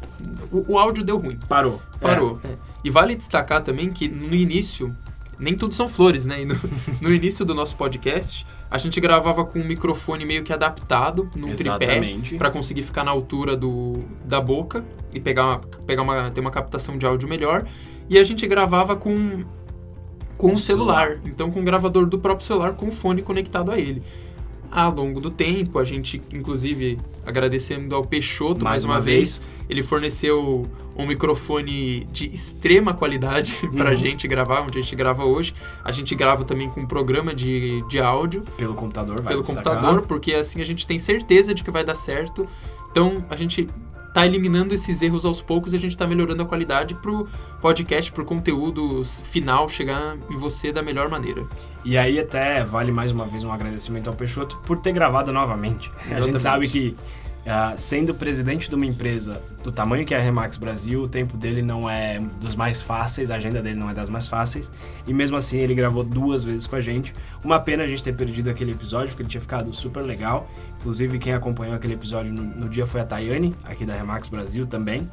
O, 0.51 0.73
o 0.73 0.77
áudio 0.77 1.03
deu 1.03 1.17
ruim. 1.17 1.37
Parou. 1.47 1.81
Parou. 2.01 2.41
É. 2.43 2.55
E 2.83 2.89
vale 2.89 3.15
destacar 3.15 3.63
também 3.63 3.89
que 3.89 4.07
no 4.07 4.35
início, 4.35 4.93
nem 5.37 5.55
tudo 5.55 5.73
são 5.73 5.87
flores, 5.87 6.25
né? 6.25 6.41
E 6.41 6.45
no, 6.45 6.55
no 6.99 7.13
início 7.13 7.45
do 7.45 7.53
nosso 7.53 7.75
podcast, 7.75 8.45
a 8.71 8.77
gente 8.77 8.99
gravava 8.99 9.43
com 9.43 9.59
um 9.59 9.63
microfone 9.63 10.25
meio 10.25 10.43
que 10.43 10.53
adaptado 10.53 11.29
num 11.35 11.53
tripé 11.53 11.85
Exatamente. 11.85 12.35
para 12.35 12.51
conseguir 12.51 12.83
ficar 12.83 13.03
na 13.03 13.11
altura 13.11 13.55
do, 13.55 13.99
da 14.23 14.39
boca 14.39 14.85
e 15.11 15.19
pegar, 15.19 15.45
uma, 15.45 15.59
pegar 15.87 16.01
uma, 16.03 16.29
ter 16.29 16.39
uma 16.39 16.51
captação 16.51 16.97
de 16.97 17.05
áudio 17.05 17.27
melhor. 17.27 17.65
E 18.09 18.17
a 18.17 18.23
gente 18.23 18.45
gravava 18.47 18.95
com 18.95 19.43
com 20.37 20.49
Com 20.49 20.53
o 20.53 20.57
celular. 20.57 21.19
Então 21.25 21.51
com 21.51 21.59
o 21.59 21.63
gravador 21.63 22.05
do 22.05 22.17
próprio 22.17 22.47
celular 22.47 22.73
com 22.73 22.87
o 22.87 22.91
fone 22.91 23.21
conectado 23.21 23.71
a 23.71 23.77
ele. 23.77 24.01
Ao 24.71 24.93
longo 24.93 25.19
do 25.19 25.31
tempo, 25.31 25.79
a 25.79 25.83
gente, 25.83 26.21
inclusive, 26.31 26.97
agradecendo 27.25 27.95
ao 27.95 28.03
Peixoto 28.03 28.63
mais, 28.63 28.85
uma, 28.85 28.99
vez, 28.99 29.41
ele 29.69 29.81
forneceu 29.81 30.65
um 30.95 31.07
microfone 31.07 32.05
de 32.11 32.27
extrema 32.27 32.93
qualidade 32.93 33.53
Uhum. 33.63 33.95
gente 33.95 34.27
gravar, 34.27 34.61
onde 34.61 34.77
a 34.77 34.81
gente 34.81 34.95
grava 34.95 35.23
hoje. 35.23 35.53
A 35.83 35.91
gente 35.91 36.13
grava 36.13 36.43
também 36.43 36.69
com 36.69 36.81
um 36.81 36.85
programa 36.85 37.33
de, 37.33 37.81
de 37.87 37.99
áudio 37.99 38.43
Pelo 38.57 38.73
computador, 38.73 39.21
vai 39.21 39.33
pelo 39.33 39.41
destacar. 39.41 39.73
computador, 39.75 40.05
porque 40.05 40.33
assim 40.33 40.61
a 40.61 40.65
gente 40.65 40.85
tem 40.85 40.99
certeza 40.99 41.53
de 41.53 41.63
que 41.63 41.71
vai 41.71 41.83
dar 41.83 41.95
certo. 41.95 42.47
Então 42.91 43.23
a 43.29 43.35
gente 43.35 43.67
tá 44.13 44.25
eliminando 44.25 44.73
esses 44.73 45.01
erros 45.01 45.25
aos 45.25 45.41
poucos 45.41 45.73
e 45.73 45.75
a 45.75 45.79
gente 45.79 45.97
tá 45.97 46.07
melhorando 46.07 46.43
a 46.43 46.45
qualidade 46.45 46.95
pro 46.95 47.27
podcast, 47.61 48.11
pro 48.11 48.25
conteúdo 48.25 49.03
final 49.05 49.69
chegar 49.69 50.17
em 50.29 50.35
você 50.35 50.71
da 50.71 50.81
melhor 50.81 51.09
maneira. 51.09 51.45
E 51.85 51.97
aí 51.97 52.19
até 52.19 52.63
vale 52.63 52.91
mais 52.91 53.11
uma 53.11 53.25
vez 53.25 53.43
um 53.43 53.51
agradecimento 53.51 54.07
ao 54.09 54.15
Peixoto 54.15 54.57
por 54.65 54.79
ter 54.79 54.91
gravado 54.91 55.31
novamente. 55.31 55.89
A 55.89 56.01
Exatamente. 56.01 56.25
gente 56.25 56.41
sabe 56.41 56.67
que 56.67 56.95
ah, 57.51 57.73
sendo 57.75 58.13
presidente 58.13 58.69
de 58.69 58.75
uma 58.75 58.85
empresa 58.85 59.41
do 59.63 59.71
tamanho 59.71 60.05
que 60.05 60.13
é 60.13 60.17
a 60.19 60.21
Remax 60.21 60.55
Brasil, 60.55 61.01
o 61.01 61.07
tempo 61.07 61.35
dele 61.35 61.63
não 61.63 61.89
é 61.89 62.19
dos 62.39 62.55
mais 62.55 62.79
fáceis, 62.79 63.31
a 63.31 63.35
agenda 63.35 63.59
dele 63.59 63.79
não 63.79 63.89
é 63.89 63.93
das 63.93 64.07
mais 64.07 64.27
fáceis. 64.27 64.71
E 65.07 65.13
mesmo 65.13 65.35
assim 65.35 65.57
ele 65.57 65.73
gravou 65.73 66.03
duas 66.03 66.43
vezes 66.43 66.67
com 66.67 66.75
a 66.75 66.79
gente. 66.79 67.11
Uma 67.43 67.59
pena 67.59 67.83
a 67.83 67.87
gente 67.87 68.03
ter 68.03 68.13
perdido 68.13 68.51
aquele 68.51 68.71
episódio, 68.71 69.07
porque 69.09 69.23
ele 69.23 69.29
tinha 69.29 69.41
ficado 69.41 69.73
super 69.73 70.03
legal. 70.03 70.47
Inclusive 70.79 71.17
quem 71.17 71.33
acompanhou 71.33 71.75
aquele 71.75 71.95
episódio 71.95 72.31
no, 72.31 72.43
no 72.43 72.69
dia 72.69 72.85
foi 72.85 73.01
a 73.01 73.05
Tayane, 73.05 73.55
aqui 73.63 73.83
da 73.83 73.93
Remax 73.93 74.27
Brasil 74.27 74.67
também. 74.67 75.09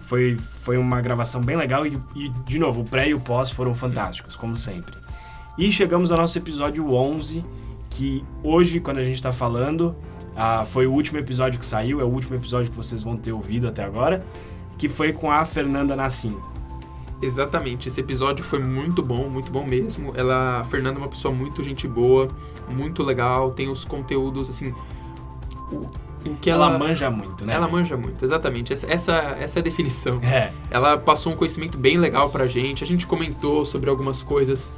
Foi, 0.00 0.38
foi 0.38 0.78
uma 0.78 1.02
gravação 1.02 1.42
bem 1.42 1.56
legal 1.56 1.86
e, 1.86 2.00
e, 2.16 2.30
de 2.46 2.58
novo, 2.58 2.80
o 2.80 2.84
pré 2.84 3.10
e 3.10 3.14
o 3.14 3.20
pós 3.20 3.50
foram 3.50 3.74
fantásticos, 3.74 4.34
como 4.36 4.56
sempre. 4.56 4.94
E 5.58 5.70
chegamos 5.70 6.10
ao 6.10 6.16
nosso 6.16 6.38
episódio 6.38 6.90
11, 6.94 7.44
que 7.90 8.24
hoje, 8.42 8.80
quando 8.80 8.98
a 8.98 9.04
gente 9.04 9.16
está 9.16 9.32
falando, 9.32 9.94
ah, 10.36 10.64
foi 10.64 10.86
o 10.86 10.92
último 10.92 11.18
episódio 11.18 11.58
que 11.58 11.66
saiu, 11.66 12.00
é 12.00 12.04
o 12.04 12.08
último 12.08 12.36
episódio 12.36 12.70
que 12.70 12.76
vocês 12.76 13.02
vão 13.02 13.16
ter 13.16 13.32
ouvido 13.32 13.68
até 13.68 13.84
agora, 13.84 14.24
que 14.76 14.88
foi 14.88 15.12
com 15.12 15.30
a 15.30 15.44
Fernanda 15.44 15.94
Nassim. 15.94 16.36
Exatamente, 17.22 17.88
esse 17.88 18.00
episódio 18.00 18.44
foi 18.44 18.58
muito 18.58 19.02
bom, 19.02 19.28
muito 19.28 19.50
bom 19.50 19.64
mesmo. 19.64 20.12
Ela, 20.16 20.60
a 20.60 20.64
Fernanda 20.64 20.98
é 20.98 21.02
uma 21.02 21.08
pessoa 21.08 21.32
muito 21.32 21.62
gente 21.62 21.86
boa, 21.86 22.28
muito 22.68 23.02
legal, 23.02 23.52
tem 23.52 23.68
os 23.68 23.84
conteúdos 23.84 24.50
assim, 24.50 24.74
o, 25.70 25.88
o 26.26 26.34
que 26.40 26.50
Ela, 26.50 26.66
ela, 26.66 26.78
manja 26.78 27.10
muito, 27.10 27.44
né? 27.44 27.54
ela 27.54 27.68
manja 27.68 27.96
muito, 27.96 28.24
exatamente. 28.24 28.72
Essa, 28.72 28.86
essa, 28.90 29.12
essa 29.38 29.58
é 29.58 29.60
a 29.60 29.62
definição. 29.62 30.20
É, 30.22 30.50
Ela 30.70 30.96
passou 30.96 31.32
um 31.32 31.36
conhecimento 31.36 31.76
bem 31.76 31.98
legal 31.98 32.30
pra 32.30 32.46
gente. 32.46 32.82
A 32.82 32.86
gente 32.86 33.06
comentou 33.06 33.64
sobre 33.64 33.90
algumas 33.90 34.22
coisas. 34.22 34.72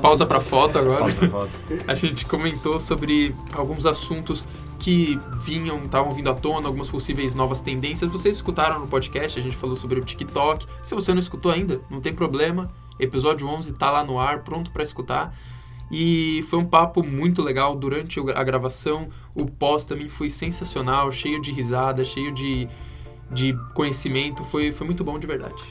Pausa 0.00 0.26
pra 0.26 0.40
foto 0.40 0.78
agora. 0.78 1.00
pausa 1.00 1.16
pra 1.16 1.28
foto. 1.28 1.50
A 1.86 1.94
gente 1.94 2.24
comentou 2.24 2.78
sobre 2.78 3.34
alguns 3.52 3.86
assuntos 3.86 4.46
que 4.78 5.18
vinham, 5.42 5.82
estavam 5.82 6.12
vindo 6.12 6.30
à 6.30 6.34
tona, 6.34 6.68
algumas 6.68 6.88
possíveis 6.88 7.34
novas 7.34 7.60
tendências. 7.60 8.10
Vocês 8.10 8.36
escutaram 8.36 8.78
no 8.78 8.86
podcast, 8.86 9.38
a 9.38 9.42
gente 9.42 9.56
falou 9.56 9.76
sobre 9.76 9.98
o 9.98 10.04
TikTok. 10.04 10.66
Se 10.84 10.94
você 10.94 11.12
não 11.12 11.18
escutou 11.18 11.50
ainda, 11.50 11.80
não 11.90 12.00
tem 12.00 12.14
problema. 12.14 12.70
Episódio 12.98 13.46
11 13.46 13.72
tá 13.74 13.90
lá 13.90 14.04
no 14.04 14.18
ar, 14.18 14.42
pronto 14.42 14.70
pra 14.70 14.82
escutar. 14.82 15.34
E 15.90 16.44
foi 16.48 16.58
um 16.58 16.64
papo 16.64 17.02
muito 17.02 17.42
legal 17.42 17.74
durante 17.74 18.20
a 18.20 18.44
gravação. 18.44 19.08
O 19.34 19.46
pós 19.46 19.86
também 19.86 20.08
foi 20.08 20.28
sensacional, 20.28 21.10
cheio 21.10 21.40
de 21.40 21.50
risada, 21.50 22.04
cheio 22.04 22.32
de, 22.32 22.68
de 23.30 23.56
conhecimento. 23.74 24.44
Foi, 24.44 24.70
foi 24.70 24.86
muito 24.86 25.02
bom 25.02 25.18
de 25.18 25.26
verdade. 25.26 25.62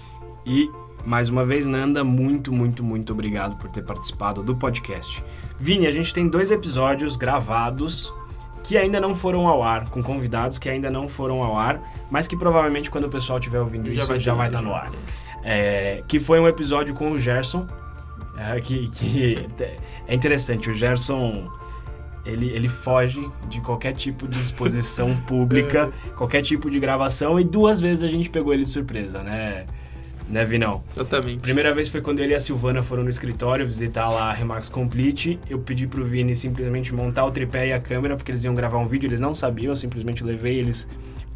E, 0.46 0.70
mais 1.08 1.30
uma 1.30 1.46
vez, 1.46 1.68
Nanda, 1.68 2.04
muito, 2.04 2.52
muito, 2.52 2.84
muito 2.84 3.14
obrigado 3.14 3.56
por 3.56 3.70
ter 3.70 3.82
participado 3.82 4.44
do 4.44 4.54
podcast. 4.54 5.24
Vini, 5.58 5.88
a 5.88 5.92
gente 5.92 6.14
tem 6.14 6.28
dois 6.28 6.52
episódios 6.52 7.16
gravados 7.16 8.14
que 8.62 8.78
ainda 8.78 9.00
não 9.00 9.16
foram 9.16 9.48
ao 9.48 9.64
ar, 9.64 9.90
com 9.90 10.04
convidados 10.04 10.58
que 10.58 10.68
ainda 10.68 10.92
não 10.92 11.08
foram 11.08 11.42
ao 11.42 11.58
ar, 11.58 11.80
mas 12.12 12.28
que 12.28 12.36
provavelmente 12.36 12.92
quando 12.92 13.06
o 13.06 13.10
pessoal 13.10 13.40
estiver 13.40 13.62
ouvindo 13.62 13.90
Já 13.90 14.00
isso 14.02 14.08
vai 14.08 14.20
já 14.20 14.34
vai 14.34 14.48
estar 14.48 14.62
já. 14.62 14.68
no 14.68 14.76
ar. 14.76 14.92
É, 15.46 16.04
que 16.10 16.20
foi 16.20 16.42
um 16.42 16.48
episódio 16.48 16.94
com 16.94 17.10
o 17.12 17.18
Gerson, 17.18 17.66
É, 18.38 18.60
que, 18.60 18.90
que 18.90 19.48
é 20.06 20.14
interessante, 20.14 20.70
o 20.70 20.74
Gerson 20.74 21.50
ele, 22.26 22.50
ele 22.50 22.68
foge 22.68 23.26
de 23.48 23.62
qualquer 23.62 23.94
tipo 23.94 24.28
de 24.28 24.42
exposição 24.42 25.16
pública, 25.26 25.90
qualquer 26.18 26.42
tipo 26.42 26.70
de 26.70 26.82
gravação, 26.82 27.40
e 27.40 27.46
duas 27.46 27.80
vezes 27.80 28.04
a 28.04 28.10
gente 28.10 28.30
pegou 28.30 28.54
ele 28.54 28.66
de 28.66 28.72
surpresa, 28.72 29.24
né? 29.24 29.66
Né, 30.30 30.44
Vinão? 30.44 30.84
Exatamente. 30.90 31.42
Primeira 31.42 31.74
vez 31.74 31.88
foi 31.88 32.02
quando 32.02 32.20
ele 32.20 32.34
e 32.34 32.36
a 32.36 32.40
Silvana 32.40 32.84
foram 32.84 33.04
no 33.04 33.10
escritório 33.10 33.66
visitar 33.66 34.10
lá 34.10 34.30
a 34.30 34.34
Remax 34.34 34.68
Complete. 34.68 35.40
Eu 35.50 35.60
pedi 35.60 35.88
pro 35.88 36.04
Vini 36.04 36.36
simplesmente 36.36 36.94
montar 36.94 37.26
o 37.26 37.32
tripé 37.32 37.68
e 37.68 37.74
a 37.74 37.80
câmera, 37.80 38.16
porque 38.18 38.32
eles 38.32 38.44
iam 38.44 38.54
gravar 38.54 38.78
um 38.78 38.88
vídeo, 38.88 39.08
eles 39.08 39.22
não 39.22 39.34
sabiam, 39.34 39.72
eu 39.72 39.76
simplesmente 39.76 40.24
levei 40.24 40.60
eles 40.60 40.88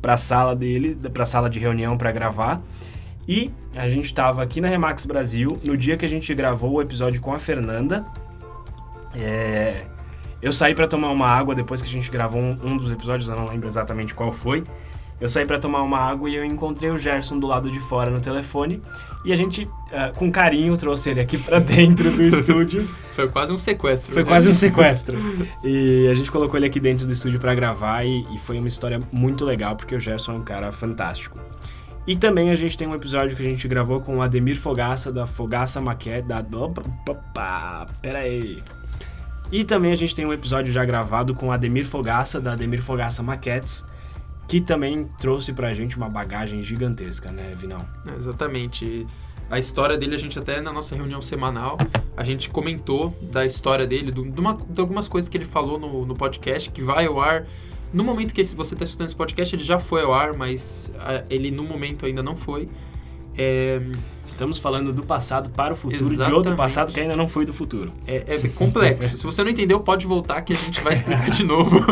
pra 0.01 0.17
sala 0.17 0.55
dele, 0.55 0.97
pra 1.13 1.25
sala 1.25 1.49
de 1.49 1.57
reunião 1.57 1.97
para 1.97 2.11
gravar. 2.11 2.61
E 3.27 3.51
a 3.75 3.87
gente 3.87 4.05
estava 4.05 4.43
aqui 4.43 4.59
na 4.59 4.67
Remax 4.67 5.05
Brasil 5.05 5.59
no 5.65 5.77
dia 5.77 5.95
que 5.95 6.03
a 6.03 6.09
gente 6.09 6.33
gravou 6.33 6.73
o 6.73 6.81
episódio 6.81 7.21
com 7.21 7.33
a 7.33 7.39
Fernanda. 7.39 8.05
É... 9.15 9.85
Eu 10.41 10.51
saí 10.51 10.73
para 10.73 10.87
tomar 10.87 11.11
uma 11.11 11.27
água 11.27 11.53
depois 11.53 11.81
que 11.81 11.87
a 11.87 11.91
gente 11.91 12.09
gravou 12.09 12.41
um, 12.41 12.57
um, 12.63 12.75
dos 12.75 12.91
episódios, 12.91 13.29
eu 13.29 13.35
não 13.35 13.47
lembro 13.47 13.67
exatamente 13.67 14.15
qual 14.15 14.33
foi. 14.33 14.63
Eu 15.21 15.27
saí 15.27 15.45
para 15.45 15.59
tomar 15.59 15.83
uma 15.83 15.99
água 15.99 16.27
e 16.27 16.35
eu 16.35 16.43
encontrei 16.43 16.89
o 16.89 16.97
Gerson 16.97 17.37
do 17.37 17.45
lado 17.45 17.69
de 17.69 17.79
fora 17.79 18.09
no 18.09 18.19
telefone. 18.19 18.81
E 19.23 19.31
a 19.31 19.35
gente, 19.35 19.65
uh, 19.65 20.17
com 20.17 20.31
carinho, 20.31 20.75
trouxe 20.75 21.11
ele 21.11 21.19
aqui 21.19 21.37
para 21.37 21.59
dentro 21.61 22.09
do 22.11 22.23
estúdio. 22.23 22.89
Foi 23.13 23.29
quase 23.29 23.53
um 23.53 23.57
sequestro. 23.57 24.13
Foi 24.13 24.23
né? 24.23 24.29
quase 24.29 24.49
um 24.49 24.53
sequestro. 24.53 25.15
e 25.63 26.07
a 26.09 26.15
gente 26.15 26.31
colocou 26.31 26.57
ele 26.57 26.65
aqui 26.65 26.79
dentro 26.79 27.05
do 27.05 27.13
estúdio 27.13 27.39
para 27.39 27.53
gravar 27.53 28.03
e, 28.03 28.25
e 28.33 28.37
foi 28.39 28.57
uma 28.57 28.67
história 28.67 28.97
muito 29.11 29.45
legal, 29.45 29.75
porque 29.75 29.93
o 29.95 29.99
Gerson 29.99 30.31
é 30.31 30.35
um 30.37 30.43
cara 30.43 30.71
fantástico. 30.71 31.37
E 32.07 32.17
também 32.17 32.49
a 32.49 32.55
gente 32.55 32.75
tem 32.75 32.87
um 32.87 32.95
episódio 32.95 33.37
que 33.37 33.43
a 33.43 33.49
gente 33.49 33.67
gravou 33.67 34.01
com 34.01 34.17
o 34.17 34.21
Ademir 34.23 34.59
Fogaça, 34.59 35.11
da 35.11 35.27
Fogaça 35.27 35.79
Maquete, 35.79 36.27
da... 36.27 36.39
Opa, 36.39 36.81
opa, 37.07 37.85
pera 38.01 38.19
aí. 38.19 38.63
E 39.51 39.63
também 39.63 39.91
a 39.91 39.95
gente 39.95 40.15
tem 40.15 40.25
um 40.25 40.33
episódio 40.33 40.73
já 40.73 40.83
gravado 40.83 41.35
com 41.35 41.49
o 41.49 41.51
Ademir 41.51 41.85
Fogaça, 41.85 42.41
da 42.41 42.53
Ademir 42.53 42.81
Fogaça 42.81 43.21
Maquetes, 43.21 43.85
que 44.51 44.59
também 44.59 45.05
trouxe 45.17 45.53
pra 45.53 45.73
gente 45.73 45.95
uma 45.95 46.09
bagagem 46.09 46.61
gigantesca, 46.61 47.31
né, 47.31 47.53
Vinão? 47.55 47.77
É, 48.05 48.17
exatamente. 48.17 49.07
A 49.49 49.57
história 49.57 49.97
dele, 49.97 50.13
a 50.13 50.17
gente 50.17 50.37
até 50.37 50.59
na 50.59 50.73
nossa 50.73 50.93
reunião 50.93 51.21
semanal, 51.21 51.77
a 52.17 52.23
gente 52.25 52.49
comentou 52.49 53.17
da 53.31 53.45
história 53.45 53.87
dele, 53.87 54.11
do, 54.11 54.29
de, 54.29 54.41
uma, 54.41 54.55
de 54.55 54.81
algumas 54.81 55.07
coisas 55.07 55.29
que 55.29 55.37
ele 55.37 55.45
falou 55.45 55.79
no, 55.79 56.05
no 56.05 56.13
podcast, 56.13 56.69
que 56.69 56.81
vai 56.81 57.05
ao 57.05 57.21
ar 57.21 57.47
no 57.93 58.03
momento 58.03 58.33
que 58.33 58.43
você 58.43 58.73
está 58.73 58.83
escutando 58.83 59.07
esse 59.07 59.15
podcast, 59.15 59.55
ele 59.55 59.63
já 59.63 59.79
foi 59.79 60.01
ao 60.01 60.13
ar, 60.13 60.33
mas 60.33 60.91
uh, 60.95 61.25
ele 61.29 61.49
no 61.49 61.63
momento 61.63 62.05
ainda 62.05 62.21
não 62.21 62.35
foi. 62.35 62.67
É... 63.37 63.81
Estamos 64.23 64.59
falando 64.59 64.93
do 64.93 65.03
passado 65.03 65.49
para 65.49 65.73
o 65.73 65.75
futuro, 65.75 66.05
Exatamente. 66.05 66.29
de 66.29 66.33
outro 66.33 66.55
passado 66.55 66.91
que 66.91 66.99
ainda 66.99 67.15
não 67.15 67.27
foi 67.27 67.43
do 67.43 67.53
futuro. 67.53 67.91
É, 68.05 68.35
é 68.35 68.47
complexo. 68.49 69.17
Se 69.17 69.23
você 69.23 69.43
não 69.43 69.49
entendeu, 69.49 69.79
pode 69.79 70.05
voltar 70.05 70.41
que 70.41 70.53
a 70.53 70.55
gente 70.55 70.79
vai 70.81 70.93
explicar 70.93 71.29
de 71.29 71.43
novo. 71.43 71.79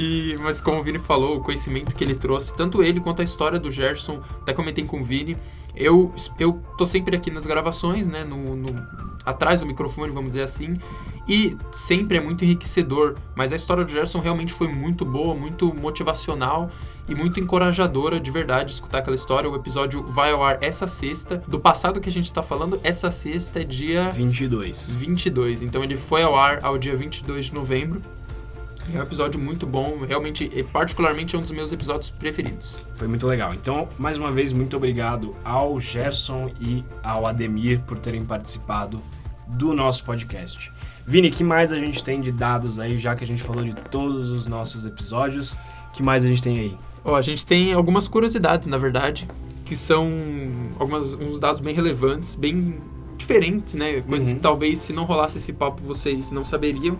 E, 0.00 0.36
mas 0.40 0.60
como 0.60 0.78
o 0.78 0.82
Vini 0.82 1.00
falou, 1.00 1.38
o 1.38 1.40
conhecimento 1.40 1.92
que 1.92 2.04
ele 2.04 2.14
trouxe, 2.14 2.54
tanto 2.54 2.84
ele 2.84 3.00
quanto 3.00 3.20
a 3.20 3.24
história 3.24 3.58
do 3.58 3.68
Gerson, 3.68 4.22
até 4.40 4.52
comentei 4.52 4.84
com 4.84 5.00
o 5.00 5.02
Vini, 5.02 5.36
eu, 5.78 6.12
eu 6.38 6.60
tô 6.76 6.84
sempre 6.84 7.16
aqui 7.16 7.30
nas 7.30 7.46
gravações, 7.46 8.06
né, 8.06 8.24
no, 8.24 8.56
no, 8.56 8.68
atrás 9.24 9.60
do 9.60 9.66
microfone, 9.66 10.12
vamos 10.12 10.30
dizer 10.30 10.42
assim, 10.42 10.74
e 11.28 11.56
sempre 11.70 12.16
é 12.16 12.20
muito 12.20 12.44
enriquecedor, 12.44 13.16
mas 13.36 13.52
a 13.52 13.56
história 13.56 13.84
do 13.84 13.90
Gerson 13.90 14.18
realmente 14.18 14.52
foi 14.52 14.66
muito 14.66 15.04
boa, 15.04 15.34
muito 15.34 15.74
motivacional 15.74 16.70
e 17.06 17.14
muito 17.14 17.38
encorajadora 17.38 18.18
de 18.18 18.30
verdade 18.30 18.72
escutar 18.72 18.98
aquela 18.98 19.14
história. 19.14 19.48
O 19.48 19.54
episódio 19.54 20.02
vai 20.04 20.32
ao 20.32 20.42
ar 20.42 20.58
essa 20.62 20.86
sexta. 20.86 21.42
Do 21.46 21.60
passado 21.60 22.00
que 22.00 22.08
a 22.08 22.12
gente 22.12 22.26
está 22.26 22.42
falando, 22.42 22.80
essa 22.82 23.10
sexta 23.10 23.60
é 23.60 23.64
dia 23.64 24.08
22. 24.08 24.94
22. 24.94 25.62
Então 25.62 25.84
ele 25.84 25.96
foi 25.96 26.22
ao 26.22 26.34
ar 26.34 26.60
ao 26.62 26.78
dia 26.78 26.96
22 26.96 27.46
de 27.46 27.54
novembro. 27.54 28.00
É 28.92 28.98
um 28.98 29.02
episódio 29.02 29.38
muito 29.38 29.66
bom, 29.66 29.98
realmente, 30.06 30.50
particularmente 30.72 31.36
é 31.36 31.38
um 31.38 31.42
dos 31.42 31.50
meus 31.50 31.72
episódios 31.72 32.10
preferidos. 32.10 32.76
Foi 32.96 33.06
muito 33.06 33.26
legal. 33.26 33.52
Então, 33.52 33.88
mais 33.98 34.16
uma 34.16 34.32
vez, 34.32 34.52
muito 34.52 34.76
obrigado 34.76 35.34
ao 35.44 35.78
Gerson 35.78 36.50
e 36.60 36.84
ao 37.02 37.26
Ademir 37.26 37.80
por 37.80 37.98
terem 37.98 38.24
participado 38.24 39.00
do 39.46 39.74
nosso 39.74 40.04
podcast. 40.04 40.72
Vini, 41.06 41.30
que 41.30 41.42
mais 41.42 41.72
a 41.72 41.78
gente 41.78 42.02
tem 42.02 42.20
de 42.20 42.30
dados 42.30 42.78
aí, 42.78 42.98
já 42.98 43.14
que 43.14 43.24
a 43.24 43.26
gente 43.26 43.42
falou 43.42 43.64
de 43.64 43.74
todos 43.74 44.30
os 44.30 44.46
nossos 44.46 44.84
episódios? 44.84 45.56
que 45.98 46.02
mais 46.02 46.24
a 46.24 46.28
gente 46.28 46.42
tem 46.42 46.58
aí? 46.58 46.76
Ó, 47.04 47.16
a 47.16 47.22
gente 47.22 47.44
tem 47.44 47.72
algumas 47.72 48.06
curiosidades, 48.06 48.66
na 48.68 48.76
verdade, 48.76 49.26
que 49.64 49.76
são 49.76 50.08
algumas, 50.78 51.14
uns 51.14 51.40
dados 51.40 51.60
bem 51.60 51.74
relevantes, 51.74 52.36
bem 52.36 52.80
diferentes, 53.16 53.74
né? 53.74 54.00
Coisas 54.02 54.28
uhum. 54.28 54.34
que 54.34 54.40
talvez 54.40 54.78
se 54.78 54.92
não 54.92 55.04
rolasse 55.04 55.38
esse 55.38 55.52
papo 55.52 55.82
vocês 55.82 56.30
não 56.30 56.44
saberiam. 56.44 56.96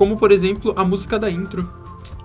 Como, 0.00 0.16
por 0.16 0.32
exemplo, 0.32 0.72
a 0.76 0.82
música 0.82 1.18
da 1.18 1.30
intro, 1.30 1.68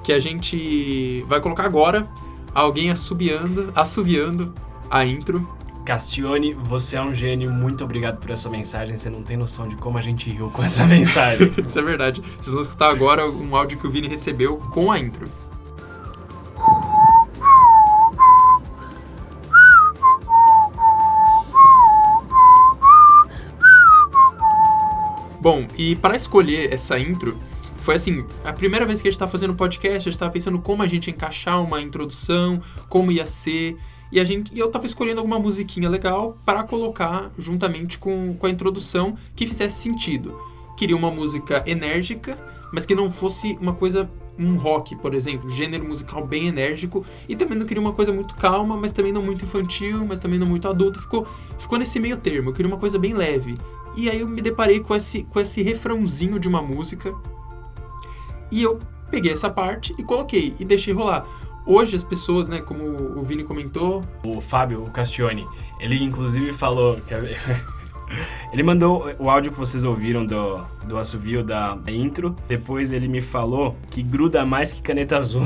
que 0.01 0.13
a 0.13 0.17
gente 0.17 1.25
vai 1.27 1.41
colocar 1.41 1.65
agora. 1.65 2.07
Alguém 2.53 2.89
assobiando, 2.89 3.69
assobiando 3.75 4.53
a 4.89 5.03
intro. 5.03 5.45
Castione, 5.83 6.53
você 6.53 6.95
é 6.95 7.01
um 7.01 7.13
gênio. 7.13 7.51
Muito 7.51 7.83
obrigado 7.83 8.17
por 8.17 8.31
essa 8.31 8.49
mensagem. 8.49 8.95
Você 8.95 9.09
não 9.09 9.21
tem 9.21 9.35
noção 9.35 9.67
de 9.67 9.75
como 9.75 9.97
a 9.97 10.01
gente 10.01 10.31
riu 10.31 10.49
com 10.51 10.63
essa 10.63 10.85
mensagem. 10.87 11.51
Isso 11.59 11.77
é 11.77 11.81
verdade. 11.81 12.21
Vocês 12.37 12.53
vão 12.53 12.61
escutar 12.61 12.89
agora 12.89 13.29
um 13.29 13.53
áudio 13.53 13.77
que 13.77 13.85
o 13.85 13.89
Vini 13.89 14.07
recebeu 14.07 14.55
com 14.71 14.89
a 14.89 14.97
intro. 14.97 15.27
Bom, 25.41 25.67
e 25.77 25.93
para 25.97 26.15
escolher 26.15 26.73
essa 26.73 26.97
intro, 26.97 27.37
foi 27.85 27.93
assim, 27.93 28.25
a 28.43 28.51
primeira 28.51 28.83
vez 28.83 28.99
que 28.99 29.07
a 29.07 29.11
gente 29.11 29.15
estava 29.15 29.31
fazendo 29.31 29.53
podcast, 29.53 29.97
a 29.97 29.99
gente 29.99 30.13
estava 30.13 30.31
pensando 30.31 30.57
como 30.57 30.81
a 30.81 30.87
gente 30.87 31.05
ia 31.05 31.13
encaixar 31.13 31.61
uma 31.61 31.79
introdução, 31.79 32.59
como 32.89 33.11
ia 33.11 33.27
ser, 33.27 33.77
e 34.11 34.19
a 34.19 34.23
gente, 34.23 34.51
e 34.51 34.57
eu 34.57 34.65
estava 34.65 34.87
escolhendo 34.87 35.19
alguma 35.19 35.39
musiquinha 35.39 35.87
legal 35.87 36.35
para 36.43 36.63
colocar 36.63 37.31
juntamente 37.37 37.99
com, 37.99 38.35
com 38.39 38.47
a 38.47 38.49
introdução 38.49 39.15
que 39.35 39.45
fizesse 39.45 39.83
sentido. 39.83 40.35
Queria 40.75 40.97
uma 40.97 41.11
música 41.11 41.63
enérgica, 41.67 42.35
mas 42.73 42.87
que 42.87 42.95
não 42.95 43.11
fosse 43.11 43.55
uma 43.61 43.73
coisa 43.73 44.09
um 44.37 44.57
rock, 44.57 44.95
por 44.95 45.13
exemplo, 45.13 45.47
gênero 45.51 45.87
musical 45.87 46.25
bem 46.25 46.47
enérgico, 46.47 47.05
e 47.29 47.35
também 47.35 47.55
não 47.55 47.67
queria 47.67 47.79
uma 47.79 47.93
coisa 47.93 48.11
muito 48.11 48.33
calma, 48.33 48.75
mas 48.75 48.91
também 48.91 49.13
não 49.13 49.21
muito 49.21 49.45
infantil, 49.45 50.03
mas 50.07 50.17
também 50.17 50.39
não 50.39 50.47
muito 50.47 50.67
adulto, 50.67 50.99
ficou 50.99 51.27
ficou 51.59 51.77
nesse 51.77 51.99
meio 51.99 52.17
termo. 52.17 52.49
Eu 52.49 52.53
queria 52.53 52.67
uma 52.67 52.79
coisa 52.79 52.97
bem 52.97 53.13
leve. 53.13 53.53
E 53.95 54.09
aí 54.09 54.21
eu 54.21 54.27
me 54.27 54.41
deparei 54.41 54.79
com 54.79 54.95
esse, 54.95 55.23
com 55.23 55.39
esse 55.39 55.61
refrãozinho 55.61 56.39
de 56.39 56.49
uma 56.49 56.63
música. 56.63 57.15
E 58.55 58.63
eu 58.63 58.79
peguei 59.11 59.33
essa 59.33 59.49
parte 59.49 59.93
e 59.99 60.03
coloquei 60.03 60.55
e 60.57 60.63
deixei 60.63 60.93
rolar. 60.93 61.25
Hoje 61.65 61.93
as 61.93 62.05
pessoas, 62.05 62.47
né, 62.47 62.61
como 62.61 62.85
o 63.19 63.21
Vini 63.21 63.43
comentou. 63.43 64.01
O 64.23 64.39
Fábio 64.39 64.81
o 64.81 64.89
Castione, 64.91 65.45
ele 65.77 66.01
inclusive 66.01 66.53
falou. 66.53 67.01
Que 67.01 67.13
ele 68.53 68.63
mandou 68.63 69.13
o 69.19 69.29
áudio 69.29 69.51
que 69.51 69.59
vocês 69.59 69.83
ouviram 69.83 70.25
do, 70.25 70.63
do 70.85 70.97
assovio 70.97 71.43
da 71.43 71.77
intro. 71.89 72.33
Depois 72.47 72.93
ele 72.93 73.09
me 73.09 73.21
falou 73.21 73.75
que 73.91 74.01
gruda 74.01 74.45
mais 74.45 74.71
que 74.71 74.81
caneta 74.81 75.17
azul. 75.17 75.45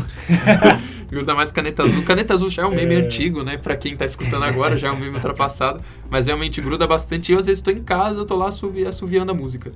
gruda 1.10 1.34
mais 1.34 1.52
caneta 1.52 1.82
azul. 1.82 2.04
Caneta 2.04 2.36
azul 2.36 2.52
já 2.52 2.62
é 2.62 2.66
um 2.68 2.76
meme 2.76 2.94
é... 2.94 2.98
antigo, 3.00 3.42
né? 3.42 3.58
Pra 3.58 3.76
quem 3.76 3.98
tá 3.98 4.06
escutando 4.06 4.44
agora, 4.44 4.78
já 4.78 4.90
é 4.90 4.92
um 4.92 5.00
meme 5.00 5.16
ultrapassado. 5.16 5.82
Mas 6.12 6.28
realmente 6.28 6.62
gruda 6.62 6.86
bastante. 6.86 7.32
E 7.32 7.34
eu, 7.34 7.40
às 7.40 7.48
vezes, 7.48 7.64
tô 7.64 7.72
em 7.72 7.82
casa, 7.82 8.24
tô 8.24 8.36
lá 8.36 8.50
assoviando 8.50 9.32
a 9.32 9.34
música. 9.34 9.72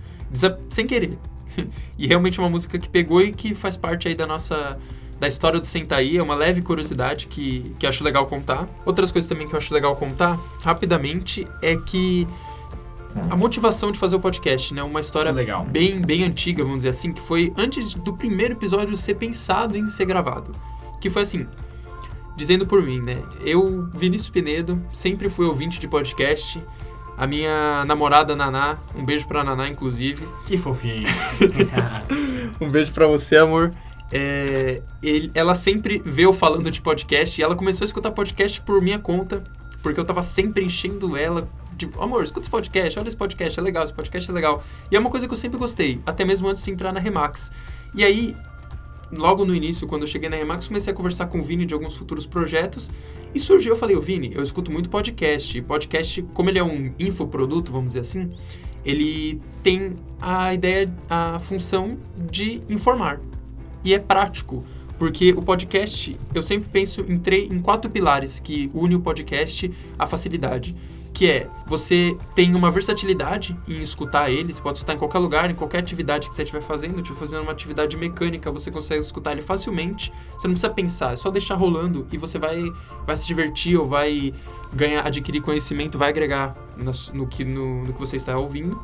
Sem 0.70 0.86
querer. 0.86 1.18
e 1.98 2.08
realmente 2.08 2.40
é 2.40 2.44
uma 2.44 2.50
música 2.50 2.78
que 2.78 2.90
pegou 2.90 3.22
e 3.22 3.32
que 3.32 3.54
faz 3.56 3.78
parte 3.78 4.08
aí 4.08 4.16
da 4.16 4.26
nossa 4.26 4.78
da 5.20 5.28
história 5.28 5.58
do 5.58 5.66
Sentaí, 5.66 6.18
é 6.18 6.24
uma 6.24 6.36
leve 6.36 6.62
curiosidade 6.62 7.28
que, 7.28 7.74
que 7.80 7.88
acho 7.88 8.04
legal 8.04 8.26
contar. 8.26 8.68
Outras 8.86 9.10
coisas 9.10 9.30
também 9.30 9.48
que 9.48 9.56
eu 9.56 9.60
acho 9.60 9.74
legal 9.74 9.96
contar, 9.96 10.38
rapidamente, 10.62 11.48
é 11.62 11.78
que 11.78 12.28
a 13.30 13.36
motivação 13.36 13.92
de 13.92 14.00
fazer 14.00 14.16
o 14.16 14.20
podcast, 14.20 14.74
né? 14.74 14.84
Uma 14.84 15.00
história 15.00 15.30
é 15.30 15.64
bem, 15.66 16.02
bem 16.02 16.24
antiga, 16.24 16.64
vamos 16.64 16.80
dizer 16.80 16.90
assim, 16.90 17.14
que 17.14 17.22
foi 17.22 17.54
antes 17.56 17.94
do 17.94 18.14
primeiro 18.14 18.54
episódio 18.54 18.98
ser 18.98 19.16
pensado 19.16 19.78
em 19.78 19.90
ser 19.90 20.06
gravado. 20.06 20.52
Que 21.00 21.10
foi 21.10 21.22
assim, 21.22 21.48
dizendo 22.36 22.68
por 22.68 22.82
mim, 22.82 23.00
né? 23.00 23.16
Eu, 23.46 23.88
Vinícius 23.94 24.30
Pinedo, 24.30 24.82
sempre 24.92 25.30
fui 25.30 25.46
ouvinte 25.46 25.80
de 25.80 25.88
podcast. 25.88 26.62
A 27.18 27.28
minha 27.28 27.86
namorada 27.86 28.36
Naná, 28.36 28.78
um 28.96 29.06
beijo 29.06 29.28
pra 29.28 29.44
Naná, 29.44 29.68
inclusive. 29.68 30.28
Que 30.48 30.58
fofinho. 30.58 31.08
um 32.60 32.70
beijo 32.70 32.92
pra 32.92 33.08
você, 33.08 33.38
amor. 33.38 33.72
É, 34.12 34.82
ele, 35.02 35.32
ela 35.34 35.56
sempre 35.56 36.02
vê 36.06 36.26
eu 36.26 36.34
falando 36.34 36.70
de 36.70 36.82
podcast 36.82 37.40
e 37.40 37.44
ela 37.44 37.56
começou 37.56 37.84
a 37.84 37.88
escutar 37.88 38.12
podcast 38.12 38.62
por 38.62 38.82
minha 38.82 39.00
conta, 39.00 39.44
porque 39.82 40.00
eu 40.00 40.06
tava 40.06 40.22
sempre 40.22 40.64
enchendo 40.64 41.18
ela 41.18 41.48
Tipo, 41.78 42.02
amor, 42.02 42.24
escuta 42.24 42.42
esse 42.42 42.50
podcast, 42.50 43.00
olha 43.00 43.08
esse 43.08 43.18
podcast, 43.18 43.60
é 43.60 43.64
legal, 43.64 43.84
esse 43.84 43.94
podcast 43.94 44.30
é 44.30 44.34
legal. 44.34 44.64
E 44.92 44.96
é 44.96 45.00
uma 45.00 45.10
coisa 45.10 45.28
que 45.28 45.34
eu 45.34 45.38
sempre 45.38 45.58
gostei, 45.58 46.00
até 46.06 46.24
mesmo 46.24 46.48
antes 46.48 46.64
de 46.64 46.72
entrar 46.72 46.94
na 46.94 47.00
Remax. 47.00 47.52
E 47.96 48.04
aí, 48.04 48.36
logo 49.18 49.46
no 49.46 49.56
início, 49.56 49.88
quando 49.88 50.04
eu 50.04 50.08
cheguei 50.08 50.30
na 50.30 50.36
Remax, 50.36 50.68
comecei 50.68 50.92
a 50.92 50.96
conversar 50.96 51.28
com 51.28 51.40
o 51.40 51.44
Vini 51.44 51.66
de 51.66 51.74
alguns 51.74 51.96
futuros 51.96 52.26
projetos. 52.26 52.92
E 53.34 53.40
surgiu, 53.40 53.74
eu 53.74 53.76
falei, 53.76 53.96
o 53.96 54.02
Vini, 54.02 54.32
eu 54.34 54.44
escuto 54.44 54.72
muito 54.72 54.90
podcast. 54.90 55.62
Podcast, 55.64 56.22
como 56.34 56.50
ele 56.50 56.60
é 56.60 56.64
um 56.64 56.94
infoproduto, 57.00 57.72
vamos 57.72 57.94
dizer 57.94 58.02
assim, 58.02 58.32
ele 58.86 59.42
tem 59.62 59.94
a 60.22 60.54
ideia, 60.54 60.94
a 61.10 61.40
função 61.40 61.92
de 62.32 62.62
informar. 62.70 63.20
E 63.84 63.94
é 63.94 64.00
prático, 64.00 64.64
porque 64.98 65.34
o 65.34 65.42
podcast, 65.42 66.18
eu 66.34 66.44
sempre 66.44 66.70
penso 66.70 67.02
em, 67.02 67.22
em 67.52 67.60
quatro 67.60 67.90
pilares 67.90 68.40
que 68.40 68.70
unem 68.74 68.98
o 68.98 69.02
podcast 69.02 69.72
à 69.98 70.06
facilidade 70.06 70.76
que 71.14 71.30
é 71.30 71.48
você 71.66 72.18
tem 72.34 72.56
uma 72.56 72.72
versatilidade 72.72 73.56
em 73.68 73.82
escutar 73.82 74.30
ele, 74.30 74.52
você 74.52 74.62
pode 74.62 74.78
escutar 74.78 74.94
em 74.96 74.98
qualquer 74.98 75.20
lugar, 75.20 75.50
em 75.50 75.54
qualquer 75.54 75.80
atividade 75.80 76.28
que 76.28 76.36
você 76.36 76.44
estiver 76.44 76.62
fazendo, 76.62 77.00
estiver 77.00 77.20
fazendo 77.20 77.44
uma 77.44 77.52
atividade 77.52 77.96
mecânica, 77.96 78.52
você 78.52 78.72
consegue 78.72 79.02
escutar 79.02 79.32
ele 79.32 79.42
facilmente, 79.42 80.12
você 80.32 80.48
não 80.48 80.54
precisa 80.54 80.74
pensar, 80.74 81.14
é 81.14 81.16
só 81.16 81.30
deixar 81.30 81.56
rolando 81.56 82.08
e 82.12 82.18
você 82.18 82.40
vai, 82.40 82.64
vai 83.06 83.16
se 83.16 83.28
divertir 83.28 83.78
ou 83.78 83.88
vai 83.88 84.34
ganhar, 84.74 85.06
adquirir 85.06 85.42
conhecimento, 85.42 85.98
vai 85.98 86.10
agregar 86.10 86.56
no, 86.76 86.92
no 87.14 87.28
que, 87.28 87.46
no, 87.46 87.84
no 87.84 87.94
que 87.94 88.00
você 88.00 88.16
está 88.16 88.38
ouvindo. 88.38 88.82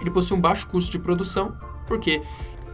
Ele 0.00 0.10
possui 0.10 0.36
um 0.36 0.40
baixo 0.40 0.66
custo 0.68 0.90
de 0.90 0.98
produção, 0.98 1.54
porque 1.86 2.22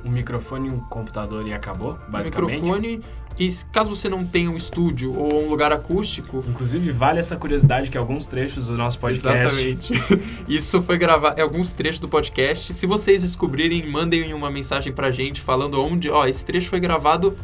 um 0.04 0.10
microfone, 0.10 0.70
um 0.70 0.78
computador 0.78 1.46
e 1.46 1.52
acabou, 1.52 1.98
basicamente. 2.08 2.62
Microfone, 2.62 3.00
e 3.38 3.52
caso 3.70 3.94
você 3.94 4.08
não 4.08 4.24
tenha 4.24 4.50
um 4.50 4.56
estúdio 4.56 5.16
ou 5.16 5.44
um 5.44 5.48
lugar 5.48 5.72
acústico. 5.72 6.44
Inclusive, 6.48 6.90
vale 6.90 7.18
essa 7.18 7.36
curiosidade 7.36 7.90
que 7.90 7.98
alguns 7.98 8.26
trechos 8.26 8.68
do 8.68 8.76
nosso 8.76 8.98
podcast. 8.98 9.56
Exatamente. 9.56 9.92
Isso 10.48 10.82
foi 10.82 10.96
gravado. 10.96 11.40
Alguns 11.40 11.72
trechos 11.72 12.00
do 12.00 12.08
podcast. 12.08 12.72
Se 12.72 12.86
vocês 12.86 13.22
descobrirem, 13.22 13.86
mandem 13.88 14.32
uma 14.32 14.50
mensagem 14.50 14.92
pra 14.92 15.10
gente 15.10 15.40
falando 15.40 15.82
onde. 15.82 16.08
Ó, 16.08 16.26
esse 16.26 16.44
trecho 16.44 16.68
foi 16.68 16.80
gravado 16.80 17.36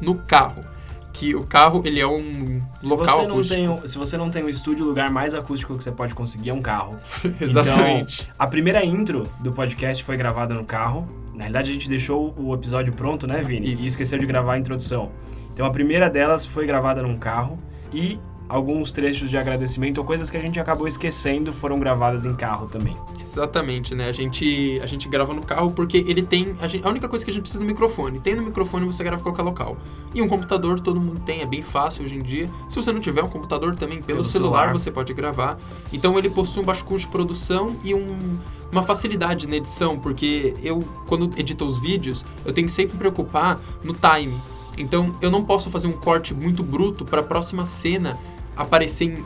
no 0.00 0.16
carro 0.16 0.64
que 1.20 1.34
o 1.34 1.44
carro 1.44 1.82
ele 1.84 2.00
é 2.00 2.06
um 2.06 2.62
se 2.80 2.88
local 2.88 3.06
você 3.06 3.26
não 3.26 3.34
acústico. 3.34 3.76
Tem, 3.76 3.86
se 3.86 3.98
você 3.98 4.16
não 4.16 4.30
tem 4.30 4.42
um 4.42 4.48
estúdio, 4.48 4.86
o 4.86 4.88
lugar 4.88 5.10
mais 5.10 5.34
acústico 5.34 5.76
que 5.76 5.84
você 5.84 5.92
pode 5.92 6.14
conseguir 6.14 6.48
é 6.48 6.54
um 6.54 6.62
carro. 6.62 6.96
Exatamente. 7.38 8.22
Então, 8.22 8.34
a 8.38 8.46
primeira 8.46 8.82
intro 8.82 9.28
do 9.38 9.52
podcast 9.52 10.02
foi 10.02 10.16
gravada 10.16 10.54
no 10.54 10.64
carro. 10.64 11.06
Na 11.34 11.40
realidade, 11.40 11.68
a 11.68 11.72
gente 11.74 11.90
deixou 11.90 12.34
o 12.38 12.54
episódio 12.54 12.94
pronto, 12.94 13.26
né, 13.26 13.42
Vini? 13.42 13.70
Isso. 13.72 13.82
E 13.82 13.86
esqueceu 13.86 14.18
de 14.18 14.24
gravar 14.24 14.54
a 14.54 14.58
introdução. 14.58 15.10
Então, 15.52 15.66
a 15.66 15.70
primeira 15.70 16.08
delas 16.08 16.46
foi 16.46 16.66
gravada 16.66 17.02
num 17.02 17.18
carro 17.18 17.58
e 17.92 18.18
alguns 18.50 18.90
trechos 18.90 19.30
de 19.30 19.38
agradecimento 19.38 19.98
ou 19.98 20.04
coisas 20.04 20.28
que 20.28 20.36
a 20.36 20.40
gente 20.40 20.58
acabou 20.58 20.86
esquecendo 20.86 21.52
foram 21.52 21.78
gravadas 21.78 22.26
em 22.26 22.34
carro 22.34 22.66
também. 22.66 22.96
Exatamente, 23.22 23.94
né? 23.94 24.08
A 24.08 24.12
gente, 24.12 24.78
a 24.82 24.86
gente 24.86 25.08
grava 25.08 25.32
no 25.32 25.40
carro 25.40 25.70
porque 25.70 25.98
ele 25.98 26.20
tem. 26.20 26.56
A, 26.60 26.66
gente, 26.66 26.84
a 26.84 26.90
única 26.90 27.08
coisa 27.08 27.24
que 27.24 27.30
a 27.30 27.34
gente 27.34 27.42
precisa 27.42 27.62
é 27.62 27.64
do 27.64 27.66
microfone. 27.66 28.18
Tem 28.18 28.34
no 28.34 28.42
microfone, 28.42 28.84
você 28.84 29.04
grava 29.04 29.20
em 29.20 29.22
qualquer 29.22 29.42
local. 29.42 29.76
E 30.12 30.20
um 30.20 30.26
computador 30.26 30.80
todo 30.80 31.00
mundo 31.00 31.20
tem, 31.20 31.40
é 31.40 31.46
bem 31.46 31.62
fácil 31.62 32.04
hoje 32.04 32.16
em 32.16 32.18
dia. 32.18 32.50
Se 32.68 32.74
você 32.74 32.92
não 32.92 33.00
tiver 33.00 33.22
um 33.22 33.28
computador 33.28 33.76
também, 33.76 33.98
pelo, 33.98 34.18
Pelo 34.18 34.24
celular, 34.24 34.58
celular. 34.62 34.72
você 34.72 34.90
pode 34.90 35.14
gravar. 35.14 35.56
Então 35.92 36.18
ele 36.18 36.28
possui 36.28 36.62
um 36.62 36.66
baixo 36.66 36.84
custo 36.84 37.06
de 37.06 37.12
produção 37.12 37.76
e 37.84 37.94
um, 37.94 38.38
uma 38.72 38.82
facilidade 38.82 39.46
na 39.46 39.56
edição, 39.56 39.96
porque 39.96 40.54
eu, 40.60 40.82
quando 41.06 41.30
edito 41.38 41.64
os 41.64 41.80
vídeos, 41.80 42.24
eu 42.44 42.52
tenho 42.52 42.66
que 42.66 42.72
sempre 42.72 42.94
me 42.94 42.98
preocupar 42.98 43.60
no 43.84 43.94
time. 43.94 44.34
Então 44.76 45.14
eu 45.20 45.30
não 45.30 45.44
posso 45.44 45.70
fazer 45.70 45.86
um 45.86 45.92
corte 45.92 46.34
muito 46.34 46.64
bruto 46.64 47.04
para 47.04 47.20
a 47.20 47.24
próxima 47.24 47.64
cena 47.64 48.18
aparecer 48.56 49.04
em 49.04 49.24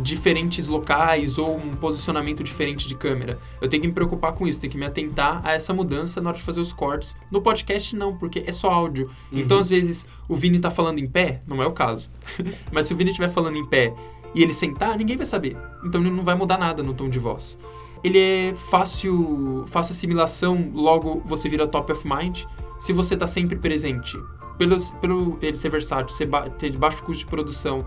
diferentes 0.00 0.66
locais 0.66 1.36
ou 1.38 1.56
um 1.56 1.70
posicionamento 1.72 2.42
diferente 2.42 2.88
de 2.88 2.94
câmera. 2.94 3.38
Eu 3.60 3.68
tenho 3.68 3.82
que 3.82 3.88
me 3.88 3.94
preocupar 3.94 4.32
com 4.32 4.46
isso, 4.46 4.58
tenho 4.58 4.70
que 4.70 4.78
me 4.78 4.86
atentar 4.86 5.42
a 5.44 5.52
essa 5.52 5.72
mudança 5.74 6.20
na 6.20 6.30
hora 6.30 6.38
de 6.38 6.44
fazer 6.44 6.60
os 6.60 6.72
cortes. 6.72 7.16
No 7.30 7.42
podcast 7.42 7.94
não, 7.94 8.16
porque 8.16 8.42
é 8.46 8.52
só 8.52 8.70
áudio. 8.70 9.10
Uhum. 9.30 9.40
Então 9.40 9.58
às 9.58 9.68
vezes 9.68 10.06
o 10.28 10.34
Vini 10.34 10.58
tá 10.58 10.70
falando 10.70 10.98
em 10.98 11.06
pé, 11.06 11.42
não 11.46 11.62
é 11.62 11.66
o 11.66 11.72
caso. 11.72 12.10
Mas 12.72 12.86
se 12.86 12.94
o 12.94 12.96
Vini 12.96 13.10
estiver 13.10 13.28
falando 13.28 13.56
em 13.56 13.66
pé 13.66 13.94
e 14.34 14.42
ele 14.42 14.54
sentar, 14.54 14.96
ninguém 14.96 15.16
vai 15.16 15.26
saber. 15.26 15.56
Então 15.84 16.00
ele 16.00 16.10
não 16.10 16.22
vai 16.22 16.34
mudar 16.34 16.58
nada 16.58 16.82
no 16.82 16.94
tom 16.94 17.08
de 17.08 17.18
voz. 17.18 17.58
Ele 18.02 18.18
é 18.18 18.54
fácil, 18.56 19.64
fácil 19.68 19.92
assimilação, 19.92 20.70
logo 20.74 21.22
você 21.24 21.48
vira 21.48 21.66
top 21.66 21.92
of 21.92 22.08
mind. 22.08 22.44
Se 22.78 22.92
você 22.92 23.16
tá 23.16 23.28
sempre 23.28 23.54
presente, 23.54 24.18
pelo, 24.58 24.76
pelo 25.00 25.38
ele 25.40 25.56
ser 25.56 25.68
versátil, 25.68 26.14
ser 26.14 26.26
ba 26.26 26.50
ter 26.50 26.72
baixo 26.76 27.02
custo 27.04 27.24
de 27.24 27.30
produção 27.30 27.86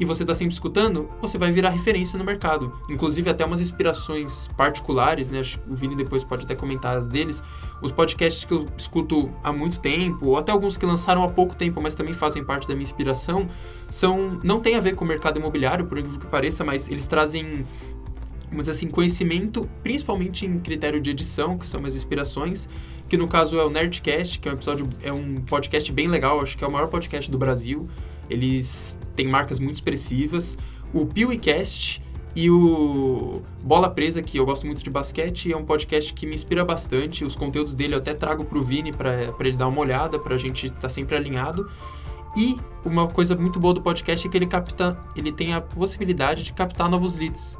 e 0.00 0.04
você 0.06 0.22
está 0.22 0.34
sempre 0.34 0.54
escutando, 0.54 1.10
você 1.20 1.36
vai 1.36 1.52
virar 1.52 1.68
referência 1.68 2.18
no 2.18 2.24
mercado. 2.24 2.72
Inclusive, 2.88 3.28
até 3.28 3.44
umas 3.44 3.60
inspirações 3.60 4.48
particulares, 4.56 5.28
né? 5.28 5.40
Acho 5.40 5.58
que 5.58 5.70
o 5.70 5.76
Vini 5.76 5.94
depois 5.94 6.24
pode 6.24 6.44
até 6.44 6.54
comentar 6.54 6.96
as 6.96 7.06
deles. 7.06 7.42
Os 7.82 7.92
podcasts 7.92 8.46
que 8.46 8.52
eu 8.52 8.66
escuto 8.78 9.30
há 9.44 9.52
muito 9.52 9.78
tempo, 9.78 10.28
ou 10.28 10.38
até 10.38 10.50
alguns 10.50 10.78
que 10.78 10.86
lançaram 10.86 11.22
há 11.22 11.28
pouco 11.28 11.54
tempo, 11.54 11.82
mas 11.82 11.94
também 11.94 12.14
fazem 12.14 12.42
parte 12.42 12.66
da 12.66 12.72
minha 12.74 12.82
inspiração, 12.82 13.46
são 13.90 14.40
não 14.42 14.58
tem 14.58 14.74
a 14.74 14.80
ver 14.80 14.94
com 14.94 15.04
o 15.04 15.08
mercado 15.08 15.38
imobiliário, 15.38 15.84
por 15.84 15.98
incrível 15.98 16.18
que 16.18 16.26
pareça, 16.26 16.64
mas 16.64 16.88
eles 16.88 17.06
trazem 17.06 17.66
dizer 18.56 18.70
assim, 18.72 18.88
conhecimento, 18.88 19.68
principalmente 19.82 20.46
em 20.46 20.58
critério 20.58 21.00
de 21.00 21.10
edição, 21.10 21.58
que 21.58 21.66
são 21.66 21.84
as 21.84 21.94
inspirações, 21.94 22.68
que 23.06 23.16
no 23.16 23.28
caso 23.28 23.58
é 23.58 23.64
o 23.64 23.70
Nerdcast, 23.70 24.38
que 24.38 24.48
é 24.48 24.52
um 24.52 24.54
episódio, 24.54 24.88
é 25.02 25.12
um 25.12 25.36
podcast 25.36 25.92
bem 25.92 26.08
legal, 26.08 26.40
acho 26.40 26.56
que 26.56 26.64
é 26.64 26.66
o 26.66 26.72
maior 26.72 26.88
podcast 26.88 27.30
do 27.30 27.38
Brasil. 27.38 27.86
Eles 28.28 28.96
têm 29.20 29.28
marcas 29.28 29.60
muito 29.60 29.76
expressivas. 29.76 30.56
O 30.94 31.04
PeeWeeCast 31.04 32.02
e 32.34 32.50
o 32.50 33.42
Bola 33.62 33.90
Presa, 33.90 34.22
que 34.22 34.38
eu 34.38 34.46
gosto 34.46 34.64
muito 34.64 34.82
de 34.82 34.88
basquete, 34.88 35.52
é 35.52 35.56
um 35.56 35.64
podcast 35.64 36.12
que 36.14 36.26
me 36.26 36.34
inspira 36.34 36.64
bastante. 36.64 37.24
Os 37.24 37.36
conteúdos 37.36 37.74
dele 37.74 37.94
eu 37.94 37.98
até 37.98 38.14
trago 38.14 38.44
pro 38.44 38.62
Vini 38.62 38.92
para 38.92 39.34
ele 39.40 39.56
dar 39.56 39.68
uma 39.68 39.80
olhada, 39.80 40.18
pra 40.18 40.36
gente 40.38 40.66
estar 40.66 40.80
tá 40.80 40.88
sempre 40.88 41.16
alinhado. 41.16 41.70
E 42.36 42.56
uma 42.84 43.08
coisa 43.08 43.34
muito 43.34 43.58
boa 43.58 43.74
do 43.74 43.82
podcast 43.82 44.26
é 44.26 44.30
que 44.30 44.38
ele 44.38 44.46
capta, 44.46 44.96
ele 45.16 45.32
tem 45.32 45.52
a 45.52 45.60
possibilidade 45.60 46.44
de 46.44 46.52
captar 46.52 46.88
novos 46.88 47.16
leads. 47.16 47.58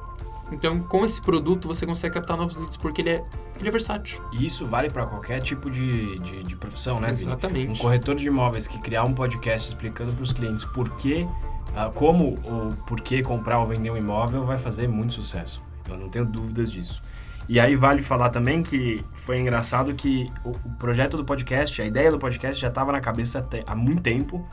Então, 0.52 0.80
com 0.80 1.04
esse 1.04 1.20
produto, 1.20 1.68
você 1.68 1.86
consegue 1.86 2.14
captar 2.14 2.36
novos 2.36 2.56
leads 2.56 2.76
porque 2.76 3.00
ele 3.02 3.10
é, 3.10 3.24
ele 3.58 3.68
é 3.68 3.70
versátil. 3.70 4.20
E 4.32 4.44
isso 4.44 4.66
vale 4.66 4.90
para 4.90 5.06
qualquer 5.06 5.40
tipo 5.40 5.70
de, 5.70 6.18
de, 6.18 6.42
de 6.42 6.56
profissão, 6.56 6.98
né, 7.00 7.12
Vini? 7.12 7.30
Exatamente. 7.30 7.78
Um 7.78 7.82
corretor 7.82 8.16
de 8.16 8.26
imóveis 8.26 8.66
que 8.66 8.78
criar 8.78 9.04
um 9.04 9.14
podcast 9.14 9.68
explicando 9.68 10.12
para 10.12 10.22
os 10.22 10.32
clientes 10.32 10.64
por 10.64 10.88
que, 10.96 11.26
ah, 11.74 11.90
como 11.94 12.36
ou 12.44 12.70
por 12.86 13.00
que 13.00 13.22
comprar 13.22 13.58
ou 13.60 13.66
vender 13.66 13.90
um 13.90 13.96
imóvel 13.96 14.44
vai 14.44 14.58
fazer 14.58 14.88
muito 14.88 15.14
sucesso. 15.14 15.62
Eu 15.88 15.96
não 15.96 16.08
tenho 16.08 16.24
dúvidas 16.24 16.70
disso. 16.70 17.02
E 17.48 17.58
aí 17.58 17.74
vale 17.74 18.02
falar 18.02 18.30
também 18.30 18.62
que 18.62 19.04
foi 19.12 19.40
engraçado 19.40 19.92
que 19.94 20.30
o, 20.44 20.50
o 20.50 20.76
projeto 20.78 21.16
do 21.16 21.24
podcast, 21.24 21.80
a 21.82 21.84
ideia 21.84 22.10
do 22.10 22.18
podcast 22.18 22.60
já 22.60 22.68
estava 22.68 22.92
na 22.92 23.00
cabeça 23.00 23.44
há 23.66 23.74
muito 23.74 24.02
tempo 24.02 24.46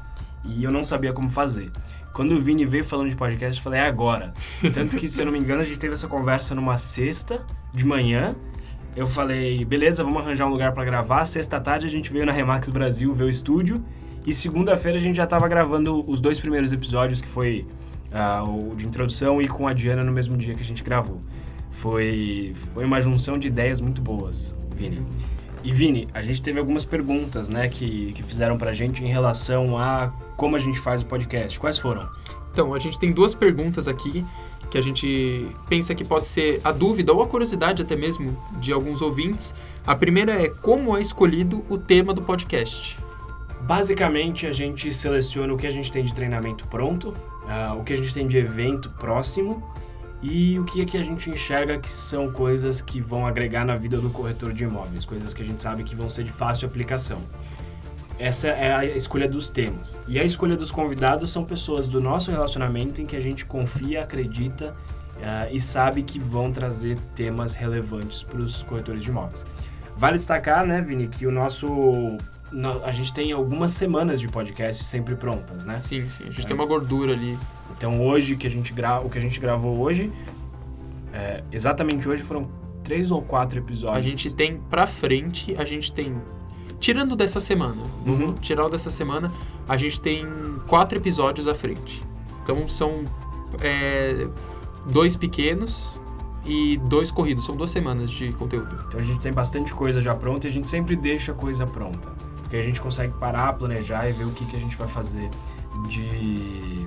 e 0.48 0.64
eu 0.64 0.72
não 0.72 0.84
sabia 0.84 1.14
como 1.14 1.30
fazer. 1.30 1.72
Quando 2.14 2.32
o 2.32 2.40
Vini 2.40 2.66
veio 2.66 2.84
falando 2.84 3.10
de 3.10 3.16
podcast, 3.16 3.60
eu 3.60 3.64
falei, 3.64 3.80
é 3.80 3.84
agora. 3.84 4.34
Tanto 4.74 4.98
que, 4.98 5.08
se 5.08 5.22
eu 5.22 5.26
não 5.26 5.32
me 5.32 5.38
engano, 5.38 5.62
a 5.62 5.64
gente 5.64 5.78
teve 5.78 5.94
essa 5.94 6.08
conversa 6.08 6.56
numa 6.56 6.78
sexta 6.78 7.46
de 7.72 7.86
manhã. 7.86 8.36
Eu 8.96 9.06
falei, 9.06 9.64
beleza, 9.64 10.04
vamos 10.04 10.24
arranjar 10.24 10.48
um 10.48 10.50
lugar 10.50 10.72
para 10.72 10.84
gravar. 10.84 11.26
Sexta 11.26 11.60
tarde 11.60 11.86
a 11.86 11.90
gente 11.90 12.12
veio 12.12 12.26
na 12.26 12.32
Remax 12.32 12.70
Brasil 12.70 13.14
ver 13.14 13.26
o 13.26 13.30
estúdio. 13.30 13.84
E 14.26 14.34
segunda-feira 14.34 14.98
a 14.98 15.02
gente 15.02 15.16
já 15.16 15.26
estava 15.26 15.48
gravando 15.48 16.04
os 16.10 16.20
dois 16.20 16.40
primeiros 16.40 16.74
episódios, 16.74 17.22
que 17.22 17.28
foi 17.28 17.68
ah, 18.12 18.44
o 18.44 18.76
de 18.76 18.88
introdução 18.88 19.42
e 19.42 19.48
com 19.48 19.68
a 19.68 19.74
Diana 19.74 20.04
no 20.04 20.12
mesmo 20.12 20.36
dia 20.36 20.56
que 20.56 20.62
a 20.62 20.66
gente 20.66 20.84
gravou. 20.84 21.22
Foi, 21.70 22.52
foi 22.74 22.84
uma 22.84 23.00
junção 23.00 23.38
de 23.38 23.48
ideias 23.48 23.80
muito 23.80 24.02
boas, 24.02 24.56
Vini. 24.76 25.06
E 25.64 25.72
Vini, 25.72 26.08
a 26.14 26.22
gente 26.22 26.42
teve 26.42 26.58
algumas 26.60 26.84
perguntas, 26.84 27.48
né, 27.48 27.68
que, 27.68 28.14
que 28.14 28.24
fizeram 28.24 28.58
pra 28.58 28.74
gente 28.74 29.04
em 29.04 29.08
relação 29.08 29.78
a 29.78 30.12
como 30.38 30.56
a 30.56 30.60
gente 30.60 30.80
faz 30.80 31.02
o 31.02 31.06
podcast. 31.06 31.60
Quais 31.60 31.78
foram? 31.78 32.08
Então, 32.54 32.74
a 32.74 32.80
gente 32.80 32.98
tem 32.98 33.12
duas 33.12 33.36
perguntas 33.36 33.88
aqui 33.88 34.24
que 34.70 34.78
a 34.78 34.82
gente 34.82 35.48
pensa 35.70 35.96
que 35.96 36.04
pode 36.04 36.28
ser 36.28 36.60
a 36.64 36.72
dúvida 36.72 37.14
ou 37.14 37.22
a 37.22 37.28
curiosidade 37.28 37.82
até 37.82 37.96
mesmo 37.96 38.38
de 38.60 38.72
alguns 38.72 39.02
ouvintes. 39.02 39.54
A 39.86 39.96
primeira 39.96 40.44
é 40.44 40.50
como 40.50 40.96
é 40.96 41.02
escolhido 41.02 41.64
o 41.70 41.78
tema 41.78 42.14
do 42.14 42.22
podcast? 42.22 42.98
Basicamente, 43.62 44.46
a 44.46 44.52
gente 44.52 44.94
seleciona 44.94 45.54
o 45.54 45.58
que 45.58 45.68
a 45.68 45.72
gente 45.72 45.92
tem 45.92 46.04
de 46.04 46.14
treinamento 46.14 46.68
pronto, 46.68 47.14
ah, 47.48 47.76
o 47.78 47.84
que 47.84 47.94
a 47.94 47.98
gente 47.98 48.14
tem 48.14 48.28
de 48.28 48.38
evento 48.38 48.90
próximo 48.92 49.64
e 50.22 50.58
o 50.60 50.66
que 50.66 50.82
é 50.82 50.86
que 50.86 50.98
a 50.98 51.04
gente 51.04 51.30
enxerga 51.30 51.78
que 51.78 51.90
são 51.90 52.32
coisas 52.32 52.82
que 52.82 53.00
vão 53.00 53.26
agregar 53.26 53.66
na 53.66 53.76
vida 53.76 54.00
do 54.00 54.10
corretor 54.10 54.52
de 54.52 54.64
imóveis, 54.64 55.06
coisas 55.06 55.34
que 55.34 55.42
a 55.42 55.46
gente 55.46 55.62
sabe 55.62 55.84
que 55.84 55.96
vão 55.96 56.10
ser 56.10 56.24
de 56.24 56.32
fácil 56.32 56.68
aplicação. 56.68 57.22
Essa 58.20 58.48
é 58.50 58.74
a 58.74 58.84
escolha 58.86 59.28
dos 59.30 59.50
temas. 59.50 60.00
E 60.08 60.20
a 60.20 60.24
escolha 60.24 60.56
dos 60.58 60.72
convidados 60.72 61.32
são 61.32 61.44
pessoas 61.46 61.88
do 61.88 62.02
nosso 62.02 62.32
relacionamento 62.32 63.00
em 63.02 63.06
que 63.06 63.16
a 63.16 63.20
gente 63.20 63.46
confia, 63.46 64.04
acredita 64.04 64.76
ah, 65.24 65.48
e 65.52 65.60
sabe 65.60 66.02
que 66.02 66.18
vão 66.20 66.52
trazer 66.52 66.98
temas 67.16 67.54
relevantes 67.54 68.24
para 68.24 68.40
os 68.40 68.64
corretores 68.64 69.04
de 69.04 69.10
imóveis. 69.10 69.46
Vale 69.96 70.18
destacar, 70.18 70.66
né, 70.66 70.82
Vini, 70.82 71.08
que 71.08 71.26
o 71.28 71.32
nosso. 71.32 71.68
no- 72.52 72.84
A 72.84 72.92
gente 72.92 73.14
tem 73.14 73.32
algumas 73.32 73.72
semanas 73.72 74.20
de 74.20 74.28
podcast 74.28 74.84
sempre 74.84 75.16
prontas, 75.16 75.64
né? 75.64 75.78
Sim, 75.78 76.08
sim. 76.10 76.24
A 76.24 76.28
gente 76.32 76.42
É. 76.42 76.48
tem 76.48 76.56
uma 76.56 76.66
gordura 76.66 77.14
ali. 77.14 77.38
Então 77.76 78.04
hoje 78.04 78.36
que 78.36 78.48
a 78.48 78.50
gente 78.50 78.74
gra... 78.74 79.00
o 79.00 79.10
que 79.10 79.18
a 79.20 79.22
gente 79.22 79.40
gravou 79.40 79.80
hoje, 79.80 80.12
é, 81.14 81.44
exatamente 81.52 82.08
hoje 82.10 82.24
foram 82.24 82.50
três 82.84 83.12
ou 83.12 83.22
quatro 83.22 83.60
episódios. 83.60 83.98
A 84.06 84.10
gente 84.10 84.34
tem 84.34 84.58
pra 84.70 84.88
frente, 84.88 85.56
a 85.58 85.64
gente 85.66 85.92
tem. 85.94 86.16
Tirando 86.80 87.16
dessa 87.16 87.40
semana, 87.40 87.82
Uhum. 88.06 88.34
tirar 88.34 88.70
dessa 88.70 88.90
semana, 88.90 89.32
a 89.68 89.76
gente 89.78 90.00
tem 90.00 90.26
quatro 90.68 90.98
episódios 90.98 91.48
à 91.48 91.56
frente. 91.56 92.02
Então 92.44 92.68
são 92.70 93.04
é, 93.62 94.28
dois 94.86 95.16
pequenos 95.16 95.88
e 96.46 96.78
dois 96.78 97.12
corridos. 97.12 97.46
São 97.46 97.56
duas 97.56 97.72
semanas 97.72 98.10
de 98.10 98.32
conteúdo. 98.34 98.84
Então 98.88 99.00
a 99.00 99.04
gente 99.04 99.20
tem 99.20 99.34
bastante 99.34 99.74
coisa 99.74 100.02
já 100.02 100.16
pronta 100.16 100.48
e 100.48 100.50
a 100.50 100.54
gente 100.54 100.70
sempre 100.70 100.96
deixa 100.96 101.32
a 101.32 101.36
coisa 101.36 101.66
pronta. 101.66 102.10
Porque 102.42 102.56
a 102.56 102.64
gente 102.64 102.80
consegue 102.80 103.14
parar, 103.14 103.54
planejar 103.54 104.08
e 104.08 104.14
ver 104.14 104.24
o 104.24 104.32
que, 104.32 104.46
que 104.46 104.56
a 104.56 104.60
gente 104.60 104.76
vai 104.78 104.88
fazer 104.88 105.30
de, 105.90 106.86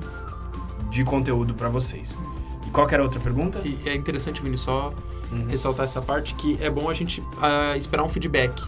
de 0.88 1.04
conteúdo 1.04 1.52
para 1.52 1.68
vocês. 1.68 2.18
E 2.66 2.70
qual 2.70 2.86
que 2.86 2.94
era 2.94 3.02
a 3.02 3.06
outra 3.06 3.20
pergunta? 3.20 3.60
E 3.64 3.78
é 3.84 3.94
interessante, 3.94 4.40
Vini, 4.40 4.56
só 4.56 4.94
uhum. 5.30 5.46
ressaltar 5.48 5.84
essa 5.84 6.00
parte 6.00 6.34
que 6.34 6.56
é 6.62 6.70
bom 6.70 6.88
a 6.88 6.94
gente 6.94 7.20
uh, 7.20 7.76
esperar 7.76 8.02
um 8.02 8.08
feedback. 8.08 8.62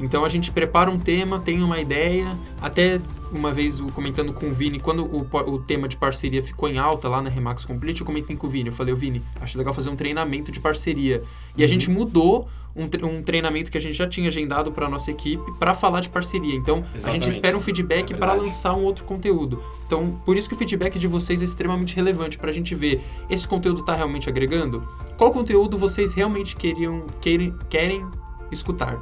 Então 0.00 0.24
a 0.24 0.28
gente 0.28 0.50
prepara 0.50 0.90
um 0.90 0.98
tema, 0.98 1.38
tem 1.38 1.62
uma 1.62 1.80
ideia, 1.80 2.36
até 2.60 3.00
uma 3.32 3.50
vez 3.50 3.80
comentando 3.94 4.32
com 4.32 4.48
o 4.48 4.54
Vini, 4.54 4.78
quando 4.78 5.04
o, 5.04 5.26
o 5.50 5.58
tema 5.58 5.88
de 5.88 5.96
parceria 5.96 6.42
ficou 6.42 6.68
em 6.68 6.78
alta 6.78 7.08
lá 7.08 7.22
na 7.22 7.30
Remax 7.30 7.64
Complete, 7.64 8.00
eu 8.00 8.06
comentei 8.06 8.36
com 8.36 8.46
o 8.46 8.50
Vini, 8.50 8.68
eu 8.68 8.74
falei, 8.74 8.92
o 8.92 8.96
Vini, 8.96 9.22
acho 9.40 9.56
legal 9.56 9.72
fazer 9.72 9.90
um 9.90 9.96
treinamento 9.96 10.52
de 10.52 10.60
parceria. 10.60 11.22
E 11.56 11.60
uhum. 11.60 11.64
a 11.64 11.68
gente 11.68 11.90
mudou 11.90 12.48
um, 12.74 12.84
um, 13.06 13.22
treinamento 13.22 13.70
que 13.70 13.78
a 13.78 13.80
gente 13.80 13.94
já 13.94 14.08
tinha 14.08 14.28
agendado 14.28 14.72
para 14.72 14.88
nossa 14.88 15.10
equipe 15.10 15.52
para 15.58 15.74
falar 15.74 16.00
de 16.00 16.08
parceria. 16.08 16.54
Então, 16.54 16.78
Exatamente. 16.94 17.08
a 17.08 17.12
gente 17.12 17.34
espera 17.34 17.56
um 17.56 17.60
feedback 17.60 18.12
é 18.12 18.16
para 18.16 18.32
lançar 18.32 18.74
um 18.74 18.82
outro 18.82 19.04
conteúdo. 19.04 19.62
Então, 19.86 20.20
por 20.24 20.36
isso 20.36 20.48
que 20.48 20.54
o 20.54 20.58
feedback 20.58 20.98
de 20.98 21.06
vocês 21.06 21.42
é 21.42 21.44
extremamente 21.44 21.94
relevante 21.94 22.38
para 22.38 22.50
a 22.50 22.52
gente 22.52 22.74
ver 22.74 23.00
esse 23.28 23.46
conteúdo 23.46 23.80
está 23.80 23.94
realmente 23.94 24.28
agregando? 24.28 24.86
Qual 25.16 25.30
conteúdo 25.30 25.76
vocês 25.76 26.14
realmente 26.14 26.56
queriam, 26.56 27.06
querem, 27.20 27.54
querem 27.68 28.06
escutar? 28.50 29.00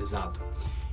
Exato. 0.00 0.40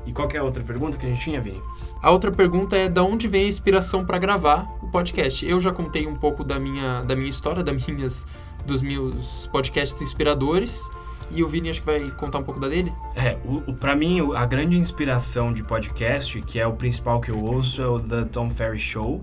E 0.05 0.11
qual 0.11 0.29
é 0.33 0.37
a 0.37 0.43
outra 0.43 0.61
pergunta 0.63 0.97
que 0.97 1.05
a 1.05 1.09
gente 1.09 1.21
tinha, 1.21 1.39
Vini? 1.39 1.61
A 2.01 2.11
outra 2.11 2.31
pergunta 2.31 2.75
é 2.75 2.89
da 2.89 3.03
onde 3.03 3.27
vem 3.27 3.45
a 3.45 3.47
inspiração 3.47 4.05
para 4.05 4.17
gravar 4.17 4.67
o 4.81 4.87
podcast. 4.87 5.45
Eu 5.45 5.61
já 5.61 5.71
contei 5.71 6.05
um 6.05 6.15
pouco 6.15 6.43
da 6.43 6.59
minha, 6.59 7.03
da 7.03 7.15
minha 7.15 7.29
história, 7.29 7.63
das 7.63 7.87
minhas, 7.87 8.25
dos 8.65 8.81
meus 8.81 9.47
podcasts 9.47 10.01
inspiradores. 10.01 10.89
E 11.31 11.41
o 11.41 11.47
Vini 11.47 11.69
acho 11.69 11.79
que 11.79 11.85
vai 11.85 12.11
contar 12.11 12.39
um 12.39 12.43
pouco 12.43 12.59
da 12.59 12.67
dele? 12.67 12.93
É, 13.15 13.37
o, 13.45 13.71
o, 13.71 13.73
pra 13.73 13.95
mim, 13.95 14.19
a 14.35 14.45
grande 14.45 14.77
inspiração 14.77 15.53
de 15.53 15.63
podcast, 15.63 16.39
que 16.41 16.59
é 16.59 16.67
o 16.67 16.73
principal 16.73 17.21
que 17.21 17.31
eu 17.31 17.41
ouço, 17.41 17.81
é 17.81 17.87
o 17.87 17.99
The 17.99 18.25
Tom 18.25 18.49
Ferry 18.49 18.77
Show, 18.77 19.21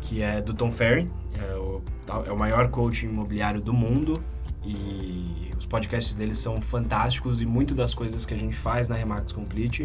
que 0.00 0.20
é 0.20 0.42
do 0.42 0.52
Tom 0.52 0.70
Ferry, 0.70 1.08
é 1.38 1.54
o, 1.54 1.82
é 2.26 2.32
o 2.32 2.38
maior 2.38 2.68
coach 2.68 3.06
imobiliário 3.06 3.60
do 3.60 3.72
mundo. 3.72 4.20
E 4.64 5.45
os 5.58 5.66
podcasts 5.66 6.14
dele 6.14 6.34
são 6.34 6.60
fantásticos 6.60 7.40
e 7.40 7.46
muito 7.46 7.74
das 7.74 7.94
coisas 7.94 8.26
que 8.26 8.34
a 8.34 8.36
gente 8.36 8.56
faz 8.56 8.88
na 8.88 8.96
Remax 8.96 9.32
Complete 9.32 9.84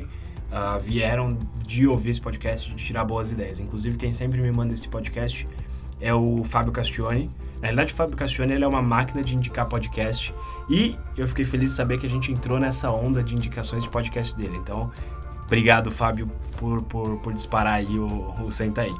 uh, 0.51 0.80
vieram 0.80 1.38
de 1.65 1.88
ouvir 1.88 2.11
esse 2.11 2.22
podcast, 2.22 2.74
de 2.74 2.84
tirar 2.84 3.05
boas 3.05 3.32
ideias. 3.32 3.59
Inclusive, 3.59 3.97
quem 3.97 4.11
sempre 4.11 4.41
me 4.41 4.51
manda 4.51 4.74
esse 4.74 4.88
podcast 4.88 5.47
é 5.99 6.13
o 6.13 6.43
Fábio 6.43 6.72
Castione. 6.72 7.30
Na 7.55 7.67
realidade, 7.67 7.93
o 7.93 7.95
Fábio 7.95 8.17
Castione 8.17 8.53
ele 8.53 8.63
é 8.63 8.67
uma 8.67 8.82
máquina 8.82 9.22
de 9.22 9.36
indicar 9.36 9.67
podcast 9.67 10.34
e 10.69 10.97
eu 11.15 11.28
fiquei 11.28 11.45
feliz 11.45 11.69
de 11.69 11.76
saber 11.76 11.99
que 11.99 12.05
a 12.05 12.09
gente 12.09 12.32
entrou 12.32 12.59
nessa 12.59 12.91
onda 12.91 13.24
de 13.24 13.36
indicações 13.36 13.84
de 13.84 13.89
podcast 13.89 14.36
dele. 14.36 14.57
Então, 14.57 14.91
obrigado, 15.45 15.91
Fábio, 15.91 16.28
por, 16.57 16.82
por, 16.84 17.17
por 17.17 17.34
disparar 17.34 17.76
aí 17.76 17.99
o, 17.99 18.34
o 18.43 18.51
Senta 18.51 18.82
Aí. 18.82 18.95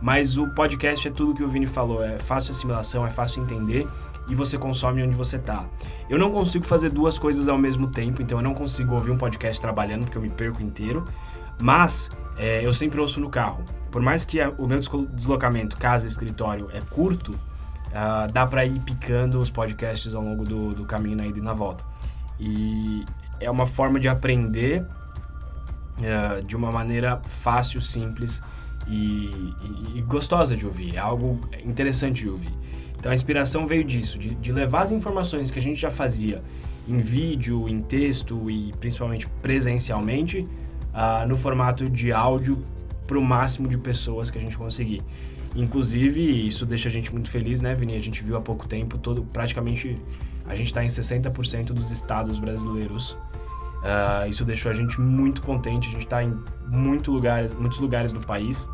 Mas 0.00 0.36
o 0.36 0.48
podcast 0.50 1.08
é 1.08 1.10
tudo 1.10 1.34
que 1.34 1.42
o 1.42 1.48
Vini 1.48 1.66
falou, 1.66 2.04
é 2.04 2.18
fácil 2.18 2.52
assimilação, 2.52 3.06
é 3.06 3.10
fácil 3.10 3.42
entender 3.42 3.88
e 4.28 4.34
você 4.34 4.58
consome 4.58 5.02
onde 5.02 5.14
você 5.14 5.38
tá. 5.38 5.64
Eu 6.08 6.18
não 6.18 6.30
consigo 6.30 6.64
fazer 6.64 6.90
duas 6.90 7.18
coisas 7.18 7.48
ao 7.48 7.58
mesmo 7.58 7.88
tempo, 7.88 8.22
então 8.22 8.38
eu 8.38 8.42
não 8.42 8.54
consigo 8.54 8.94
ouvir 8.94 9.10
um 9.10 9.18
podcast 9.18 9.60
trabalhando 9.60 10.04
porque 10.04 10.18
eu 10.18 10.22
me 10.22 10.30
perco 10.30 10.62
inteiro. 10.62 11.04
Mas 11.60 12.10
é, 12.36 12.64
eu 12.64 12.74
sempre 12.74 13.00
ouço 13.00 13.20
no 13.20 13.30
carro. 13.30 13.64
Por 13.90 14.02
mais 14.02 14.24
que 14.24 14.40
a, 14.40 14.50
o 14.50 14.66
meu 14.66 14.78
deslocamento 14.78 15.76
casa-escritório 15.76 16.68
é 16.72 16.80
curto, 16.80 17.32
uh, 17.32 18.30
dá 18.32 18.46
para 18.46 18.64
ir 18.64 18.78
picando 18.80 19.38
os 19.38 19.50
podcasts 19.50 20.14
ao 20.14 20.22
longo 20.22 20.44
do, 20.44 20.70
do 20.70 20.84
caminho 20.84 21.16
na 21.16 21.26
ida 21.26 21.38
e 21.38 21.42
na 21.42 21.54
volta. 21.54 21.84
E 22.38 23.04
é 23.40 23.50
uma 23.50 23.64
forma 23.64 23.98
de 23.98 24.08
aprender 24.08 24.82
uh, 24.82 26.44
de 26.44 26.54
uma 26.54 26.70
maneira 26.70 27.20
fácil, 27.26 27.80
simples 27.80 28.42
e, 28.86 29.30
e, 29.62 29.98
e 29.98 30.02
gostosa 30.02 30.54
de 30.54 30.66
ouvir. 30.66 30.96
É 30.96 30.98
algo 30.98 31.40
interessante 31.64 32.22
de 32.22 32.28
ouvir. 32.28 32.52
Então 32.98 33.12
a 33.12 33.14
inspiração 33.14 33.66
veio 33.66 33.84
disso, 33.84 34.18
de, 34.18 34.34
de 34.34 34.52
levar 34.52 34.82
as 34.82 34.90
informações 34.90 35.50
que 35.50 35.58
a 35.58 35.62
gente 35.62 35.80
já 35.80 35.90
fazia 35.90 36.42
em 36.88 37.00
vídeo, 37.00 37.68
em 37.68 37.80
texto 37.80 38.50
e 38.50 38.72
principalmente 38.80 39.26
presencialmente 39.42 40.40
uh, 40.40 41.26
no 41.26 41.36
formato 41.36 41.88
de 41.88 42.12
áudio 42.12 42.62
para 43.06 43.18
o 43.18 43.24
máximo 43.24 43.68
de 43.68 43.76
pessoas 43.76 44.30
que 44.30 44.38
a 44.38 44.40
gente 44.40 44.56
conseguir. 44.56 45.02
Inclusive, 45.54 46.46
isso 46.46 46.66
deixa 46.66 46.88
a 46.88 46.92
gente 46.92 47.12
muito 47.12 47.30
feliz, 47.30 47.60
né, 47.60 47.74
Vini? 47.74 47.96
A 47.96 48.00
gente 48.00 48.22
viu 48.22 48.36
há 48.36 48.40
pouco 48.40 48.68
tempo, 48.68 48.98
todo, 48.98 49.22
praticamente 49.22 49.96
a 50.44 50.54
gente 50.54 50.66
está 50.66 50.84
em 50.84 50.88
60% 50.88 51.66
dos 51.66 51.90
estados 51.90 52.38
brasileiros. 52.38 53.12
Uh, 53.82 54.28
isso 54.28 54.44
deixou 54.44 54.70
a 54.70 54.74
gente 54.74 55.00
muito 55.00 55.42
contente, 55.42 55.88
a 55.88 55.92
gente 55.92 56.04
está 56.04 56.22
em 56.22 56.36
muito 56.68 57.10
lugares, 57.10 57.54
muitos 57.54 57.78
lugares 57.78 58.12
do 58.12 58.20
país. 58.20 58.68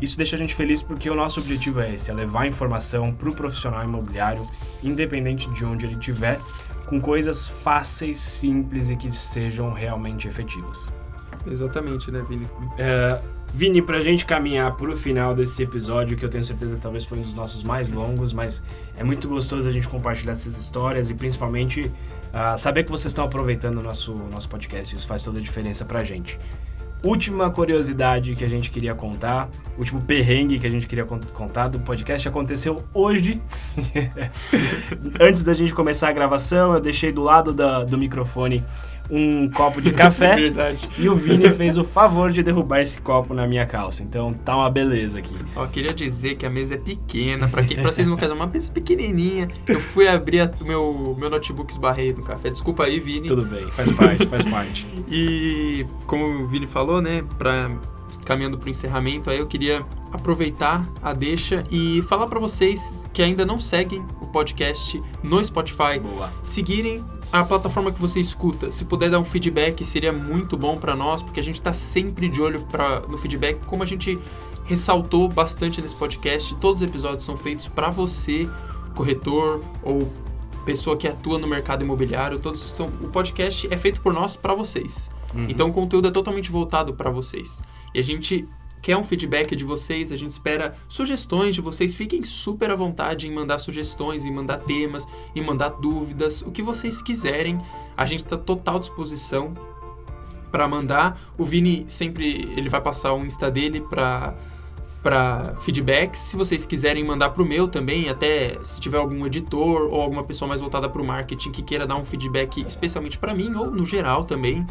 Isso 0.00 0.16
deixa 0.16 0.36
a 0.36 0.38
gente 0.38 0.54
feliz 0.54 0.82
porque 0.82 1.08
o 1.10 1.14
nosso 1.14 1.40
objetivo 1.40 1.80
é 1.80 1.94
esse, 1.94 2.10
é 2.10 2.14
levar 2.14 2.46
informação 2.46 3.12
para 3.12 3.28
o 3.28 3.34
profissional 3.34 3.82
imobiliário, 3.82 4.46
independente 4.82 5.50
de 5.52 5.64
onde 5.64 5.86
ele 5.86 5.94
estiver, 5.94 6.38
com 6.86 7.00
coisas 7.00 7.46
fáceis, 7.46 8.16
simples 8.18 8.90
e 8.90 8.96
que 8.96 9.10
sejam 9.10 9.72
realmente 9.72 10.28
efetivas. 10.28 10.92
Exatamente, 11.46 12.10
né, 12.10 12.24
Vini? 12.28 12.46
É, 12.78 13.20
Vini, 13.52 13.80
para 13.80 13.98
a 13.98 14.00
gente 14.00 14.26
caminhar 14.26 14.76
para 14.76 14.90
o 14.90 14.96
final 14.96 15.34
desse 15.34 15.62
episódio, 15.62 16.16
que 16.16 16.24
eu 16.24 16.28
tenho 16.28 16.44
certeza 16.44 16.76
que 16.76 16.82
talvez 16.82 17.04
foi 17.04 17.18
um 17.18 17.22
dos 17.22 17.34
nossos 17.34 17.62
mais 17.62 17.88
longos, 17.88 18.32
mas 18.32 18.62
é 18.96 19.02
muito 19.02 19.26
gostoso 19.28 19.68
a 19.68 19.72
gente 19.72 19.88
compartilhar 19.88 20.32
essas 20.32 20.56
histórias 20.56 21.10
e 21.10 21.14
principalmente 21.14 21.80
uh, 21.86 22.58
saber 22.58 22.84
que 22.84 22.90
vocês 22.90 23.10
estão 23.10 23.24
aproveitando 23.24 23.78
o 23.78 23.82
nosso, 23.82 24.14
nosso 24.14 24.48
podcast. 24.48 24.94
Isso 24.94 25.06
faz 25.06 25.22
toda 25.22 25.38
a 25.38 25.42
diferença 25.42 25.84
para 25.84 26.00
a 26.00 26.04
gente. 26.04 26.38
Última 27.02 27.50
curiosidade 27.50 28.34
que 28.34 28.44
a 28.44 28.48
gente 28.48 28.70
queria 28.70 28.94
contar, 28.94 29.48
último 29.78 30.02
perrengue 30.02 30.58
que 30.58 30.66
a 30.66 30.70
gente 30.70 30.86
queria 30.86 31.04
contar 31.04 31.68
do 31.68 31.78
podcast 31.78 32.28
aconteceu 32.28 32.82
hoje. 32.92 33.40
Antes 35.20 35.42
da 35.42 35.54
gente 35.54 35.72
começar 35.72 36.08
a 36.08 36.12
gravação, 36.12 36.74
eu 36.74 36.80
deixei 36.80 37.12
do 37.12 37.22
lado 37.22 37.52
da, 37.52 37.84
do 37.84 37.96
microfone 37.96 38.64
um 39.10 39.48
copo 39.48 39.80
de 39.80 39.92
café. 39.92 40.36
Verdade. 40.36 40.88
E 40.98 41.08
o 41.08 41.16
Vini 41.16 41.48
fez 41.50 41.76
o 41.76 41.84
favor 41.84 42.30
de 42.30 42.42
derrubar 42.42 42.80
esse 42.80 43.00
copo 43.00 43.32
na 43.32 43.46
minha 43.46 43.64
calça. 43.66 44.02
Então 44.02 44.32
tá 44.32 44.56
uma 44.56 44.70
beleza 44.70 45.18
aqui. 45.18 45.34
Ó, 45.56 45.66
queria 45.66 45.94
dizer 45.94 46.36
que 46.36 46.44
a 46.44 46.50
mesa 46.50 46.74
é 46.74 46.78
pequena, 46.78 47.48
pra, 47.48 47.62
que, 47.62 47.74
pra 47.74 47.90
vocês 47.90 48.06
não 48.06 48.16
querem 48.16 48.34
uma 48.34 48.46
mesa 48.46 48.70
pequenininha. 48.70 49.48
Eu 49.66 49.80
fui 49.80 50.06
abrir 50.06 50.50
o 50.60 50.64
meu, 50.64 51.16
meu 51.18 51.30
notebook 51.30 51.70
esbarrei 51.70 52.12
no 52.12 52.22
café. 52.22 52.50
Desculpa 52.50 52.84
aí, 52.84 53.00
Vini. 53.00 53.26
Tudo 53.26 53.44
bem, 53.44 53.64
faz 53.68 53.90
parte, 53.92 54.26
faz 54.26 54.44
parte. 54.44 54.86
E 55.10 55.86
como 56.06 56.24
o 56.24 56.46
Vini 56.46 56.66
falou, 56.66 57.00
né, 57.00 57.24
pra 57.38 57.70
caminhando 58.28 58.58
para 58.58 58.66
o 58.66 58.68
encerramento, 58.68 59.30
aí 59.30 59.38
eu 59.38 59.46
queria 59.46 59.86
aproveitar 60.12 60.86
a 61.02 61.14
deixa 61.14 61.64
e 61.70 62.02
falar 62.02 62.26
para 62.26 62.38
vocês 62.38 63.08
que 63.10 63.22
ainda 63.22 63.46
não 63.46 63.58
seguem 63.58 64.04
o 64.20 64.26
podcast 64.26 65.02
no 65.22 65.42
Spotify, 65.42 65.98
Boa. 65.98 66.30
seguirem 66.44 67.02
a 67.32 67.42
plataforma 67.42 67.90
que 67.90 67.98
você 67.98 68.20
escuta. 68.20 68.70
Se 68.70 68.84
puder 68.84 69.08
dar 69.08 69.18
um 69.18 69.24
feedback, 69.24 69.82
seria 69.82 70.12
muito 70.12 70.58
bom 70.58 70.76
para 70.76 70.94
nós, 70.94 71.22
porque 71.22 71.40
a 71.40 71.42
gente 71.42 71.54
está 71.54 71.72
sempre 71.72 72.28
de 72.28 72.42
olho 72.42 72.60
pra, 72.66 73.00
no 73.00 73.16
feedback, 73.16 73.64
como 73.64 73.82
a 73.82 73.86
gente 73.86 74.18
ressaltou 74.66 75.26
bastante 75.26 75.80
nesse 75.80 75.96
podcast. 75.96 76.54
Todos 76.56 76.82
os 76.82 76.86
episódios 76.86 77.24
são 77.24 77.34
feitos 77.34 77.66
para 77.66 77.88
você, 77.88 78.46
corretor 78.94 79.62
ou 79.82 80.12
pessoa 80.66 80.98
que 80.98 81.08
atua 81.08 81.38
no 81.38 81.46
mercado 81.46 81.82
imobiliário. 81.82 82.38
Todos 82.38 82.60
são, 82.60 82.88
o 83.00 83.08
podcast 83.08 83.72
é 83.72 83.76
feito 83.78 84.02
por 84.02 84.12
nós 84.12 84.36
para 84.36 84.54
vocês. 84.54 85.10
Uhum. 85.34 85.46
Então 85.48 85.70
o 85.70 85.72
conteúdo 85.72 86.08
é 86.08 86.10
totalmente 86.10 86.50
voltado 86.50 86.92
para 86.92 87.10
vocês. 87.10 87.62
E 87.94 88.00
a 88.00 88.02
gente 88.02 88.46
quer 88.80 88.96
um 88.96 89.02
feedback 89.02 89.54
de 89.56 89.64
vocês, 89.64 90.12
a 90.12 90.16
gente 90.16 90.30
espera 90.30 90.74
sugestões 90.88 91.54
de 91.54 91.60
vocês. 91.60 91.94
Fiquem 91.94 92.22
super 92.22 92.70
à 92.70 92.76
vontade 92.76 93.26
em 93.26 93.32
mandar 93.32 93.58
sugestões, 93.58 94.24
em 94.24 94.32
mandar 94.32 94.58
temas, 94.58 95.06
em 95.34 95.42
mandar 95.42 95.70
dúvidas, 95.70 96.42
o 96.42 96.50
que 96.50 96.62
vocês 96.62 97.02
quiserem. 97.02 97.58
A 97.96 98.06
gente 98.06 98.24
está 98.24 98.36
total 98.36 98.78
disposição 98.78 99.54
para 100.50 100.66
mandar. 100.66 101.20
O 101.36 101.44
Vini 101.44 101.84
sempre 101.88 102.52
ele 102.56 102.68
vai 102.68 102.80
passar 102.80 103.12
o 103.12 103.24
Insta 103.24 103.50
dele 103.50 103.80
para 103.80 104.34
para 105.02 105.54
feedbacks. 105.60 106.18
Se 106.18 106.36
vocês 106.36 106.66
quiserem 106.66 107.04
mandar 107.04 107.30
para 107.30 107.42
o 107.42 107.46
meu 107.46 107.68
também, 107.68 108.08
até 108.08 108.58
se 108.64 108.80
tiver 108.80 108.98
algum 108.98 109.24
editor 109.26 109.82
ou 109.92 110.00
alguma 110.00 110.24
pessoa 110.24 110.48
mais 110.48 110.60
voltada 110.60 110.88
para 110.88 111.00
o 111.00 111.06
marketing 111.06 111.52
que 111.52 111.62
queira 111.62 111.86
dar 111.86 111.96
um 111.96 112.04
feedback 112.04 112.60
especialmente 112.62 113.16
para 113.16 113.32
mim 113.32 113.54
ou 113.54 113.70
no 113.70 113.86
geral 113.86 114.24
também, 114.24 114.66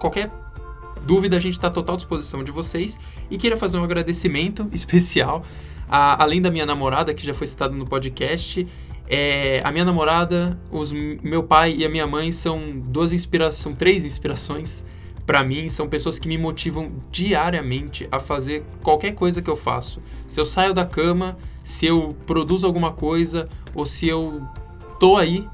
Qualquer 0.00 0.32
dúvida, 1.06 1.36
a 1.36 1.40
gente 1.40 1.52
está 1.54 1.68
à 1.68 1.70
total 1.70 1.94
disposição 1.96 2.42
de 2.42 2.50
vocês. 2.50 2.98
E 3.30 3.38
queria 3.38 3.56
fazer 3.56 3.78
um 3.78 3.84
agradecimento 3.84 4.68
especial, 4.74 5.44
a, 5.88 6.20
além 6.22 6.42
da 6.42 6.50
minha 6.50 6.66
namorada, 6.66 7.14
que 7.14 7.24
já 7.24 7.32
foi 7.32 7.46
citada 7.46 7.76
no 7.76 7.86
podcast, 7.86 8.66
é, 9.08 9.60
a 9.62 9.70
minha 9.70 9.84
namorada, 9.84 10.58
os, 10.70 10.90
meu 10.92 11.44
pai 11.44 11.74
e 11.76 11.84
a 11.84 11.88
minha 11.88 12.06
mãe 12.06 12.32
são 12.32 12.80
duas 12.80 13.12
inspirações, 13.12 13.62
são 13.62 13.74
três 13.74 14.04
inspirações 14.04 14.84
para 15.26 15.42
mim 15.42 15.68
são 15.68 15.88
pessoas 15.88 16.18
que 16.18 16.28
me 16.28 16.36
motivam 16.36 16.92
diariamente 17.10 18.06
a 18.10 18.20
fazer 18.20 18.64
qualquer 18.82 19.12
coisa 19.12 19.40
que 19.40 19.50
eu 19.50 19.56
faço. 19.56 20.02
Se 20.28 20.40
eu 20.40 20.44
saio 20.44 20.74
da 20.74 20.84
cama, 20.84 21.36
se 21.62 21.86
eu 21.86 22.14
produzo 22.26 22.66
alguma 22.66 22.92
coisa 22.92 23.48
ou 23.74 23.86
se 23.86 24.06
eu 24.06 24.46
tô 25.00 25.16
aí, 25.16 25.48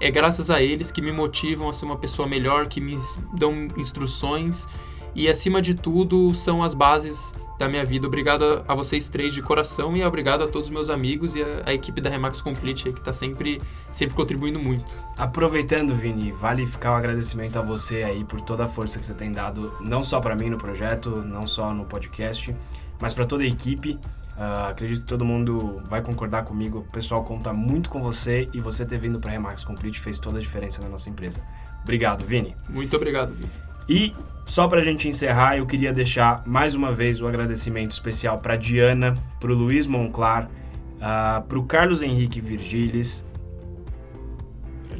é 0.00 0.10
graças 0.10 0.50
a 0.50 0.62
eles 0.62 0.92
que 0.92 1.00
me 1.00 1.12
motivam 1.12 1.68
a 1.68 1.72
ser 1.72 1.86
uma 1.86 1.96
pessoa 1.96 2.28
melhor, 2.28 2.66
que 2.66 2.80
me 2.80 2.96
dão 3.38 3.68
instruções 3.76 4.66
e 5.14 5.28
acima 5.28 5.62
de 5.62 5.74
tudo 5.74 6.34
são 6.34 6.62
as 6.62 6.74
bases 6.74 7.32
da 7.58 7.68
minha 7.68 7.84
vida. 7.84 8.06
Obrigado 8.06 8.64
a, 8.66 8.74
vocês 8.74 9.08
três 9.08 9.32
de 9.32 9.42
coração 9.42 9.96
e 9.96 10.04
obrigado 10.04 10.42
a 10.42 10.48
todos 10.48 10.68
os 10.68 10.72
meus 10.72 10.90
amigos 10.90 11.34
e 11.34 11.42
a, 11.42 11.62
a 11.66 11.74
equipe 11.74 12.00
da 12.00 12.10
Remax 12.10 12.40
Complete 12.40 12.92
que 12.92 12.98
está 12.98 13.12
sempre, 13.12 13.60
sempre 13.92 14.14
contribuindo 14.14 14.58
muito. 14.58 14.94
Aproveitando, 15.16 15.94
Vini, 15.94 16.32
vale 16.32 16.66
ficar 16.66 16.90
o 16.90 16.94
um 16.94 16.96
agradecimento 16.96 17.58
a 17.58 17.62
você 17.62 18.02
aí 18.02 18.24
por 18.24 18.40
toda 18.40 18.64
a 18.64 18.68
força 18.68 18.98
que 18.98 19.04
você 19.04 19.14
tem 19.14 19.32
dado, 19.32 19.72
não 19.80 20.04
só 20.04 20.20
para 20.20 20.34
mim 20.36 20.50
no 20.50 20.58
projeto, 20.58 21.10
não 21.22 21.46
só 21.46 21.72
no 21.72 21.86
podcast, 21.86 22.54
mas 23.00 23.14
para 23.14 23.26
toda 23.26 23.42
a 23.42 23.46
equipe. 23.46 23.98
Uh, 24.36 24.68
acredito 24.68 25.00
que 25.00 25.06
todo 25.06 25.24
mundo 25.24 25.82
vai 25.88 26.02
concordar 26.02 26.44
comigo. 26.44 26.80
O 26.80 26.92
pessoal 26.92 27.24
conta 27.24 27.54
muito 27.54 27.88
com 27.88 28.02
você 28.02 28.46
e 28.52 28.60
você 28.60 28.84
ter 28.84 28.98
vindo 28.98 29.18
para 29.18 29.30
a 29.30 29.32
Remax 29.32 29.64
Complete 29.64 29.98
fez 29.98 30.18
toda 30.18 30.38
a 30.38 30.40
diferença 30.42 30.82
na 30.82 30.90
nossa 30.90 31.08
empresa. 31.08 31.40
Obrigado, 31.82 32.22
Vini. 32.22 32.54
Muito 32.68 32.94
obrigado, 32.94 33.32
Vini. 33.32 33.50
E 33.88 34.14
só 34.46 34.68
para 34.68 34.80
a 34.80 34.84
gente 34.84 35.08
encerrar, 35.08 35.56
eu 35.56 35.66
queria 35.66 35.92
deixar 35.92 36.46
mais 36.46 36.76
uma 36.76 36.92
vez 36.92 37.20
o 37.20 37.26
agradecimento 37.26 37.90
especial 37.90 38.38
para 38.38 38.54
Diana, 38.54 39.12
para 39.40 39.50
o 39.50 39.54
Luiz 39.54 39.88
Monclar, 39.88 40.44
uh, 40.44 40.48
ah, 41.00 41.44
para 41.48 41.58
o 41.58 41.64
Carlos 41.64 42.00
Henrique 42.00 42.40
Virgiles, 42.40 43.26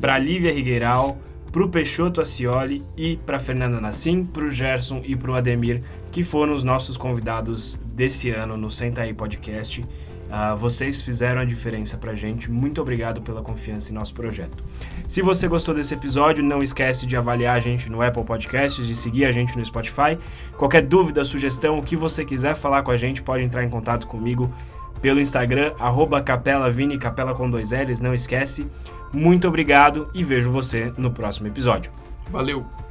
para 0.00 0.18
Lívia 0.18 0.52
Rigueiral, 0.52 1.16
para 1.52 1.64
o 1.64 1.68
Peixoto 1.68 2.20
Acioli 2.20 2.84
e 2.96 3.18
para 3.18 3.38
Fernanda 3.38 3.80
Nassim, 3.80 4.24
para 4.24 4.42
o 4.42 4.50
Gerson 4.50 5.00
e 5.04 5.14
para 5.14 5.30
o 5.30 5.34
Ademir, 5.36 5.80
que 6.10 6.24
foram 6.24 6.52
os 6.52 6.64
nossos 6.64 6.96
convidados 6.96 7.78
desse 7.84 8.30
ano 8.30 8.56
no 8.56 8.68
Senta 8.68 9.02
aí 9.02 9.14
Podcast. 9.14 9.86
Uh, 10.26 10.56
vocês 10.56 11.02
fizeram 11.02 11.40
a 11.40 11.44
diferença 11.44 11.96
pra 11.96 12.14
gente. 12.14 12.50
Muito 12.50 12.80
obrigado 12.80 13.22
pela 13.22 13.42
confiança 13.42 13.92
em 13.92 13.94
nosso 13.94 14.12
projeto. 14.12 14.62
Se 15.06 15.22
você 15.22 15.46
gostou 15.46 15.74
desse 15.74 15.94
episódio, 15.94 16.42
não 16.42 16.62
esquece 16.62 17.06
de 17.06 17.16
avaliar 17.16 17.56
a 17.56 17.60
gente 17.60 17.90
no 17.90 18.02
Apple 18.02 18.24
Podcasts, 18.24 18.86
de 18.86 18.94
seguir 18.94 19.24
a 19.24 19.32
gente 19.32 19.56
no 19.56 19.64
Spotify. 19.64 20.18
Qualquer 20.56 20.82
dúvida, 20.82 21.22
sugestão, 21.24 21.78
o 21.78 21.82
que 21.82 21.96
você 21.96 22.24
quiser 22.24 22.56
falar 22.56 22.82
com 22.82 22.90
a 22.90 22.96
gente, 22.96 23.22
pode 23.22 23.44
entrar 23.44 23.62
em 23.62 23.68
contato 23.68 24.06
comigo 24.06 24.52
pelo 25.00 25.20
Instagram, 25.20 25.72
arroba 25.78 26.20
capelavini, 26.22 26.98
capela 26.98 27.34
com 27.34 27.48
dois 27.48 27.70
L's, 27.70 28.00
não 28.00 28.14
esquece. 28.14 28.66
Muito 29.12 29.46
obrigado 29.46 30.10
e 30.12 30.24
vejo 30.24 30.50
você 30.50 30.92
no 30.96 31.10
próximo 31.10 31.46
episódio. 31.46 31.92
Valeu! 32.30 32.85